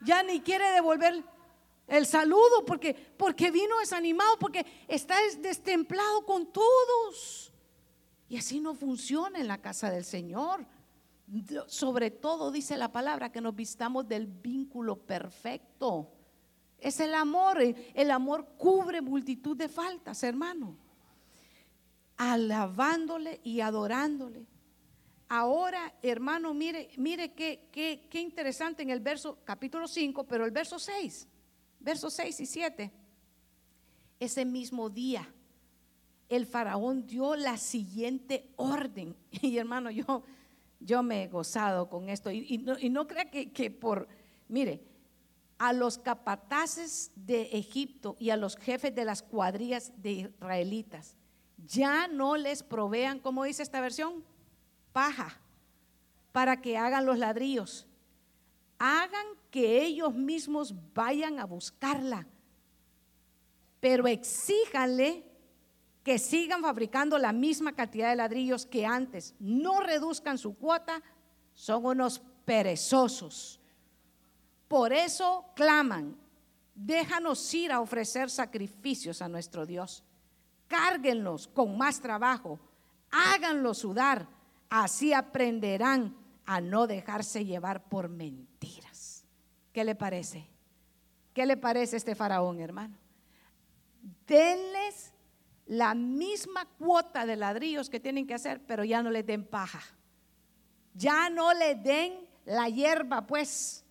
Ya 0.00 0.22
ni 0.22 0.40
quiere 0.40 0.70
devolver 0.70 1.22
el 1.86 2.06
saludo 2.06 2.64
porque, 2.66 2.94
porque 2.94 3.50
vino 3.50 3.78
desanimado, 3.80 4.38
porque 4.38 4.64
está 4.88 5.16
destemplado 5.42 6.24
con 6.24 6.50
todos. 6.50 7.52
Y 8.30 8.38
así 8.38 8.60
no 8.60 8.74
funciona 8.74 9.38
en 9.38 9.48
la 9.48 9.60
casa 9.60 9.90
del 9.90 10.06
Señor. 10.06 10.64
Sobre 11.66 12.10
todo 12.10 12.50
dice 12.50 12.78
la 12.78 12.90
palabra 12.90 13.30
que 13.30 13.42
nos 13.42 13.54
vistamos 13.54 14.08
del 14.08 14.26
vínculo 14.26 14.96
perfecto. 14.96 16.10
Es 16.78 16.98
el 17.00 17.12
amor. 17.12 17.60
El 17.60 18.10
amor 18.10 18.54
cubre 18.56 19.02
multitud 19.02 19.54
de 19.54 19.68
faltas, 19.68 20.22
hermano. 20.22 20.78
Alabándole 22.16 23.42
y 23.44 23.60
adorándole. 23.60 24.47
Ahora, 25.28 25.94
hermano, 26.02 26.54
mire, 26.54 26.90
mire 26.96 27.32
qué, 27.32 27.68
qué, 27.70 28.06
qué 28.08 28.20
interesante 28.20 28.82
en 28.82 28.90
el 28.90 29.00
verso 29.00 29.38
capítulo 29.44 29.86
5, 29.86 30.24
pero 30.24 30.44
el 30.44 30.50
verso 30.50 30.78
6 30.78 31.28
versos 31.80 32.14
6 32.14 32.40
y 32.40 32.46
7. 32.46 32.92
Ese 34.20 34.44
mismo 34.44 34.90
día, 34.90 35.32
el 36.28 36.46
faraón 36.46 37.06
dio 37.06 37.36
la 37.36 37.56
siguiente 37.56 38.50
orden. 38.56 39.16
Y 39.42 39.58
hermano, 39.58 39.90
yo, 39.90 40.22
yo 40.80 41.02
me 41.02 41.24
he 41.24 41.28
gozado 41.28 41.88
con 41.88 42.08
esto. 42.08 42.30
Y, 42.30 42.58
no, 42.58 43.06
crea 43.06 43.30
que, 43.30 43.52
que 43.52 43.70
por, 43.70 44.08
mire, 44.48 44.82
a 45.58 45.72
los 45.72 45.98
capataces 45.98 47.10
de 47.14 47.42
Egipto 47.52 48.16
y 48.18 48.30
a 48.30 48.36
los 48.36 48.56
jefes 48.56 48.94
de 48.94 49.04
las 49.04 49.22
cuadrillas 49.22 49.92
de 50.02 50.12
israelitas, 50.12 51.16
ya 51.66 52.06
no 52.06 52.36
les 52.36 52.62
provean, 52.62 53.18
como 53.18 53.44
dice 53.44 53.62
esta 53.62 53.80
versión, 53.80 54.24
paja 54.92 55.38
para 56.32 56.60
que 56.60 56.76
hagan 56.76 57.06
los 57.06 57.18
ladrillos 57.18 57.88
hagan 58.78 59.26
que 59.50 59.82
ellos 59.82 60.14
mismos 60.14 60.74
vayan 60.94 61.38
a 61.40 61.44
buscarla, 61.44 62.26
pero 63.80 64.06
exíjanle 64.06 65.24
que 66.02 66.18
sigan 66.18 66.62
fabricando 66.62 67.18
la 67.18 67.32
misma 67.32 67.72
cantidad 67.74 68.10
de 68.10 68.16
ladrillos 68.16 68.64
que 68.64 68.86
antes. 68.86 69.34
No 69.38 69.80
reduzcan 69.80 70.38
su 70.38 70.56
cuota, 70.56 71.02
son 71.54 71.84
unos 71.84 72.22
perezosos. 72.44 73.60
Por 74.68 74.92
eso 74.92 75.44
claman, 75.54 76.16
déjanos 76.74 77.52
ir 77.52 77.72
a 77.72 77.80
ofrecer 77.80 78.30
sacrificios 78.30 79.20
a 79.20 79.28
nuestro 79.28 79.66
Dios. 79.66 80.04
Cárguenlos 80.66 81.48
con 81.48 81.76
más 81.76 82.00
trabajo, 82.00 82.58
háganlos 83.10 83.78
sudar, 83.78 84.28
así 84.70 85.12
aprenderán 85.12 86.16
a 86.44 86.60
no 86.60 86.86
dejarse 86.86 87.44
llevar 87.44 87.88
por 87.88 88.08
mentiras. 88.08 89.24
¿Qué 89.72 89.84
le 89.84 89.94
parece? 89.94 90.46
¿Qué 91.32 91.46
le 91.46 91.56
parece 91.56 91.96
este 91.96 92.14
faraón, 92.14 92.60
hermano? 92.60 92.96
Denles 94.26 95.12
la 95.66 95.94
misma 95.94 96.66
cuota 96.78 97.26
de 97.26 97.36
ladrillos 97.36 97.90
que 97.90 98.00
tienen 98.00 98.26
que 98.26 98.34
hacer, 98.34 98.64
pero 98.66 98.84
ya 98.84 99.02
no 99.02 99.10
les 99.10 99.26
den 99.26 99.44
paja. 99.44 99.82
Ya 100.94 101.28
no 101.30 101.52
le 101.52 101.74
den 101.74 102.26
la 102.44 102.68
hierba, 102.68 103.26
pues, 103.26 103.84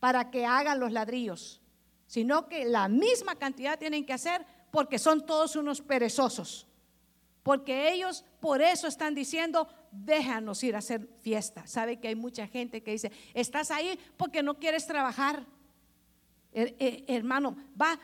para 0.00 0.30
que 0.30 0.44
hagan 0.44 0.80
los 0.80 0.92
ladrillos, 0.92 1.62
sino 2.06 2.48
que 2.48 2.64
la 2.64 2.88
misma 2.88 3.36
cantidad 3.36 3.78
tienen 3.78 4.04
que 4.04 4.12
hacer 4.12 4.44
porque 4.70 4.98
son 4.98 5.24
todos 5.24 5.56
unos 5.56 5.80
perezosos. 5.80 6.66
Porque 7.46 7.92
ellos 7.92 8.24
por 8.40 8.60
eso 8.60 8.88
están 8.88 9.14
diciendo, 9.14 9.68
déjanos 9.92 10.64
ir 10.64 10.74
a 10.74 10.78
hacer 10.78 11.08
fiesta. 11.20 11.64
Sabe 11.64 12.00
que 12.00 12.08
hay 12.08 12.16
mucha 12.16 12.48
gente 12.48 12.82
que 12.82 12.90
dice, 12.90 13.12
estás 13.34 13.70
ahí 13.70 13.96
porque 14.16 14.42
no 14.42 14.58
quieres 14.58 14.84
trabajar. 14.84 15.46
hermano, 16.52 17.56
va, 17.80 18.00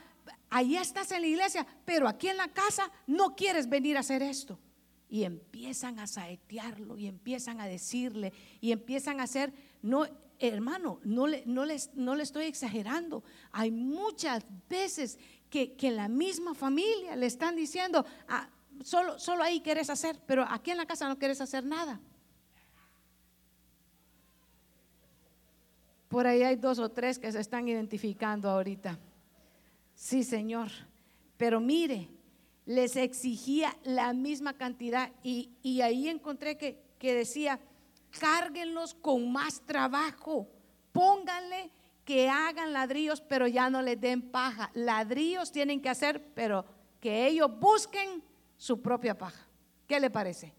ahí 0.48 0.76
estás 0.76 1.10
en 1.10 1.22
la 1.22 1.26
iglesia, 1.26 1.66
pero 1.84 2.06
aquí 2.06 2.28
en 2.28 2.36
la 2.36 2.52
casa 2.52 2.88
no 3.08 3.34
quieres 3.34 3.68
venir 3.68 3.96
a 3.96 4.00
hacer 4.00 4.22
esto. 4.22 4.60
Y 5.08 5.24
empiezan 5.24 5.98
a 5.98 6.06
saetearlo 6.06 6.96
y 6.96 7.08
empiezan 7.08 7.60
a 7.60 7.66
decirle 7.66 8.32
y 8.60 8.70
empiezan 8.70 9.18
a 9.18 9.24
hacer, 9.24 9.52
no, 9.82 10.06
hermano, 10.38 11.00
no 11.02 11.26
le, 11.26 11.42
no 11.46 11.64
no 11.94 12.14
le 12.14 12.22
estoy 12.22 12.44
exagerando. 12.44 13.24
Hay 13.50 13.72
muchas 13.72 14.44
veces 14.68 15.18
que, 15.50 15.72
que 15.72 15.90
la 15.90 16.06
misma 16.06 16.54
familia 16.54 17.16
le 17.16 17.26
están 17.26 17.56
diciendo, 17.56 18.06
ah, 18.28 18.48
solo, 18.82 19.18
solo 19.18 19.42
ahí 19.42 19.60
quieres 19.60 19.90
hacer, 19.90 20.20
pero 20.26 20.44
aquí 20.48 20.70
en 20.70 20.78
la 20.78 20.86
casa 20.86 21.08
no 21.08 21.18
quieres 21.18 21.40
hacer 21.40 21.64
nada. 21.64 22.00
Por 26.08 26.26
ahí 26.26 26.42
hay 26.42 26.56
dos 26.56 26.78
o 26.78 26.90
tres 26.90 27.18
que 27.18 27.32
se 27.32 27.40
están 27.40 27.68
identificando 27.68 28.50
ahorita. 28.50 28.98
Sí, 29.94 30.24
Señor. 30.24 30.68
Pero 31.36 31.58
mire, 31.58 32.08
les 32.66 32.96
exigía 32.96 33.76
la 33.84 34.12
misma 34.12 34.52
cantidad 34.52 35.10
y, 35.22 35.50
y 35.62 35.80
ahí 35.80 36.08
encontré 36.08 36.58
que, 36.58 36.82
que 36.98 37.14
decía, 37.14 37.58
cárguenlos 38.20 38.94
con 38.94 39.32
más 39.32 39.62
trabajo, 39.62 40.48
pónganle 40.92 41.70
que 42.04 42.28
hagan 42.28 42.72
ladrillos, 42.72 43.20
pero 43.20 43.46
ya 43.46 43.70
no 43.70 43.80
les 43.80 44.00
den 44.00 44.22
paja. 44.22 44.70
Ladrillos 44.74 45.50
tienen 45.50 45.80
que 45.80 45.88
hacer, 45.88 46.22
pero 46.34 46.64
que 47.00 47.26
ellos 47.26 47.50
busquen 47.58 48.22
su 48.62 48.80
propia 48.80 49.18
paja. 49.18 49.44
¿Qué 49.88 49.98
le 49.98 50.08
parece? 50.08 50.54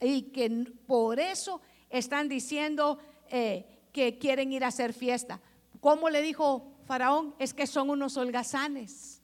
Y 0.00 0.30
que 0.30 0.48
por 0.86 1.18
eso 1.18 1.60
están 1.90 2.28
diciendo 2.28 2.98
eh, 3.28 3.88
que 3.90 4.16
quieren 4.16 4.52
ir 4.52 4.62
a 4.62 4.68
hacer 4.68 4.92
fiesta. 4.92 5.40
¿Cómo 5.80 6.08
le 6.08 6.22
dijo 6.22 6.76
Faraón? 6.84 7.34
Es 7.40 7.52
que 7.52 7.66
son 7.66 7.90
unos 7.90 8.16
holgazanes. 8.16 9.22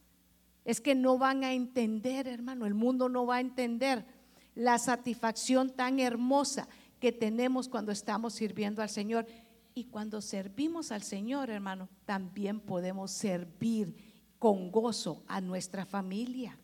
Es 0.65 0.81
que 0.81 0.95
no 0.95 1.17
van 1.17 1.45
a 1.45 1.53
entender, 1.53 2.27
hermano. 2.27 2.65
El 2.65 2.73
mundo 2.73 3.07
no 3.07 3.25
va 3.25 3.37
a 3.37 3.39
entender 3.39 4.05
la 4.53 4.79
satisfacción 4.79 5.69
tan 5.69 6.01
hermosa 6.01 6.67
que 6.99 7.13
tenemos 7.13 7.69
cuando 7.69 7.93
estamos 7.93 8.33
sirviendo 8.33 8.81
al 8.81 8.89
Señor. 8.89 9.27
Y 9.73 9.85
cuando 9.85 10.19
servimos 10.19 10.91
al 10.91 11.03
Señor, 11.03 11.49
hermano, 11.49 11.87
también 12.03 12.59
podemos 12.59 13.11
servir 13.11 13.95
con 14.39 14.71
gozo 14.71 15.23
a 15.25 15.39
nuestra 15.39 15.85
familia. 15.85 16.59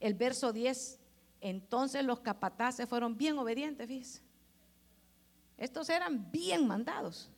El 0.00 0.14
verso 0.14 0.52
10, 0.52 0.98
entonces 1.40 2.04
los 2.04 2.20
capataces 2.20 2.88
fueron 2.88 3.16
bien 3.16 3.38
obedientes, 3.38 3.86
fíjense. 3.86 4.22
Estos 5.56 5.90
eran 5.90 6.30
bien 6.32 6.66
mandados. 6.66 7.30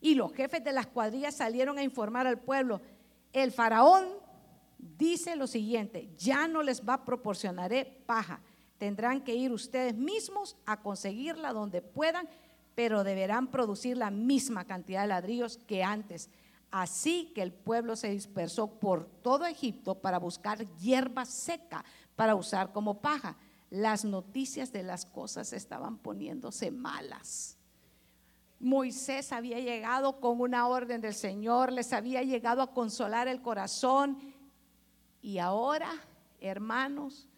Y 0.00 0.14
los 0.14 0.34
jefes 0.34 0.62
de 0.62 0.72
las 0.72 0.86
cuadrillas 0.86 1.34
salieron 1.34 1.78
a 1.78 1.82
informar 1.82 2.26
al 2.26 2.38
pueblo. 2.38 2.82
El 3.32 3.52
faraón 3.52 4.04
dice 4.78 5.34
lo 5.34 5.46
siguiente, 5.46 6.10
ya 6.18 6.46
no 6.46 6.62
les 6.62 6.86
va 6.86 6.94
a 6.94 7.04
proporcionaré 7.04 7.86
paja. 8.06 8.40
Tendrán 8.76 9.22
que 9.22 9.34
ir 9.34 9.50
ustedes 9.50 9.94
mismos 9.94 10.56
a 10.66 10.82
conseguirla 10.82 11.54
donde 11.54 11.80
puedan, 11.80 12.28
pero 12.74 13.02
deberán 13.02 13.50
producir 13.50 13.96
la 13.96 14.10
misma 14.10 14.66
cantidad 14.66 15.02
de 15.02 15.08
ladrillos 15.08 15.56
que 15.56 15.82
antes. 15.82 16.28
Así 16.76 17.30
que 17.36 17.42
el 17.42 17.52
pueblo 17.52 17.94
se 17.94 18.10
dispersó 18.10 18.66
por 18.80 19.06
todo 19.22 19.46
Egipto 19.46 19.94
para 19.94 20.18
buscar 20.18 20.66
hierba 20.78 21.24
seca 21.24 21.84
para 22.16 22.34
usar 22.34 22.72
como 22.72 23.00
paja. 23.00 23.36
Las 23.70 24.04
noticias 24.04 24.72
de 24.72 24.82
las 24.82 25.06
cosas 25.06 25.52
estaban 25.52 25.98
poniéndose 25.98 26.72
malas. 26.72 27.56
Moisés 28.58 29.30
había 29.30 29.60
llegado 29.60 30.18
con 30.18 30.40
una 30.40 30.66
orden 30.66 31.00
del 31.00 31.14
Señor, 31.14 31.70
les 31.70 31.92
había 31.92 32.24
llegado 32.24 32.60
a 32.60 32.74
consolar 32.74 33.28
el 33.28 33.40
corazón 33.40 34.18
y 35.22 35.38
ahora, 35.38 35.92
hermanos, 36.40 37.28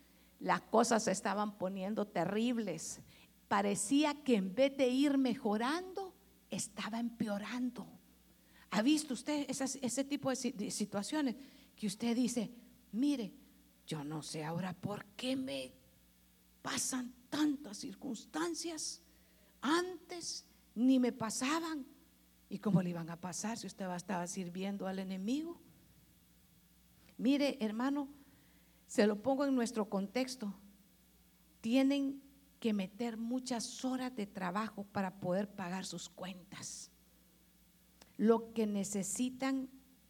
las 0.41 0.62
cosas 0.62 1.03
se 1.03 1.12
estaban 1.12 1.59
poniendo 1.59 2.07
terribles. 2.07 3.03
Parecía 3.49 4.14
que 4.14 4.37
en 4.37 4.55
vez 4.55 4.74
de 4.78 4.89
ir 4.89 5.18
mejorando, 5.18 6.14
estaba 6.49 6.99
empeorando. 6.99 7.95
¿Ha 8.71 8.83
visto 8.83 9.14
usted 9.14 9.47
ese 9.49 10.05
tipo 10.05 10.31
de 10.31 10.71
situaciones 10.71 11.37
que 11.77 11.87
usted 11.87 12.17
dice, 12.17 12.51
mire, 12.93 13.33
yo 13.87 14.05
no 14.05 14.23
sé 14.23 14.45
ahora 14.45 14.73
por 14.73 15.05
qué 15.17 15.37
me 15.37 15.73
pasan 16.62 17.12
tantas 17.31 17.79
circunstancias? 17.79 19.01
Antes 19.61 20.45
ni 20.75 20.99
me 20.99 21.12
pasaban. 21.12 21.87
¿Y 22.49 22.59
cómo 22.59 22.81
le 22.81 22.91
iban 22.91 23.11
a 23.11 23.21
pasar 23.21 23.59
si 23.59 23.67
usted 23.67 23.91
estaba 23.95 24.27
sirviendo 24.27 24.87
al 24.87 25.01
enemigo? 25.01 25.61
Mire, 27.19 27.57
hermano, 27.61 28.09
se 28.87 29.07
lo 29.07 29.21
pongo 29.21 29.45
en 29.45 29.55
nuestro 29.55 29.89
contexto. 29.89 30.55
Tienen 31.61 32.23
que 32.61 32.73
meter 32.73 33.17
muchas 33.17 33.85
horas 33.85 34.14
de 34.14 34.27
trabajo 34.27 34.85
para 34.85 35.19
poder 35.19 35.51
pagar 35.51 35.85
sus 35.85 36.09
cuentas. 36.09 36.91
Lo 38.17 38.53
que 38.53 38.67
necesitan 38.67 39.69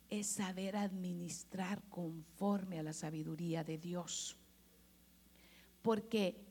es 0.09 0.27
saber 0.29 0.77
administrar 0.77 1.83
conforme 1.89 2.79
a 2.79 2.83
la 2.83 2.93
sabiduría 2.93 3.65
de 3.65 3.79
Dios. 3.79 4.37
Porque 5.83 6.45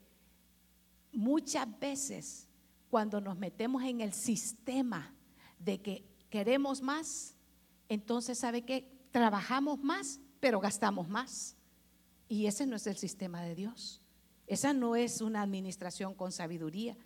muchas 1.12 1.68
veces 1.80 2.48
cuando 2.90 3.22
nos 3.22 3.38
metemos 3.38 3.84
en 3.84 4.02
el 4.02 4.14
sistema 4.14 5.14
de 5.60 5.82
que 5.82 6.06
queremos 6.30 6.82
más, 6.82 7.36
entonces 7.90 8.38
sabe 8.38 8.64
que 8.64 8.92
trabajamos 9.12 9.80
más, 9.80 10.20
pero 10.40 10.60
gastamos 10.60 11.08
más. 11.08 11.56
Y 12.28 12.48
ese 12.48 12.66
no 12.66 12.76
es 12.76 12.88
el 12.88 12.98
sistema 12.98 13.42
de 13.42 13.56
Dios. 13.56 14.02
Esa 14.48 14.74
no 14.74 14.96
es 14.96 15.22
una 15.22 15.42
administración 15.42 16.14
con 16.14 16.32
sabiduría. 16.32 16.98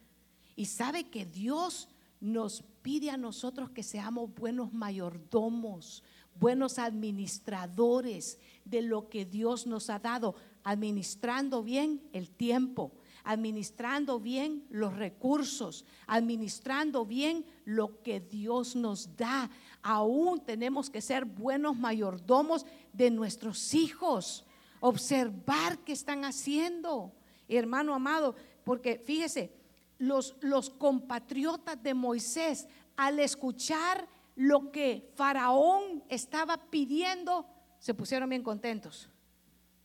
Y 0.56 0.66
sabe 0.66 1.10
que 1.10 1.26
Dios 1.26 1.88
nos 2.20 2.64
pide 2.82 3.10
a 3.10 3.18
nosotros 3.18 3.70
que 3.70 3.84
seamos 3.84 4.34
buenos 4.34 4.74
mayordomos, 4.74 6.04
buenos 6.36 6.80
administradores 6.80 8.40
de 8.66 8.82
lo 8.82 9.10
que 9.10 9.26
Dios 9.26 9.68
nos 9.68 9.90
ha 9.90 10.00
dado, 10.00 10.36
administrando 10.64 11.64
bien 11.64 12.02
el 12.14 12.30
tiempo, 12.30 12.94
administrando 13.24 14.20
bien 14.20 14.66
los 14.70 14.96
recursos, 14.96 15.86
administrando 16.08 17.06
bien 17.06 17.46
lo 17.66 18.02
que 18.02 18.20
Dios 18.20 18.76
nos 18.76 19.16
da. 19.16 19.50
Aún 19.82 20.40
tenemos 20.40 20.90
que 20.90 21.02
ser 21.02 21.26
buenos 21.26 21.78
mayordomos 21.78 22.66
de 22.94 23.12
nuestros 23.12 23.74
hijos, 23.74 24.46
observar 24.80 25.80
qué 25.80 25.94
están 25.94 26.24
haciendo, 26.26 27.14
hermano 27.48 27.94
amado, 27.94 28.36
porque 28.64 29.02
fíjese, 29.04 29.52
los, 30.00 30.70
compatriotas 30.78 31.82
de 31.84 31.94
Moisés, 31.94 32.68
al 32.98 33.20
escuchar 33.20 34.08
lo 34.36 34.72
que 34.72 35.12
Faraón 35.16 36.04
estaba 36.10 36.58
pidiendo, 36.70 37.46
se 37.78 37.94
pusieron 37.94 38.30
bien 38.30 38.44
contentos. 38.44 39.10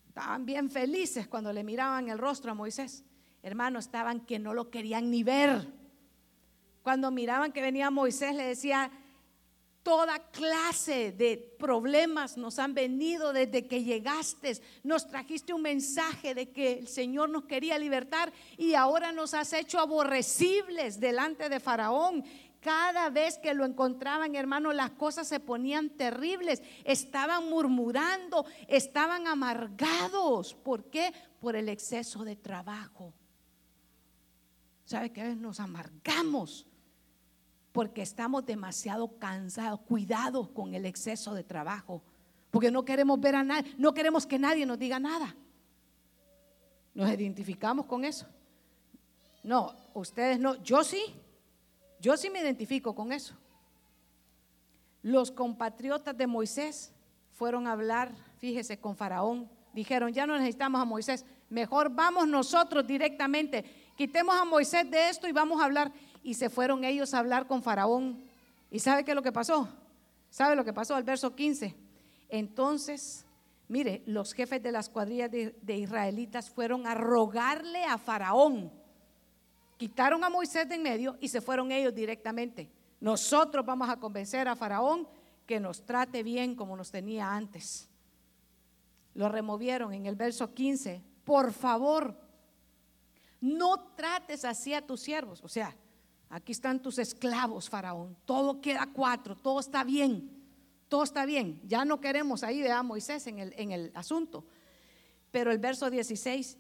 Estaban 0.09 0.47
bien 0.47 0.71
felices 0.71 1.27
cuando 1.27 1.53
le 1.53 1.65
miraban 1.65 2.09
el 2.09 2.19
rostro 2.19 2.53
a 2.53 2.55
Moisés. 2.55 3.05
Hermanos, 3.43 3.87
estaban 3.87 4.21
que 4.21 4.39
no 4.39 4.55
lo 4.55 4.71
querían 4.71 5.11
ni 5.11 5.23
ver. 5.23 5.73
Cuando 6.83 7.11
miraban 7.11 7.53
que 7.53 7.61
venía 7.61 7.91
Moisés, 7.91 8.35
le 8.37 8.47
decía, 8.47 8.91
toda 9.85 10.19
clase 10.31 11.13
de 11.13 11.37
problemas 11.59 12.37
nos 12.37 12.59
han 12.59 12.75
venido 12.75 13.33
desde 13.33 13.69
que 13.69 13.85
llegaste. 13.85 14.61
Nos 14.83 15.07
trajiste 15.07 15.53
un 15.53 15.63
mensaje 15.63 16.35
de 16.35 16.51
que 16.51 16.79
el 16.79 16.89
Señor 16.89 17.29
nos 17.29 17.45
quería 17.45 17.79
libertar 17.79 18.33
y 18.57 18.75
ahora 18.75 19.13
nos 19.13 19.35
has 19.35 19.53
hecho 19.53 19.79
aborrecibles 19.79 20.99
delante 20.99 21.49
de 21.49 21.61
Faraón. 21.61 22.25
Cada 22.61 23.11
vez 23.11 23.37
que 23.37 23.53
lo 23.53 23.67
encontraban, 23.67 24.35
hermano, 24.35 24.73
las 24.73 24.93
cosas 24.93 25.29
se 25.29 25.39
ponían 25.39 25.91
terribles. 25.91 26.63
Estaban 26.85 27.51
murmurando, 27.51 28.47
estaban 28.67 29.27
amargados. 29.27 30.55
¿Por 30.55 30.89
qué? 30.89 31.13
Por 31.41 31.57
el 31.57 31.69
exceso 31.69 32.25
de 32.25 32.37
trabajo. 32.37 33.13
¿Sabe 34.87 35.11
veces 35.11 35.37
nos 35.37 35.61
amargamos? 35.61 36.67
Porque 37.75 38.03
estamos 38.03 38.47
demasiado 38.47 39.19
cansados, 39.19 39.81
cuidados 39.81 40.49
con 40.51 40.75
el 40.75 40.87
exceso 40.87 41.35
de 41.35 41.43
trabajo. 41.43 42.05
Porque 42.53 42.71
no 42.71 42.85
queremos 42.85 43.19
ver 43.19 43.35
a 43.35 43.43
nadie, 43.43 43.75
no 43.77 43.93
queremos 43.93 44.27
que 44.27 44.39
nadie 44.39 44.65
nos 44.65 44.79
diga 44.79 45.01
nada. 45.01 45.35
Nos 46.95 47.11
identificamos 47.11 47.87
con 47.87 48.05
eso. 48.05 48.29
No, 49.43 49.75
ustedes 49.93 50.39
no, 50.39 50.63
yo 50.63 50.85
sí. 50.85 51.03
Yo 51.99 52.17
sí 52.17 52.31
me 52.31 52.43
identifico 52.43 52.95
con 52.95 53.11
eso. 53.13 53.35
Los 55.03 55.33
compatriotas 55.33 56.17
de 56.17 56.29
Moisés 56.29 56.93
fueron 57.33 57.67
a 57.67 57.73
hablar, 57.73 58.13
fíjese, 58.39 58.79
con 58.79 58.95
Faraón. 58.95 59.51
Dijeron, 59.73 60.13
ya 60.13 60.29
no 60.29 60.39
necesitamos 60.39 60.81
a 60.81 60.85
Moisés, 60.85 61.25
mejor 61.51 61.91
vamos 61.91 62.29
nosotros 62.29 62.87
directamente. 62.87 63.65
Quitemos 63.97 64.33
a 64.37 64.45
Moisés 64.45 64.89
de 64.89 65.09
esto 65.09 65.27
y 65.27 65.33
vamos 65.33 65.61
a 65.61 65.65
hablar. 65.65 65.93
Y 66.25 66.35
se 66.35 66.51
fueron 66.51 66.83
ellos 66.83 67.15
a 67.15 67.21
hablar 67.21 67.47
con 67.47 67.63
Faraón. 67.63 68.25
¿Y 68.69 68.81
sabe 68.81 69.05
qué 69.05 69.13
es 69.13 69.15
lo 69.15 69.23
que 69.23 69.31
pasó? 69.31 69.69
¿Sabe 70.31 70.57
lo 70.57 70.65
que 70.65 70.73
pasó? 70.73 70.97
al 70.97 71.05
verso 71.05 71.37
15. 71.37 71.77
Entonces, 72.29 73.25
mire, 73.69 74.03
los 74.07 74.33
jefes 74.33 74.61
de 74.61 74.73
las 74.73 74.89
cuadrillas 74.89 75.31
de, 75.31 75.57
de 75.63 75.77
israelitas 75.77 76.51
fueron 76.51 76.89
a 76.89 76.95
rogarle 76.95 77.85
a 77.85 77.99
Faraón 77.99 78.73
Quitaron 79.77 80.23
a 80.23 80.31
Moisés 80.31 80.69
de 80.69 80.77
en 80.77 80.83
medio 80.83 81.17
y 81.21 81.29
se 81.29 81.41
fueron 81.41 81.73
ellos 81.73 81.95
directamente. 81.95 82.71
Nosotros 83.01 83.67
vamos 83.67 83.89
a 83.89 83.99
convencer 83.99 84.47
a 84.49 84.57
Faraón 84.57 85.09
que 85.47 85.61
nos 85.61 85.85
trate 85.85 86.23
bien 86.23 86.55
como 86.55 86.77
nos 86.77 86.91
tenía 86.91 87.35
antes. 87.35 87.89
Lo 89.15 89.29
removieron 89.29 89.93
en 89.93 90.07
el 90.07 90.15
verso 90.15 90.55
15. 90.55 91.03
Por 91.25 91.53
favor, 91.53 92.17
no 93.41 93.93
trates 93.95 94.45
así 94.45 94.75
a 94.75 94.87
tus 94.87 95.01
siervos. 95.01 95.43
O 95.43 95.49
sea, 95.49 95.77
aquí 96.35 96.51
están 96.51 96.83
tus 96.83 96.99
esclavos, 96.99 97.71
Faraón. 97.71 98.17
Todo 98.25 98.61
queda 98.61 98.89
cuatro, 98.93 99.37
todo 99.37 99.61
está 99.61 99.85
bien. 99.85 100.31
Todo 100.89 101.05
está 101.05 101.25
bien. 101.25 101.61
Ya 101.65 101.85
no 101.85 102.01
queremos 102.01 102.43
ahí 102.43 102.67
a 102.67 102.83
Moisés 102.83 103.29
en 103.29 103.39
el, 103.39 103.55
en 103.57 103.71
el 103.71 103.93
asunto. 103.95 104.45
Pero 105.31 105.53
el 105.53 105.59
verso 105.59 105.91
16, 105.91 106.59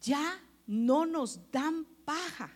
ya 0.00 0.40
no 0.66 1.06
nos 1.06 1.50
dan 1.52 1.84
paja. 2.04 2.50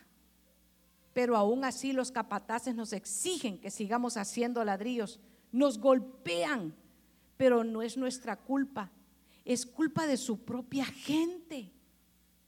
Pero 1.13 1.37
aún 1.37 1.63
así 1.63 1.93
los 1.93 2.11
capataces 2.11 2.75
nos 2.75 2.91
exigen 2.91 3.57
que 3.57 3.71
sigamos 3.71 4.17
haciendo 4.17 4.63
ladrillos, 4.65 5.21
nos 5.53 5.77
golpean, 5.77 6.75
pero 7.37 7.63
no 7.63 7.81
es 7.81 7.95
nuestra 7.97 8.35
culpa, 8.35 8.91
es 9.45 9.65
culpa 9.65 10.05
de 10.05 10.17
su 10.17 10.43
propia 10.43 10.85
gente. 10.85 11.71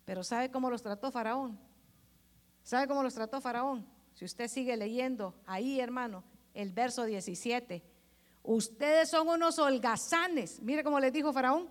Pero 0.03 0.23
¿sabe 0.23 0.51
cómo 0.51 0.69
los 0.69 0.81
trató 0.81 1.09
Faraón? 1.09 1.57
¿Sabe 2.63 2.87
cómo 2.87 3.01
los 3.03 3.13
trató 3.13 3.39
Faraón? 3.41 3.92
Si 4.13 4.25
usted 4.25 4.47
sigue 4.47 4.77
leyendo 4.77 5.35
ahí, 5.45 5.79
hermano, 5.79 6.23
el 6.53 6.71
verso 6.71 7.05
17. 7.05 7.83
Ustedes 8.43 9.09
son 9.09 9.27
unos 9.27 9.57
holgazanes. 9.57 10.61
Mire 10.61 10.83
cómo 10.83 10.99
les 10.99 11.13
dijo 11.13 11.33
Faraón. 11.33 11.69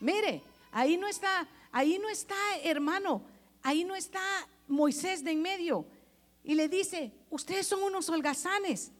Mire, 0.00 0.42
ahí 0.72 0.96
no 0.96 1.06
está, 1.06 1.48
ahí 1.70 1.98
no 1.98 2.08
está, 2.08 2.34
hermano, 2.64 3.22
ahí 3.62 3.84
no 3.84 3.94
está 3.94 4.20
Moisés 4.66 5.22
de 5.22 5.30
en 5.30 5.42
medio 5.42 5.86
y 6.44 6.54
le 6.54 6.68
dice, 6.68 7.12
ustedes 7.30 7.66
son 7.66 7.82
unos 7.82 8.08
holgazanes. 8.08 8.90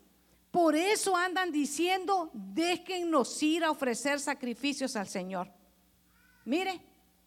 Por 0.51 0.77
eso 0.77 1.17
andan 1.17 1.51
diciendo, 1.51 2.31
déjennos 2.35 3.43
ir 3.43 3.65
a 3.65 3.71
ofrecer 3.71 4.21
sacrificios 4.21 4.97
al 4.97 5.09
Señor. 5.09 5.49
Mire, 6.45 6.81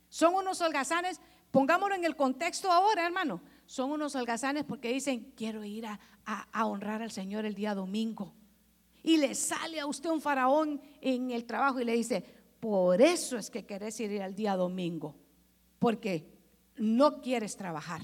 son 0.10 0.36
unos 0.36 0.62
holgazanes, 0.62 1.20
pongámoslo 1.52 1.96
en 1.96 2.06
el 2.06 2.16
contexto 2.16 2.72
ahora, 2.72 3.06
hermano. 3.06 3.42
Son 3.66 3.92
unos 3.92 4.16
holgazanes 4.16 4.64
porque 4.64 4.94
dicen, 4.94 5.34
quiero 5.36 5.64
ir 5.64 5.86
a, 5.88 6.00
honrar 6.66 7.02
al 7.02 7.12
Señor 7.12 7.46
el 7.46 7.56
día 7.56 7.74
domingo. 7.74 8.34
Y 9.04 9.18
le 9.18 9.36
sale 9.36 9.80
a 9.80 9.88
usted 9.88 10.10
un 10.10 10.22
faraón 10.22 10.82
en 11.02 11.32
el 11.32 11.46
trabajo 11.46 11.80
y 11.80 11.86
le 11.86 11.94
dice, 11.94 12.24
por 12.60 13.02
eso 13.02 13.38
es 13.38 13.50
que 13.50 13.66
querés 13.66 14.00
ir 14.00 14.22
al 14.22 14.36
día 14.36 14.56
domingo, 14.56 15.16
porque 15.80 16.28
no 16.78 17.22
quieres 17.22 17.56
trabajar. 17.56 18.02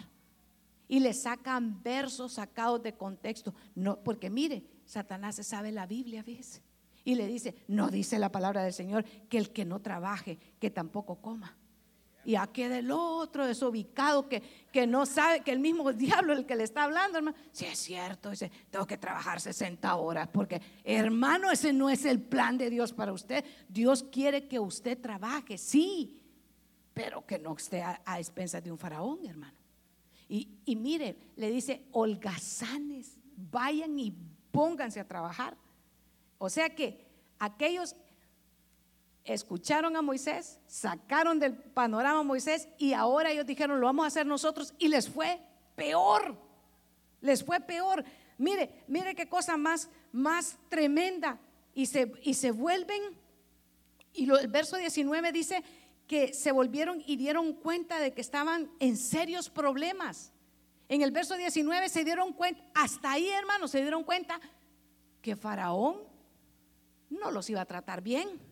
Y 0.88 1.00
le 1.00 1.14
sacan 1.14 1.82
versos 1.82 2.34
sacados 2.34 2.84
de 2.84 2.98
contexto. 2.98 3.56
No, 3.76 4.04
porque 4.04 4.30
mire, 4.30 4.64
Satanás 4.86 5.36
se 5.38 5.44
sabe 5.44 5.72
la 5.72 5.88
Biblia, 5.88 6.22
fíjese. 6.24 6.62
Y 7.04 7.16
le 7.16 7.28
dice, 7.28 7.56
no 7.68 7.90
dice 7.90 8.20
la 8.20 8.32
palabra 8.32 8.64
del 8.64 8.74
Señor 8.74 9.06
que 9.30 9.38
el 9.38 9.52
que 9.52 9.66
no 9.66 9.82
trabaje, 9.82 10.38
que 10.60 10.70
tampoco 10.70 11.22
coma. 11.22 11.58
Y 12.24 12.36
aquí 12.36 12.64
del 12.64 12.92
otro 12.92 13.48
desubicado 13.48 14.30
que, 14.30 14.42
que 14.72 14.86
no 14.86 15.06
sabe 15.06 15.42
que 15.42 15.52
el 15.52 15.60
mismo 15.60 15.92
diablo 15.94 16.34
el 16.34 16.46
que 16.46 16.56
le 16.56 16.64
está 16.64 16.84
hablando, 16.84 17.18
hermano. 17.18 17.38
Si 17.52 17.66
es 17.66 17.80
cierto, 17.80 18.30
dice, 18.30 18.52
tengo 18.70 18.86
que 18.86 18.98
trabajar 18.98 19.42
60 19.42 19.96
horas, 19.96 20.30
porque 20.32 20.62
hermano, 20.84 21.52
ese 21.52 21.74
no 21.74 21.90
es 21.90 22.06
el 22.06 22.22
plan 22.22 22.58
de 22.58 22.70
Dios 22.70 22.94
para 22.94 23.14
usted. 23.14 23.44
Dios 23.68 24.04
quiere 24.04 24.48
que 24.48 24.60
usted 24.60 25.00
trabaje, 25.00 25.58
sí, 25.58 26.22
pero 26.94 27.26
que 27.26 27.40
no 27.40 27.56
esté 27.56 27.82
a, 27.82 28.00
expensas 28.18 28.64
de 28.64 28.72
un 28.72 28.78
faraón, 28.78 29.26
hermano. 29.26 29.58
Y, 30.28 30.48
y 30.66 30.76
mire, 30.76 31.18
le 31.36 31.52
dice, 31.52 31.88
holgazanes, 31.92 33.18
vayan 33.36 33.98
y 34.00 34.14
pónganse 34.52 35.00
a 35.00 35.08
trabajar. 35.08 35.58
O 36.38 36.50
sea 36.50 36.70
que 36.74 37.06
aquellos 37.40 37.96
escucharon 39.24 39.96
a 39.96 40.02
Moisés, 40.02 40.60
sacaron 40.68 41.40
del 41.40 41.56
panorama 41.56 42.20
a 42.20 42.24
Moisés 42.24 42.68
y 42.78 42.94
ahora 42.94 43.32
ellos 43.32 43.46
dijeron, 43.46 43.80
lo 43.80 43.88
vamos 43.88 44.06
a 44.06 44.08
hacer 44.08 44.26
nosotros 44.26 44.74
y 44.80 44.88
les 44.88 45.10
fue 45.10 45.40
peor. 45.76 46.38
Les 47.22 47.44
fue 47.44 47.60
peor. 47.60 48.04
Mire, 48.38 48.84
mire 48.88 49.14
qué 49.14 49.30
cosa 49.30 49.58
más, 49.58 49.90
más 50.12 50.58
tremenda. 50.70 51.40
Y 51.74 51.86
se, 51.86 52.12
y 52.24 52.34
se 52.34 52.52
vuelven, 52.52 53.02
y 54.14 54.30
el 54.30 54.48
verso 54.48 54.76
19 54.76 55.32
dice 55.32 55.64
que 56.08 56.34
se 56.34 56.52
volvieron 56.52 57.02
y 57.06 57.16
dieron 57.16 57.54
cuenta 57.54 58.00
de 58.00 58.14
que 58.14 58.20
estaban 58.20 58.70
en 58.80 58.98
serios 58.98 59.50
problemas. 59.50 60.34
En 60.90 61.02
el 61.02 61.12
verso 61.12 61.38
19 61.38 61.88
se 61.88 62.04
dieron 62.04 62.34
cuenta, 62.34 62.62
hasta 62.74 63.12
ahí 63.12 63.30
hermanos, 63.30 63.72
se 63.72 63.82
dieron 63.82 64.04
cuenta 64.04 64.42
que 65.22 65.38
Faraón 65.38 66.02
no 67.10 67.32
los 67.32 67.50
iba 67.50 67.62
a 67.62 67.66
tratar 67.66 68.02
bien. 68.02 68.51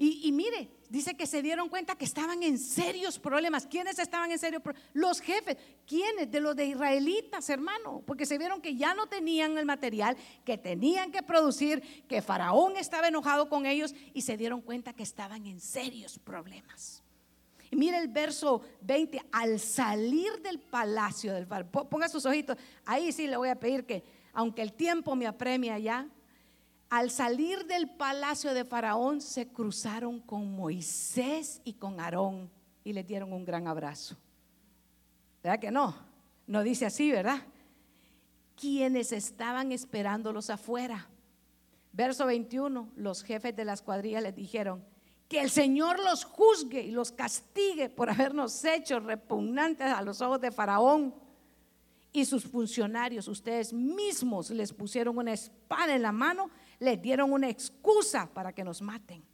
Y, 0.00 0.30
mire, 0.30 0.70
dice 0.88 1.16
que 1.16 1.26
se 1.26 1.42
dieron 1.42 1.68
cuenta 1.68 1.96
que 1.96 2.04
estaban 2.04 2.40
en 2.44 2.56
serios 2.56 3.18
problemas. 3.18 3.66
¿Quiénes 3.66 3.98
estaban 3.98 4.30
en 4.30 4.38
serios 4.38 4.62
problemas? 4.62 4.88
Los 4.94 5.20
jefes. 5.20 5.56
¿Quiénes? 5.84 6.30
De 6.30 6.40
los 6.40 6.54
de 6.54 6.66
israelitas, 6.66 7.50
hermano. 7.50 8.04
Porque 8.06 8.24
se 8.24 8.38
vieron 8.38 8.60
que 8.60 8.76
ya 8.76 8.94
no 8.94 9.08
tenían 9.08 9.58
el 9.58 9.66
material, 9.66 10.16
que 10.44 10.56
tenían 10.56 11.10
que 11.10 11.24
producir, 11.24 11.82
que 12.06 12.22
Faraón 12.22 12.76
estaba 12.76 13.08
enojado 13.08 13.48
con 13.48 13.66
ellos 13.66 13.92
y 14.14 14.22
se 14.22 14.36
dieron 14.36 14.60
cuenta 14.60 14.92
que 14.92 15.02
estaban 15.02 15.44
en 15.46 15.58
serios 15.58 16.16
problemas. 16.20 17.02
Y 17.68 17.74
mire 17.74 17.98
el 17.98 18.06
verso 18.06 18.62
20, 18.82 19.20
al 19.32 19.58
salir 19.58 20.40
del 20.42 20.60
palacio 20.60 21.34
del 21.34 21.46
Faraón, 21.46 21.88
ponga 21.90 22.08
sus 22.08 22.24
ojitos, 22.24 22.56
ahí 22.84 23.10
sí 23.10 23.26
le 23.26 23.36
voy 23.36 23.48
a 23.48 23.58
pedir 23.58 23.84
que, 23.84 24.04
aunque 24.32 24.62
el 24.62 24.72
tiempo 24.72 25.16
me 25.16 25.26
apremia 25.26 25.76
ya, 25.76 26.08
al 26.90 27.10
salir 27.10 27.66
del 27.66 27.88
palacio 27.88 28.54
de 28.54 28.64
Faraón 28.64 29.20
se 29.20 29.48
cruzaron 29.48 30.20
con 30.20 30.50
Moisés 30.54 31.60
y 31.64 31.74
con 31.74 32.00
Aarón 32.00 32.50
y 32.84 32.92
le 32.92 33.04
dieron 33.04 33.32
un 33.32 33.44
gran 33.44 33.68
abrazo. 33.68 34.16
¿Verdad 35.42 35.60
que 35.60 35.70
no? 35.70 35.94
No 36.46 36.62
dice 36.62 36.86
así, 36.86 37.10
¿verdad? 37.10 37.42
Quienes 38.56 39.12
estaban 39.12 39.72
esperándolos 39.72 40.50
afuera. 40.50 41.08
Verso 41.92 42.26
21, 42.26 42.90
los 42.96 43.22
jefes 43.22 43.54
de 43.54 43.64
las 43.64 43.82
cuadrillas 43.82 44.22
les 44.22 44.34
dijeron, 44.34 44.82
que 45.28 45.40
el 45.40 45.50
Señor 45.50 46.00
los 46.00 46.24
juzgue 46.24 46.80
y 46.80 46.90
los 46.90 47.12
castigue 47.12 47.90
por 47.90 48.08
habernos 48.08 48.64
hecho 48.64 48.98
repugnantes 48.98 49.86
a 49.86 50.00
los 50.00 50.22
ojos 50.22 50.40
de 50.40 50.50
Faraón 50.50 51.14
y 52.12 52.24
sus 52.24 52.44
funcionarios. 52.44 53.28
Ustedes 53.28 53.72
mismos 53.72 54.50
les 54.50 54.72
pusieron 54.72 55.18
una 55.18 55.34
espada 55.34 55.94
en 55.94 56.02
la 56.02 56.12
mano 56.12 56.50
les 56.78 57.00
dieron 57.00 57.32
una 57.32 57.48
excusa 57.48 58.28
para 58.32 58.52
que 58.52 58.64
nos 58.64 58.82
maten. 58.82 59.24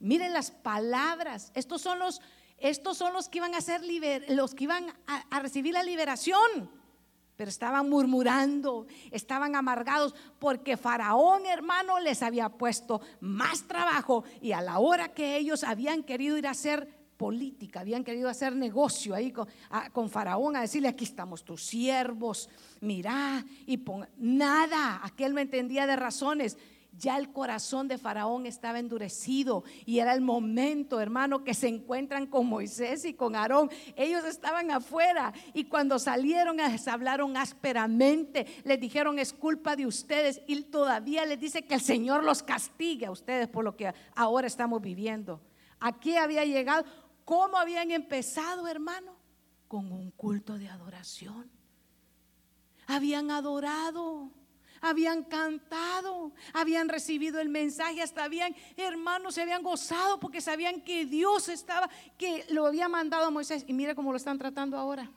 Miren 0.00 0.32
las 0.32 0.50
palabras. 0.50 1.50
Estos 1.54 1.82
son 1.82 1.98
los, 1.98 2.20
estos 2.58 2.96
son 2.96 3.12
los 3.12 3.28
que 3.28 3.38
iban 3.38 3.54
a 3.54 3.60
ser 3.60 3.82
los 4.28 4.54
que 4.54 4.64
iban 4.64 4.86
a, 5.06 5.40
recibir 5.40 5.74
la 5.74 5.82
liberación. 5.82 6.70
Pero 7.36 7.50
estaban 7.50 7.88
murmurando, 7.88 8.88
estaban 9.12 9.54
amargados 9.54 10.12
porque 10.40 10.76
Faraón, 10.76 11.46
hermano, 11.46 12.00
les 12.00 12.22
había 12.24 12.48
puesto 12.48 13.00
más 13.20 13.68
trabajo 13.68 14.24
y 14.40 14.50
a 14.50 14.60
la 14.60 14.80
hora 14.80 15.14
que 15.14 15.36
ellos 15.36 15.62
habían 15.62 16.02
querido 16.02 16.36
ir 16.36 16.48
a 16.48 16.50
hacer 16.50 16.97
política, 17.18 17.80
habían 17.80 18.04
querido 18.04 18.30
hacer 18.30 18.54
negocio 18.56 19.14
ahí 19.14 19.32
con, 19.92 20.08
Faraón, 20.08 20.56
a 20.56 20.62
decirle, 20.62 20.88
aquí 20.88 21.04
estamos 21.04 21.44
tus 21.44 21.64
siervos, 21.64 22.48
mirá, 22.80 23.44
y 23.66 23.82
nada, 24.16 25.00
aquel 25.02 25.34
no 25.34 25.40
entendía 25.40 25.86
de 25.86 25.96
razones. 25.96 26.56
Ya 26.96 27.16
el 27.16 27.30
corazón 27.30 27.86
de 27.86 27.98
Faraón 27.98 28.46
estaba 28.46 28.80
endurecido 28.80 29.62
y 29.86 30.00
era 30.00 30.14
el 30.14 30.20
momento, 30.20 31.00
hermano, 31.00 31.44
que 31.44 31.54
se 31.54 31.68
encuentran 31.68 32.26
con 32.26 32.46
Moisés 32.46 33.04
y 33.04 33.14
con 33.14 33.36
Aarón. 33.36 33.70
Ellos 33.94 34.24
estaban 34.24 34.72
afuera 34.72 35.32
y 35.54 35.64
cuando 35.64 36.00
salieron 36.00 36.56
les 36.56 36.88
hablaron 36.88 37.36
ásperamente, 37.36 38.46
les 38.64 38.80
dijeron 38.80 39.20
es 39.20 39.32
culpa 39.32 39.76
de 39.76 39.86
ustedes 39.86 40.40
y 40.48 40.60
todavía 40.62 41.24
les 41.24 41.38
dice 41.38 41.62
que 41.62 41.74
el 41.74 41.80
Señor 41.80 42.24
los 42.24 42.42
castigue 42.42 43.06
a 43.06 43.12
ustedes 43.12 43.46
por 43.46 43.64
lo 43.64 43.76
que 43.76 43.94
ahora 44.16 44.48
estamos 44.48 44.82
viviendo. 44.82 45.40
Aquí 45.80 46.16
había 46.16 46.44
llegado 46.44 46.84
¿Cómo 47.28 47.58
habían 47.58 47.90
empezado, 47.90 48.66
hermano? 48.68 49.14
Con 49.68 49.92
un 49.92 50.10
culto 50.12 50.56
de 50.56 50.66
adoración. 50.70 51.50
Habían 52.86 53.30
adorado, 53.30 54.30
habían 54.80 55.24
cantado, 55.24 56.32
habían 56.54 56.88
recibido 56.88 57.38
el 57.38 57.50
mensaje, 57.50 58.00
hasta 58.00 58.24
habían, 58.24 58.56
hermanos, 58.78 59.34
se 59.34 59.42
habían 59.42 59.62
gozado 59.62 60.18
porque 60.18 60.40
sabían 60.40 60.80
que 60.80 61.04
Dios 61.04 61.50
estaba, 61.50 61.90
que 62.16 62.46
lo 62.48 62.64
había 62.64 62.88
mandado 62.88 63.26
a 63.26 63.30
Moisés. 63.30 63.62
Y 63.68 63.74
mira 63.74 63.94
cómo 63.94 64.10
lo 64.10 64.16
están 64.16 64.38
tratando 64.38 64.78
ahora. 64.78 65.10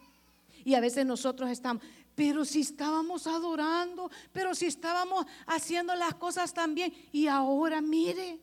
Y 0.65 0.73
a 0.73 0.81
veces 0.81 1.05
nosotros 1.05 1.49
estamos, 1.49 1.81
pero 2.13 2.43
si 2.43 2.59
estábamos 2.59 3.25
adorando, 3.25 4.11
pero 4.33 4.53
si 4.53 4.65
estábamos 4.65 5.25
haciendo 5.47 5.95
las 5.95 6.15
cosas 6.15 6.53
también, 6.53 6.93
y 7.13 7.27
ahora 7.27 7.79
mire. 7.79 8.37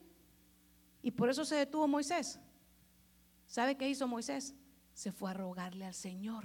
Y 1.03 1.11
por 1.11 1.29
eso 1.29 1.45
se 1.45 1.57
detuvo 1.57 1.87
Moisés. 1.87 2.41
¿Sabe 3.49 3.77
qué 3.77 3.89
hizo 3.89 4.07
Moisés? 4.07 4.55
Se 4.93 5.11
fue 5.11 5.31
a 5.31 5.35
rogarle 5.35 5.87
al 5.87 5.95
Señor. 5.95 6.45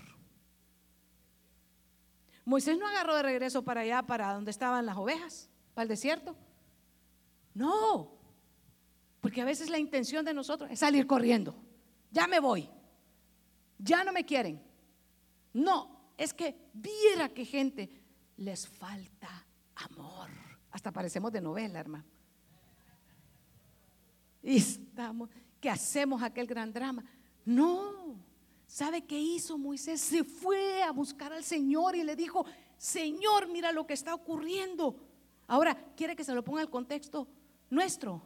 Moisés 2.45 2.78
no 2.78 2.88
agarró 2.88 3.16
de 3.16 3.24
regreso 3.24 3.64
para 3.64 3.82
allá, 3.82 4.01
para 4.01 4.34
donde 4.34 4.51
estaban 4.51 4.86
las 4.86 4.97
ovejas, 4.97 5.49
para 5.74 5.84
el 5.84 5.89
desierto. 5.89 6.36
No, 7.54 8.18
porque 9.22 9.41
a 9.41 9.45
veces 9.45 9.70
la 9.70 9.78
intención 9.78 10.26
de 10.26 10.34
nosotros 10.34 10.72
es 10.72 10.80
salir 10.80 11.06
corriendo. 11.06 11.56
Ya 12.10 12.26
me 12.26 12.39
voy. 12.39 12.70
Ya 13.78 14.04
no 14.04 14.12
me 14.12 14.26
quieren. 14.26 14.62
No, 15.54 16.12
es 16.18 16.34
que 16.34 16.70
viera 16.74 17.30
que 17.30 17.45
gente 17.45 18.01
les 18.38 18.68
falta 18.68 19.45
amor. 19.76 20.30
Hasta 20.72 20.91
parecemos 20.91 21.32
de 21.32 21.41
novela, 21.41 21.80
hermano. 21.80 22.06
Y 24.41 24.58
estamos, 24.58 25.30
que 25.64 25.70
hacemos 25.70 26.22
aquel 26.22 26.45
gran 26.45 26.74
drama. 26.74 27.05
No, 27.45 28.18
¿sabe 28.68 29.05
qué 29.05 29.18
hizo 29.18 29.57
Moisés? 29.57 30.01
Se 30.01 30.26
fue 30.26 30.84
a 30.84 30.91
buscar 30.91 31.32
al 31.32 31.45
Señor 31.45 31.95
y 31.95 32.03
le 32.03 32.18
dijo, 32.18 32.45
Señor, 32.78 33.47
mira 33.47 33.72
lo 33.72 33.88
que 33.88 33.93
está 33.93 34.14
ocurriendo. 34.14 34.97
Ahora, 35.47 35.74
quiere 35.95 36.18
que 36.18 36.26
se 36.26 36.34
lo 36.34 36.43
ponga 36.43 36.61
el 36.61 36.70
contexto 36.70 37.30
nuestro. 37.70 38.22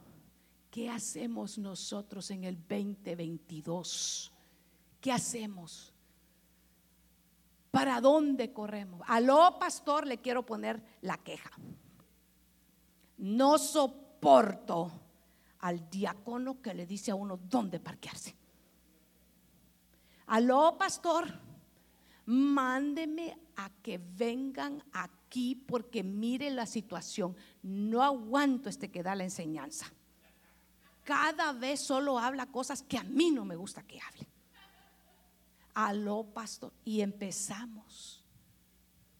¿Qué 0.68 0.90
hacemos 0.90 1.58
nosotros 1.58 2.28
en 2.32 2.42
el 2.42 2.56
2022? 2.56 4.32
¿Qué 5.00 5.12
hacemos? 5.12 5.94
¿Para 7.70 8.00
dónde 8.00 8.52
corremos? 8.52 9.02
Aló, 9.06 9.60
pastor, 9.60 10.08
le 10.08 10.18
quiero 10.18 10.44
poner 10.44 10.82
la 11.02 11.16
queja. 11.18 11.52
No 13.16 13.58
soporto 13.58 14.90
al 15.60 15.88
diácono 15.90 16.60
que 16.60 16.74
le 16.74 16.86
dice 16.86 17.10
a 17.10 17.14
uno 17.14 17.36
dónde 17.36 17.80
parquearse. 17.80 18.36
Aló, 20.26 20.76
pastor, 20.76 21.26
mándeme 22.26 23.38
a 23.56 23.70
que 23.82 23.98
vengan 23.98 24.82
aquí 24.92 25.54
porque 25.54 26.02
mire 26.02 26.50
la 26.50 26.66
situación. 26.66 27.34
No 27.62 28.02
aguanto 28.02 28.68
este 28.68 28.90
que 28.90 29.02
da 29.02 29.14
la 29.14 29.24
enseñanza. 29.24 29.92
Cada 31.02 31.52
vez 31.52 31.80
solo 31.80 32.18
habla 32.18 32.46
cosas 32.46 32.82
que 32.82 32.98
a 32.98 33.02
mí 33.04 33.30
no 33.30 33.46
me 33.46 33.56
gusta 33.56 33.82
que 33.82 33.98
hable. 33.98 34.28
Aló, 35.72 36.24
pastor. 36.24 36.74
Y 36.84 37.00
empezamos. 37.00 38.22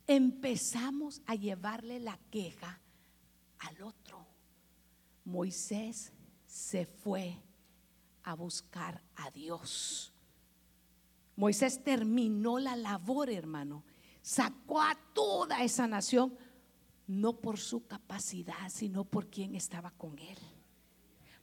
Empezamos 0.07 1.23
a 1.27 1.35
llevarle 1.35 2.01
la 2.01 2.19
queja 2.31 2.81
al 3.61 3.83
otro. 3.83 4.27
Moisés 5.25 6.13
se 6.49 6.87
fue 6.87 7.37
a 8.25 8.35
buscar 8.35 9.03
a 9.17 9.31
Dios. 9.31 10.13
Moisés 11.37 11.85
terminó 11.85 12.59
la 12.59 12.75
labor, 12.75 13.31
hermano. 13.31 13.85
Sacó 14.23 14.81
a 14.81 14.99
toda 15.13 15.63
esa 15.63 15.87
nación, 15.87 16.37
no 17.07 17.39
por 17.39 17.59
su 17.59 17.87
capacidad, 17.87 18.71
sino 18.71 19.05
por 19.05 19.29
quien 19.29 19.55
estaba 19.55 19.91
con 19.93 20.19
él. 20.19 20.39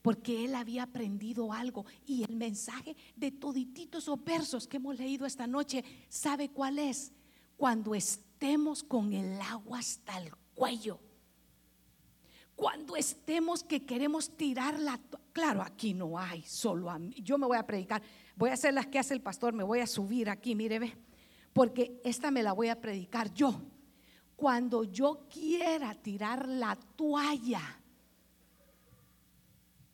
Porque 0.02 0.44
él 0.44 0.56
había 0.56 0.84
aprendido 0.84 1.54
algo. 1.54 1.86
Y 2.06 2.24
el 2.24 2.36
mensaje 2.36 2.98
de 3.16 3.32
todititos 3.32 4.04
esos 4.04 4.24
versos 4.24 4.68
que 4.68 4.78
hemos 4.78 4.98
leído 4.98 5.26
esta 5.26 5.48
noche, 5.48 5.84
¿sabe 6.10 6.50
cuál 6.50 6.80
es? 6.80 7.14
Cuando 7.58 7.96
estemos 7.96 8.84
con 8.84 9.14
el 9.14 9.40
agua 9.40 9.80
hasta 9.80 10.18
el 10.20 10.36
cuello 10.56 11.00
cuando 12.56 12.96
estemos 12.96 13.64
que 13.64 13.86
queremos 13.86 14.36
tirar 14.38 14.80
la... 14.80 15.00
Claro, 15.34 15.62
aquí 15.62 15.94
no 15.94 16.18
hay 16.18 16.42
solo 16.44 16.90
a 16.90 16.98
mí. 16.98 17.14
Yo 17.22 17.38
me 17.38 17.46
voy 17.46 17.58
a 17.58 17.68
predicar. 17.68 18.02
Voy 18.36 18.50
a 18.50 18.54
hacer 18.54 18.74
las 18.74 18.88
que 18.88 19.00
hace 19.00 19.14
el 19.14 19.22
pastor. 19.22 19.54
Me 19.54 19.64
voy 19.64 19.82
a 19.82 19.88
subir 19.88 20.30
aquí, 20.30 20.56
mire, 20.56 20.80
ve. 20.80 20.98
Porque 21.52 22.00
esta 22.04 22.32
me 22.32 22.44
la 22.44 22.54
voy 22.54 22.70
a 22.70 22.80
predicar 22.80 23.34
yo. 23.34 23.62
Cuando 24.36 24.84
yo 24.84 25.28
quiera 25.30 25.94
tirar 25.96 26.48
la 26.48 26.76
toalla. 26.76 27.82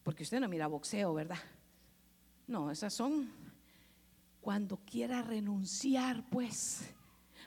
Porque 0.03 0.23
usted 0.23 0.39
no 0.39 0.47
mira 0.47 0.67
boxeo, 0.67 1.13
¿verdad? 1.13 1.37
No, 2.47 2.69
esas 2.69 2.93
son 2.93 3.29
cuando 4.41 4.77
quiera 4.77 5.21
renunciar, 5.21 6.27
pues. 6.29 6.81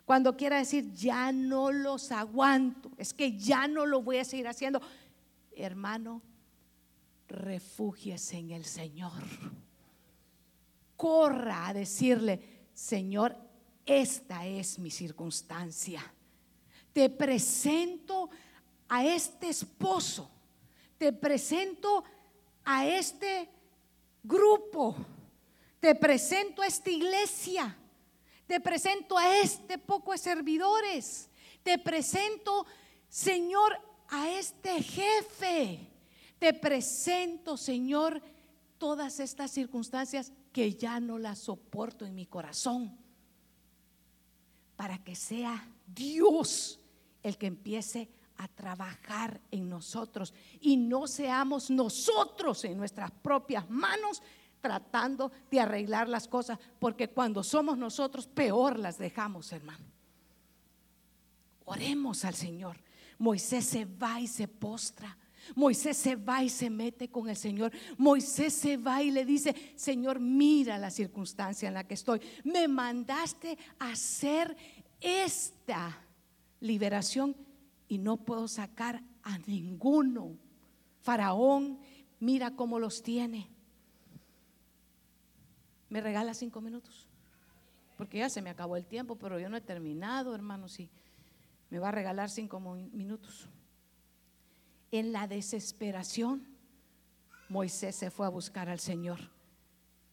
Cuando 0.04 0.36
quiera 0.36 0.58
decir, 0.58 0.92
ya 0.92 1.32
no 1.32 1.72
los 1.72 2.12
aguanto, 2.12 2.90
es 2.98 3.14
que 3.14 3.36
ya 3.36 3.66
no 3.66 3.86
lo 3.86 4.02
voy 4.02 4.18
a 4.18 4.24
seguir 4.24 4.46
haciendo 4.46 4.80
hermano, 5.56 6.22
refúgiese 7.28 8.38
en 8.38 8.50
el 8.50 8.64
Señor. 8.64 9.22
corra 10.96 11.66
a 11.66 11.74
decirle, 11.74 12.68
Señor, 12.72 13.36
esta 13.84 14.46
es 14.46 14.78
mi 14.78 14.90
circunstancia. 14.90 16.00
Te 16.92 17.10
presento 17.10 18.30
a 18.88 19.04
este 19.04 19.48
esposo, 19.48 20.30
te 20.96 21.12
presento 21.12 22.04
a 22.64 22.86
este 22.86 23.50
grupo, 24.22 24.96
te 25.80 25.94
presento 25.94 26.62
a 26.62 26.66
esta 26.66 26.90
iglesia, 26.90 27.76
te 28.46 28.60
presento 28.60 29.18
a 29.18 29.36
este 29.38 29.76
poco 29.78 30.12
de 30.12 30.18
servidores, 30.18 31.28
te 31.62 31.76
presento, 31.78 32.64
Señor, 33.08 33.78
a 34.08 34.30
este 34.30 34.82
jefe, 34.82 35.88
te 36.38 36.52
presento, 36.52 37.56
Señor, 37.56 38.22
todas 38.78 39.20
estas 39.20 39.50
circunstancias 39.50 40.32
que 40.52 40.74
ya 40.74 41.00
no 41.00 41.18
las 41.18 41.38
soporto 41.38 42.04
en 42.04 42.14
mi 42.14 42.26
corazón, 42.26 42.96
para 44.76 45.02
que 45.02 45.14
sea 45.14 45.68
Dios 45.86 46.80
el 47.22 47.38
que 47.38 47.46
empiece 47.46 48.08
a 48.36 48.48
trabajar 48.48 49.40
en 49.50 49.68
nosotros 49.68 50.34
y 50.60 50.76
no 50.76 51.06
seamos 51.06 51.70
nosotros 51.70 52.64
en 52.64 52.76
nuestras 52.76 53.10
propias 53.10 53.68
manos 53.70 54.22
tratando 54.60 55.30
de 55.50 55.60
arreglar 55.60 56.08
las 56.08 56.26
cosas, 56.26 56.58
porque 56.78 57.08
cuando 57.10 57.42
somos 57.42 57.76
nosotros 57.76 58.26
peor 58.26 58.78
las 58.78 58.96
dejamos, 58.96 59.52
hermano. 59.52 59.84
Oremos 61.66 62.24
al 62.24 62.34
Señor. 62.34 62.78
Moisés 63.18 63.64
se 63.64 63.84
va 63.84 64.20
y 64.20 64.26
se 64.26 64.48
postra. 64.48 65.16
Moisés 65.54 65.96
se 65.96 66.16
va 66.16 66.42
y 66.42 66.48
se 66.48 66.70
mete 66.70 67.10
con 67.10 67.28
el 67.28 67.36
Señor. 67.36 67.72
Moisés 67.98 68.54
se 68.54 68.76
va 68.76 69.02
y 69.02 69.10
le 69.10 69.24
dice, 69.24 69.54
Señor, 69.76 70.20
mira 70.20 70.78
la 70.78 70.90
circunstancia 70.90 71.68
en 71.68 71.74
la 71.74 71.84
que 71.84 71.94
estoy. 71.94 72.20
Me 72.44 72.66
mandaste 72.68 73.58
a 73.78 73.90
hacer 73.90 74.56
esta 75.00 76.02
liberación 76.60 77.36
y 77.88 77.98
no 77.98 78.16
puedo 78.16 78.48
sacar 78.48 79.02
a 79.22 79.38
ninguno. 79.38 80.36
Faraón, 81.02 81.78
mira 82.20 82.56
cómo 82.56 82.78
los 82.78 83.02
tiene. 83.02 83.50
¿Me 85.90 86.00
regala 86.00 86.34
cinco 86.34 86.60
minutos? 86.60 87.06
Porque 87.96 88.18
ya 88.18 88.28
se 88.28 88.42
me 88.42 88.50
acabó 88.50 88.76
el 88.76 88.86
tiempo, 88.86 89.16
pero 89.16 89.38
yo 89.38 89.48
no 89.48 89.56
he 89.56 89.60
terminado, 89.60 90.34
hermanos, 90.34 90.80
y 90.80 90.90
me 91.70 91.78
va 91.78 91.88
a 91.88 91.92
regalar 91.92 92.30
cinco 92.30 92.60
minutos. 92.60 93.48
En 94.90 95.12
la 95.12 95.26
desesperación, 95.26 96.46
Moisés 97.48 97.96
se 97.96 98.10
fue 98.10 98.26
a 98.26 98.30
buscar 98.30 98.68
al 98.68 98.80
Señor. 98.80 99.18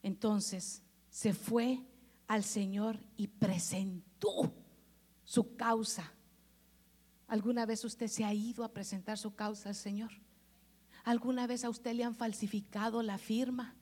Entonces 0.03 0.81
se 1.09 1.33
fue 1.33 1.79
al 2.27 2.43
Señor 2.43 2.99
y 3.17 3.27
presentó 3.27 4.53
su 5.23 5.55
causa 5.55 6.11
¿Alguna 7.31 7.65
vez 7.65 7.85
usted 7.85 8.07
se 8.07 8.25
ha 8.25 8.33
ido 8.33 8.65
a 8.65 8.73
presentar 8.73 9.17
su 9.17 9.35
causa 9.35 9.69
al 9.69 9.75
Señor? 9.75 10.11
¿Alguna 11.05 11.47
vez 11.47 11.63
a 11.63 11.69
usted 11.69 11.93
le 11.93 12.03
han 12.03 12.13
falsificado 12.13 13.01
la 13.01 13.17
firma? 13.17 13.73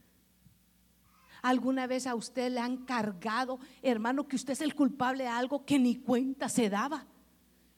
¿Alguna 1.42 1.88
vez 1.88 2.06
a 2.06 2.14
usted 2.14 2.52
le 2.52 2.60
han 2.60 2.86
cargado, 2.86 3.60
hermano, 3.82 4.28
que 4.28 4.36
usted 4.36 4.54
es 4.54 4.62
el 4.62 4.76
culpable 4.76 5.24
de 5.24 5.32
algo 5.32 5.66
que 5.66 5.80
ni 5.80 5.96
cuenta 5.96 6.48
se 6.48 6.70
daba? 6.70 7.08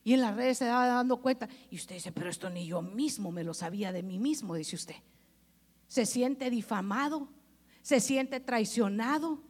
Y 0.03 0.13
en 0.13 0.21
las 0.21 0.35
redes 0.35 0.57
se 0.57 0.65
daba 0.65 0.87
dando 0.87 1.17
cuenta. 1.17 1.47
Y 1.69 1.75
usted 1.75 1.95
dice, 1.95 2.11
pero 2.11 2.29
esto 2.29 2.49
ni 2.49 2.65
yo 2.65 2.81
mismo 2.81 3.31
me 3.31 3.43
lo 3.43 3.53
sabía 3.53 3.91
de 3.91 4.03
mí 4.03 4.17
mismo, 4.17 4.55
dice 4.55 4.75
usted. 4.75 4.95
Se 5.87 6.05
siente 6.05 6.49
difamado, 6.49 7.29
se 7.81 7.99
siente 7.99 8.39
traicionado, 8.39 9.43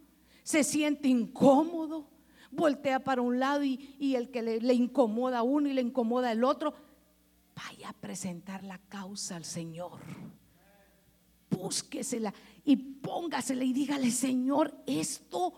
se 0.43 0.63
siente 0.63 1.07
incómodo, 1.07 2.09
voltea 2.51 3.03
para 3.03 3.21
un 3.21 3.39
lado 3.39 3.63
y, 3.63 4.15
el 4.15 4.29
que 4.29 4.41
le, 4.41 4.73
incomoda 4.73 5.39
a 5.39 5.43
uno 5.43 5.69
y 5.69 5.73
le 5.73 5.81
incomoda 5.81 6.31
al 6.31 6.43
otro, 6.43 6.73
vaya 7.55 7.89
a 7.89 7.93
presentar 7.93 8.63
la 8.63 8.77
causa 8.77 9.35
al 9.35 9.45
Señor. 9.45 9.99
Búsquesela 11.49 12.33
y 12.63 12.75
póngasela 12.75 13.63
y 13.63 13.73
dígale, 13.73 14.11
Señor, 14.11 14.73
esto 14.85 15.53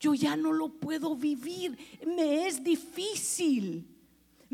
yo 0.00 0.14
ya 0.14 0.36
no 0.36 0.52
lo 0.52 0.68
puedo 0.74 1.16
vivir, 1.16 1.78
me 2.06 2.46
es 2.46 2.62
difícil, 2.62 3.93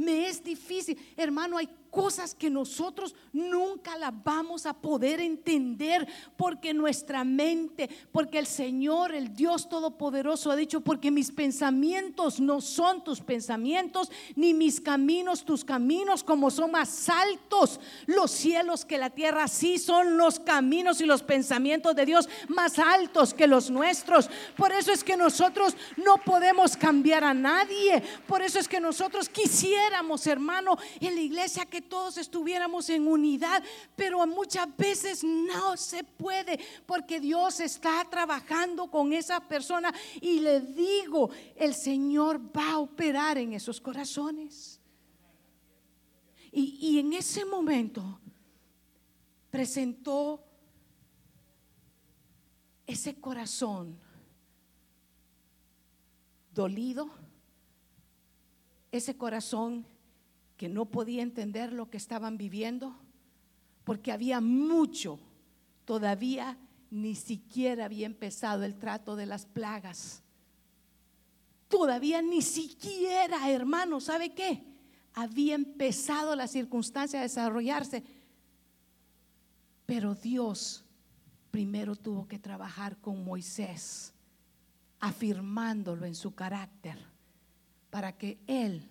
me 0.01 0.29
es 0.29 0.43
difícil. 0.43 0.99
Hermano, 1.17 1.57
hay 1.57 1.69
cosas 1.91 2.34
que 2.34 2.51
nosotros 2.51 3.14
nunca 3.32 3.97
las 3.97 4.12
vamos 4.22 4.66
a 4.66 4.74
poder 4.74 5.20
entender 5.20 6.07
porque 6.36 6.72
nuestra 6.72 7.24
mente, 7.24 7.91
porque 8.12 8.38
el 8.38 8.47
Señor, 8.47 9.14
el 9.14 9.34
Dios 9.34 9.68
Todopoderoso 9.68 10.51
ha 10.51 10.57
dicho, 10.57 10.80
porque 10.80 11.11
mis 11.11 11.30
pensamientos 11.30 12.41
no 12.41 12.61
son 12.61 13.03
tus 13.05 13.20
pensamientos, 13.20 14.11
ni 14.36 14.55
mis 14.55 14.80
caminos 14.80 15.45
tus 15.45 15.64
caminos, 15.64 16.22
como 16.22 16.51
son 16.51 16.70
más 16.70 17.09
altos 17.09 17.80
los 18.07 18.30
cielos 18.30 18.84
que 18.84 18.99
la 18.99 19.11
tierra, 19.11 19.45
así 19.45 19.78
son 19.78 20.16
los 20.16 20.38
caminos 20.38 21.01
y 21.01 21.07
los 21.07 21.22
pensamientos 21.22 21.95
de 21.95 22.07
Dios 22.07 22.28
más 22.49 22.78
altos 22.78 23.34
que 23.34 23.47
los 23.47 23.70
nuestros. 23.70 24.30
Por 24.57 24.72
eso 24.72 24.93
es 24.93 25.05
que 25.05 25.16
nosotros 25.16 25.74
no 25.97 26.16
podemos 26.18 26.76
cambiar 26.76 27.24
a 27.24 27.34
nadie, 27.34 28.03
por 28.26 28.43
eso 28.43 28.59
es 28.59 28.68
que 28.68 28.80
nosotros 28.80 29.28
quisiéramos, 29.28 30.26
hermano, 30.26 30.76
en 31.01 31.14
la 31.14 31.20
iglesia 31.20 31.66
que 31.66 31.80
todos 31.83 32.18
estuviéramos 32.18 32.89
en 32.91 33.07
unidad, 33.07 33.62
pero 33.97 34.26
muchas 34.26 34.76
veces 34.76 35.24
no 35.24 35.76
se 35.76 36.05
puede 36.05 36.59
porque 36.87 37.20
Dios 37.20 37.61
está 37.61 38.07
trabajando 38.11 38.91
con 38.91 39.12
esa 39.12 39.41
persona 39.41 39.95
y 40.20 40.41
le 40.41 40.61
digo, 40.61 41.31
el 41.57 41.74
Señor 41.74 42.41
va 42.57 42.72
a 42.72 42.78
operar 42.78 43.39
en 43.39 43.53
esos 43.53 43.81
corazones. 43.81 44.81
Y, 46.53 46.78
y 46.81 46.99
en 46.99 47.12
ese 47.12 47.45
momento 47.45 48.20
presentó 49.51 50.45
ese 52.87 53.20
corazón 53.20 53.97
dolido, 56.53 57.09
ese 58.91 59.16
corazón 59.16 59.87
que 60.61 60.69
no 60.69 60.85
podía 60.85 61.23
entender 61.23 61.73
lo 61.73 61.89
que 61.89 61.97
estaban 61.97 62.37
viviendo, 62.37 62.95
porque 63.83 64.13
había 64.13 64.43
mucho, 64.43 65.19
todavía 65.87 66.59
ni 66.91 67.15
siquiera 67.15 67.87
había 67.87 68.05
empezado 68.05 68.65
el 68.65 68.79
trato 68.79 69.17
de 69.17 69.25
las 69.25 69.47
plagas. 69.47 70.23
Todavía 71.67 72.21
ni 72.21 72.43
siquiera, 72.43 73.51
hermano, 73.51 74.03
¿sabe 74.03 74.35
qué? 74.35 74.63
Había 75.15 75.55
empezado 75.55 76.37
la 76.37 76.47
circunstancia 76.47 77.21
a 77.21 77.23
desarrollarse. 77.23 78.05
Pero 79.87 80.15
Dios 80.15 80.85
primero 81.51 81.97
tuvo 81.97 82.29
que 82.29 82.39
trabajar 82.39 82.99
con 82.99 83.25
Moisés, 83.25 84.13
afirmándolo 84.99 86.05
en 86.05 86.15
su 86.15 86.35
carácter, 86.35 86.99
para 87.89 88.19
que 88.19 88.39
él 88.47 88.91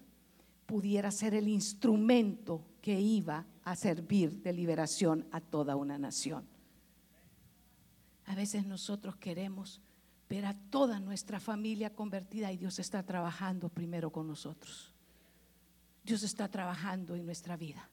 pudiera 0.69 1.09
ser 1.09 1.33
el 1.33 1.47
instrumento 1.47 2.63
que 2.79 3.01
iba 3.01 3.43
a 3.63 3.75
servir 3.75 4.39
de 4.43 4.53
liberación 4.53 5.25
a 5.31 5.41
toda 5.41 5.75
una 5.75 5.97
nación. 5.97 6.47
A 8.25 8.35
veces 8.35 8.67
nosotros 8.67 9.15
queremos 9.15 9.81
ver 10.29 10.45
a 10.45 10.53
toda 10.69 10.99
nuestra 10.99 11.39
familia 11.39 11.95
convertida 11.95 12.51
y 12.51 12.57
Dios 12.57 12.77
está 12.77 13.01
trabajando 13.01 13.69
primero 13.69 14.11
con 14.11 14.27
nosotros. 14.27 14.93
Dios 16.03 16.21
está 16.21 16.47
trabajando 16.47 17.15
en 17.15 17.25
nuestra 17.25 17.57
vida. 17.57 17.89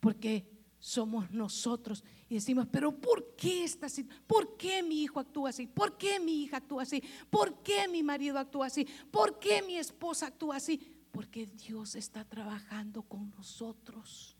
Porque 0.00 0.50
somos 0.80 1.30
nosotros 1.30 2.02
y 2.28 2.34
decimos, 2.34 2.66
pero 2.68 2.90
¿por 2.90 3.36
qué 3.36 3.62
esta 3.62 3.86
¿Por 4.26 4.56
qué 4.56 4.82
mi 4.82 5.04
hijo 5.04 5.20
actúa 5.20 5.50
así? 5.50 5.68
¿Por 5.68 5.96
qué 5.96 6.18
mi 6.18 6.42
hija 6.42 6.56
actúa 6.56 6.82
así? 6.82 7.00
¿Por 7.30 7.62
qué 7.62 7.86
mi 7.86 8.02
marido 8.02 8.40
actúa 8.40 8.66
así? 8.66 8.88
¿Por 9.12 9.38
qué 9.38 9.62
mi 9.62 9.76
esposa 9.76 10.26
actúa 10.26 10.56
así? 10.56 10.96
Porque 11.12 11.46
Dios 11.46 11.94
está 11.94 12.24
trabajando 12.24 13.02
con 13.02 13.30
nosotros 13.30 14.36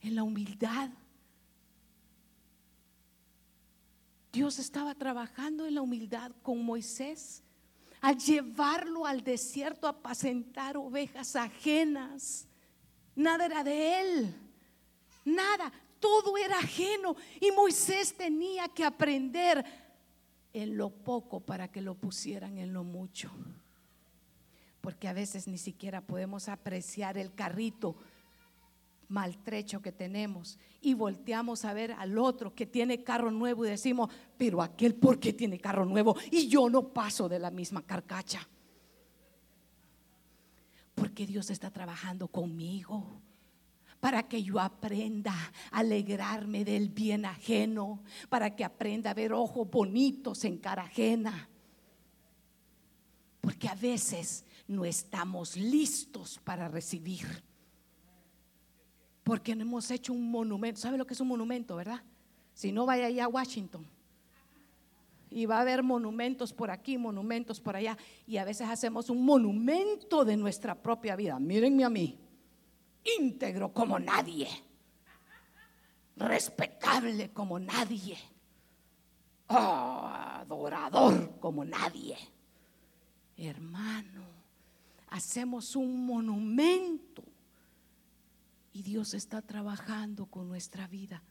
en 0.00 0.14
la 0.14 0.22
humildad. 0.22 0.90
Dios 4.32 4.58
estaba 4.58 4.94
trabajando 4.94 5.66
en 5.66 5.74
la 5.74 5.82
humildad 5.82 6.32
con 6.42 6.64
Moisés 6.64 7.42
al 8.00 8.18
llevarlo 8.18 9.06
al 9.06 9.22
desierto 9.22 9.86
a 9.86 9.90
apacentar 9.90 10.76
ovejas 10.76 11.36
ajenas. 11.36 12.46
Nada 13.14 13.44
era 13.44 13.64
de 13.64 14.00
él, 14.00 14.34
nada, 15.24 15.70
todo 15.98 16.38
era 16.38 16.58
ajeno 16.58 17.16
y 17.40 17.50
Moisés 17.50 18.16
tenía 18.16 18.68
que 18.68 18.84
aprender 18.84 19.64
en 20.52 20.76
lo 20.76 20.90
poco 20.90 21.40
para 21.40 21.68
que 21.68 21.82
lo 21.82 21.94
pusieran 21.94 22.56
en 22.56 22.72
lo 22.72 22.84
mucho 22.84 23.30
porque 24.80 25.08
a 25.08 25.12
veces 25.12 25.46
ni 25.46 25.58
siquiera 25.58 26.00
podemos 26.00 26.48
apreciar 26.48 27.18
el 27.18 27.34
carrito 27.34 27.96
maltrecho 29.08 29.82
que 29.82 29.92
tenemos 29.92 30.58
y 30.80 30.94
volteamos 30.94 31.64
a 31.64 31.74
ver 31.74 31.92
al 31.92 32.16
otro 32.16 32.54
que 32.54 32.66
tiene 32.66 33.02
carro 33.02 33.30
nuevo 33.30 33.66
y 33.66 33.70
decimos, 33.70 34.10
pero 34.38 34.62
aquel 34.62 34.94
por 34.94 35.18
qué 35.18 35.32
tiene 35.32 35.58
carro 35.58 35.84
nuevo 35.84 36.16
y 36.30 36.48
yo 36.48 36.70
no 36.70 36.88
paso 36.88 37.28
de 37.28 37.38
la 37.38 37.50
misma 37.50 37.82
carcacha. 37.82 38.48
Porque 40.94 41.26
Dios 41.26 41.50
está 41.50 41.70
trabajando 41.70 42.28
conmigo 42.28 43.20
para 43.98 44.28
que 44.28 44.42
yo 44.42 44.58
aprenda 44.58 45.34
a 45.70 45.80
alegrarme 45.80 46.64
del 46.64 46.88
bien 46.88 47.26
ajeno, 47.26 48.02
para 48.28 48.56
que 48.56 48.64
aprenda 48.64 49.10
a 49.10 49.14
ver 49.14 49.32
ojos 49.32 49.68
bonitos 49.68 50.44
en 50.44 50.56
cara 50.56 50.84
ajena. 50.84 51.48
Porque 53.40 53.68
a 53.68 53.74
veces 53.74 54.44
no 54.70 54.84
estamos 54.84 55.56
listos 55.56 56.38
para 56.44 56.68
recibir 56.68 57.26
porque 59.24 59.54
no 59.54 59.62
hemos 59.62 59.90
hecho 59.90 60.12
un 60.12 60.30
monumento. 60.30 60.80
¿Sabe 60.80 60.96
lo 60.96 61.06
que 61.06 61.14
es 61.14 61.20
un 61.20 61.28
monumento, 61.28 61.76
verdad? 61.76 62.02
Si 62.54 62.72
no, 62.72 62.86
vaya 62.86 63.06
allá 63.06 63.24
a 63.24 63.28
Washington. 63.28 63.86
Y 65.28 65.46
va 65.46 65.58
a 65.58 65.60
haber 65.60 65.82
monumentos 65.82 66.52
por 66.52 66.70
aquí, 66.70 66.98
monumentos 66.98 67.60
por 67.60 67.74
allá. 67.76 67.96
Y 68.26 68.36
a 68.36 68.44
veces 68.44 68.68
hacemos 68.68 69.10
un 69.10 69.24
monumento 69.24 70.24
de 70.24 70.36
nuestra 70.36 70.74
propia 70.74 71.16
vida. 71.16 71.38
Mírenme 71.38 71.84
a 71.84 71.90
mí. 71.90 72.18
Íntegro 73.18 73.72
como 73.72 73.98
nadie. 73.98 74.48
Respetable 76.16 77.32
como 77.32 77.58
nadie. 77.58 78.18
adorador 79.48 81.38
como 81.40 81.64
nadie. 81.64 82.16
Hermano, 83.36 84.29
hacemos 85.10 85.76
un 85.76 86.06
monumento 86.06 87.24
y 88.72 88.82
Dios 88.82 89.14
está 89.14 89.42
trabajando 89.42 90.26
con 90.26 90.48
nuestra 90.48 90.86
vida. 90.86 91.22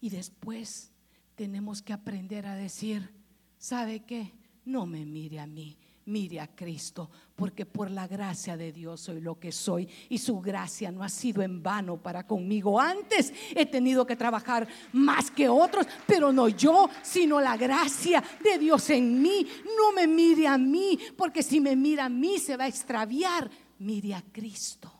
Y 0.00 0.10
después 0.10 0.92
tenemos 1.34 1.82
que 1.82 1.94
aprender 1.94 2.46
a 2.46 2.54
decir, 2.54 3.10
¿sabe 3.58 4.04
qué? 4.04 4.32
No 4.64 4.86
me 4.86 5.04
mire 5.06 5.40
a 5.40 5.46
mí, 5.46 5.78
mire 6.06 6.40
a 6.40 6.46
Cristo, 6.46 7.10
porque 7.34 7.66
por 7.66 7.90
la 7.90 8.06
gracia 8.06 8.56
de 8.56 8.72
Dios 8.72 9.00
soy 9.00 9.20
lo 9.20 9.38
que 9.38 9.52
soy 9.52 9.88
y 10.08 10.18
su 10.18 10.40
gracia 10.40 10.90
no 10.90 11.02
ha 11.02 11.08
sido 11.08 11.42
en 11.42 11.62
vano 11.62 11.96
para 11.96 12.26
conmigo. 12.26 12.80
Antes 12.80 13.32
he 13.54 13.66
tenido 13.66 14.06
que 14.06 14.16
trabajar 14.16 14.66
más 14.92 15.30
que 15.30 15.48
otros, 15.48 15.86
pero 16.06 16.32
no 16.32 16.48
yo, 16.48 16.88
sino 17.02 17.40
la 17.40 17.56
gracia 17.56 18.22
de 18.42 18.58
Dios 18.58 18.88
en 18.90 19.20
mí. 19.20 19.46
No 19.76 19.92
me 19.92 20.06
mire 20.06 20.46
a 20.46 20.56
mí, 20.56 20.98
porque 21.16 21.42
si 21.42 21.60
me 21.60 21.76
mira 21.76 22.06
a 22.06 22.08
mí 22.08 22.38
se 22.38 22.56
va 22.56 22.64
a 22.64 22.68
extraviar. 22.68 23.50
Mire 23.78 24.14
a 24.14 24.22
Cristo. 24.22 24.90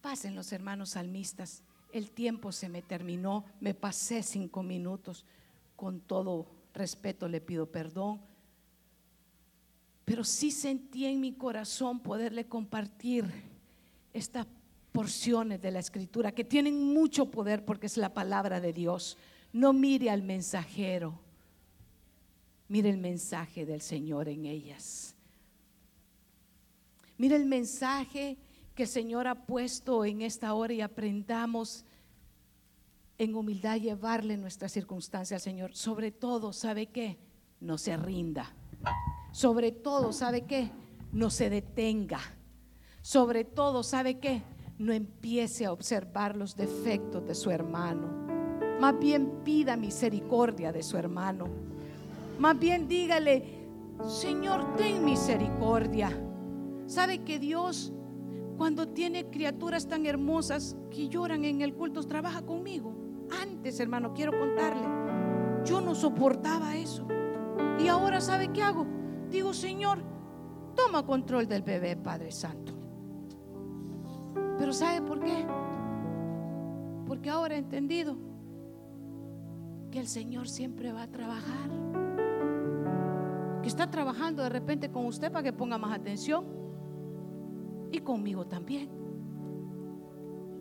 Pasen 0.00 0.34
los 0.34 0.52
hermanos 0.52 0.90
salmistas. 0.90 1.62
El 1.92 2.10
tiempo 2.10 2.50
se 2.50 2.68
me 2.68 2.82
terminó, 2.82 3.44
me 3.60 3.74
pasé 3.74 4.22
cinco 4.22 4.62
minutos. 4.62 5.24
Con 5.76 6.00
todo 6.00 6.46
respeto 6.76 7.28
le 7.28 7.40
pido 7.40 7.66
perdón. 7.66 8.20
Pero 10.04 10.22
sí 10.22 10.52
sentí 10.52 11.06
en 11.06 11.20
mi 11.20 11.32
corazón 11.32 11.98
poderle 11.98 12.46
compartir 12.46 13.24
estas 14.12 14.46
porciones 14.92 15.60
de 15.60 15.72
la 15.72 15.80
escritura 15.80 16.32
que 16.32 16.44
tienen 16.44 16.94
mucho 16.94 17.30
poder 17.30 17.64
porque 17.64 17.86
es 17.86 17.96
la 17.96 18.14
palabra 18.14 18.60
de 18.60 18.72
Dios. 18.72 19.18
No 19.52 19.72
mire 19.72 20.08
al 20.10 20.22
mensajero, 20.22 21.18
mire 22.68 22.90
el 22.90 22.98
mensaje 22.98 23.66
del 23.66 23.80
Señor 23.80 24.28
en 24.28 24.46
ellas. 24.46 25.14
Mire 27.18 27.36
el 27.36 27.46
mensaje 27.46 28.36
que 28.74 28.84
el 28.84 28.88
Señor 28.88 29.26
ha 29.26 29.46
puesto 29.46 30.04
en 30.04 30.22
esta 30.22 30.54
hora 30.54 30.72
y 30.72 30.82
aprendamos 30.82 31.84
en 33.18 33.34
humildad 33.34 33.76
llevarle 33.78 34.36
nuestra 34.36 34.68
circunstancia 34.68 35.36
al 35.36 35.40
Señor. 35.40 35.74
Sobre 35.74 36.10
todo, 36.10 36.52
¿sabe 36.52 36.86
qué? 36.86 37.18
No 37.60 37.78
se 37.78 37.96
rinda. 37.96 38.54
Sobre 39.32 39.72
todo, 39.72 40.12
¿sabe 40.12 40.42
qué? 40.42 40.70
No 41.12 41.30
se 41.30 41.50
detenga. 41.50 42.20
Sobre 43.02 43.44
todo, 43.44 43.82
¿sabe 43.82 44.18
qué? 44.18 44.42
No 44.78 44.92
empiece 44.92 45.64
a 45.64 45.72
observar 45.72 46.36
los 46.36 46.56
defectos 46.56 47.26
de 47.26 47.34
su 47.34 47.50
hermano. 47.50 48.26
Más 48.80 48.98
bien 48.98 49.42
pida 49.44 49.76
misericordia 49.76 50.72
de 50.72 50.82
su 50.82 50.98
hermano. 50.98 51.48
Más 52.38 52.58
bien 52.58 52.86
dígale, 52.88 53.66
Señor, 54.06 54.76
ten 54.76 55.04
misericordia. 55.04 56.10
¿Sabe 56.86 57.24
que 57.24 57.38
Dios 57.38 57.92
cuando 58.56 58.88
tiene 58.88 59.26
criaturas 59.26 59.86
tan 59.86 60.06
hermosas 60.06 60.76
que 60.90 61.08
lloran 61.08 61.44
en 61.44 61.60
el 61.60 61.74
culto, 61.74 62.02
trabaja 62.04 62.42
conmigo. 62.42 62.95
Antes, 63.30 63.80
hermano, 63.80 64.12
quiero 64.14 64.32
contarle, 64.38 64.86
yo 65.64 65.80
no 65.80 65.94
soportaba 65.94 66.76
eso. 66.76 67.06
Y 67.78 67.88
ahora, 67.88 68.20
¿sabe 68.20 68.52
qué 68.52 68.62
hago? 68.62 68.86
Digo, 69.30 69.52
Señor, 69.52 69.98
toma 70.74 71.04
control 71.04 71.46
del 71.46 71.62
bebé, 71.62 71.96
Padre 71.96 72.30
Santo. 72.30 72.72
Pero 74.58 74.72
¿sabe 74.72 75.02
por 75.02 75.20
qué? 75.20 75.46
Porque 77.06 77.30
ahora 77.30 77.56
he 77.56 77.58
entendido 77.58 78.16
que 79.90 80.00
el 80.00 80.06
Señor 80.06 80.48
siempre 80.48 80.92
va 80.92 81.02
a 81.02 81.10
trabajar. 81.10 81.70
Que 83.62 83.68
está 83.68 83.90
trabajando 83.90 84.42
de 84.42 84.48
repente 84.48 84.90
con 84.90 85.06
usted 85.06 85.30
para 85.30 85.42
que 85.42 85.52
ponga 85.52 85.78
más 85.78 85.98
atención 85.98 86.44
y 87.90 87.98
conmigo 88.00 88.46
también. 88.46 88.88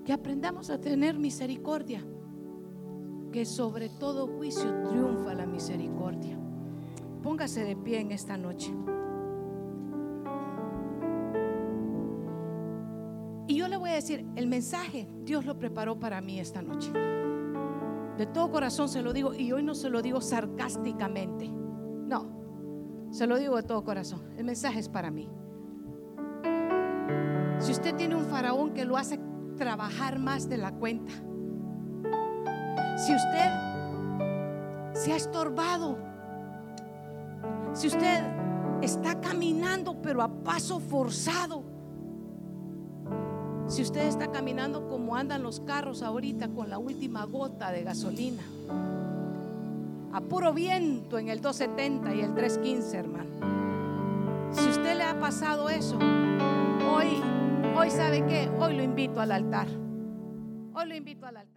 Que 0.03 0.13
aprendamos 0.13 0.69
a 0.69 0.79
tener 0.79 1.17
misericordia, 1.17 2.05
que 3.35 3.43
sobre 3.43 3.89
todo 3.89 4.27
juicio 4.27 4.63
triunfa 4.87 5.33
la 5.33 5.45
misericordia. 5.45 6.37
Póngase 7.21 7.65
de 7.65 7.75
pie 7.75 7.99
en 7.99 8.13
esta 8.13 8.37
noche. 8.37 8.73
Y 13.45 13.57
yo 13.57 13.67
le 13.67 13.75
voy 13.75 13.89
a 13.89 13.95
decir, 13.95 14.25
el 14.37 14.47
mensaje 14.47 15.09
Dios 15.25 15.43
lo 15.43 15.59
preparó 15.59 15.99
para 15.99 16.21
mí 16.21 16.39
esta 16.39 16.61
noche. 16.61 16.93
De 18.17 18.25
todo 18.25 18.49
corazón 18.51 18.87
se 18.87 19.01
lo 19.01 19.11
digo 19.11 19.33
y 19.33 19.51
hoy 19.51 19.63
no 19.63 19.75
se 19.75 19.89
lo 19.89 20.01
digo 20.01 20.21
sarcásticamente. 20.21 21.49
No, 21.49 23.09
se 23.11 23.27
lo 23.27 23.37
digo 23.37 23.57
de 23.57 23.63
todo 23.63 23.83
corazón. 23.83 24.21
El 24.37 24.45
mensaje 24.45 24.79
es 24.79 24.87
para 24.87 25.11
mí. 25.11 25.27
Si 27.59 27.73
usted 27.73 27.97
tiene 27.97 28.15
un 28.15 28.27
faraón 28.27 28.73
que 28.73 28.85
lo 28.85 28.95
hace 28.95 29.19
trabajar 29.57 30.19
más 30.19 30.47
de 30.47 30.55
la 30.55 30.73
cuenta, 30.73 31.11
si 32.97 33.13
usted 33.13 33.49
se 34.93 35.13
ha 35.13 35.15
estorbado, 35.15 35.97
si 37.73 37.87
usted 37.87 38.23
está 38.81 39.19
caminando 39.19 40.01
pero 40.01 40.21
a 40.21 40.27
paso 40.27 40.79
forzado, 40.79 41.63
si 43.67 43.81
usted 43.81 44.07
está 44.07 44.31
caminando 44.31 44.87
como 44.87 45.15
andan 45.15 45.43
los 45.43 45.59
carros 45.59 46.01
ahorita 46.01 46.49
con 46.49 46.69
la 46.69 46.77
última 46.77 47.25
gota 47.25 47.71
de 47.71 47.83
gasolina, 47.83 48.43
a 50.13 50.21
puro 50.21 50.53
viento 50.53 51.19
en 51.19 51.29
el 51.29 51.41
270 51.41 52.15
y 52.15 52.21
el 52.21 52.33
315, 52.33 52.97
hermano. 52.97 53.25
Si 54.51 54.69
usted 54.69 54.95
le 54.95 55.03
ha 55.03 55.19
pasado 55.19 55.69
eso, 55.69 55.97
hoy 56.89 57.21
Hoy 57.77 57.91
sabe 57.91 58.25
que, 58.25 58.49
hoy 58.57 58.73
lo 58.77 58.83
invito 58.83 59.19
al 59.19 59.33
altar. 59.33 59.67
Hoy 60.73 60.87
lo 60.87 60.95
invito 60.95 61.25
al 61.25 61.35
altar. 61.35 61.51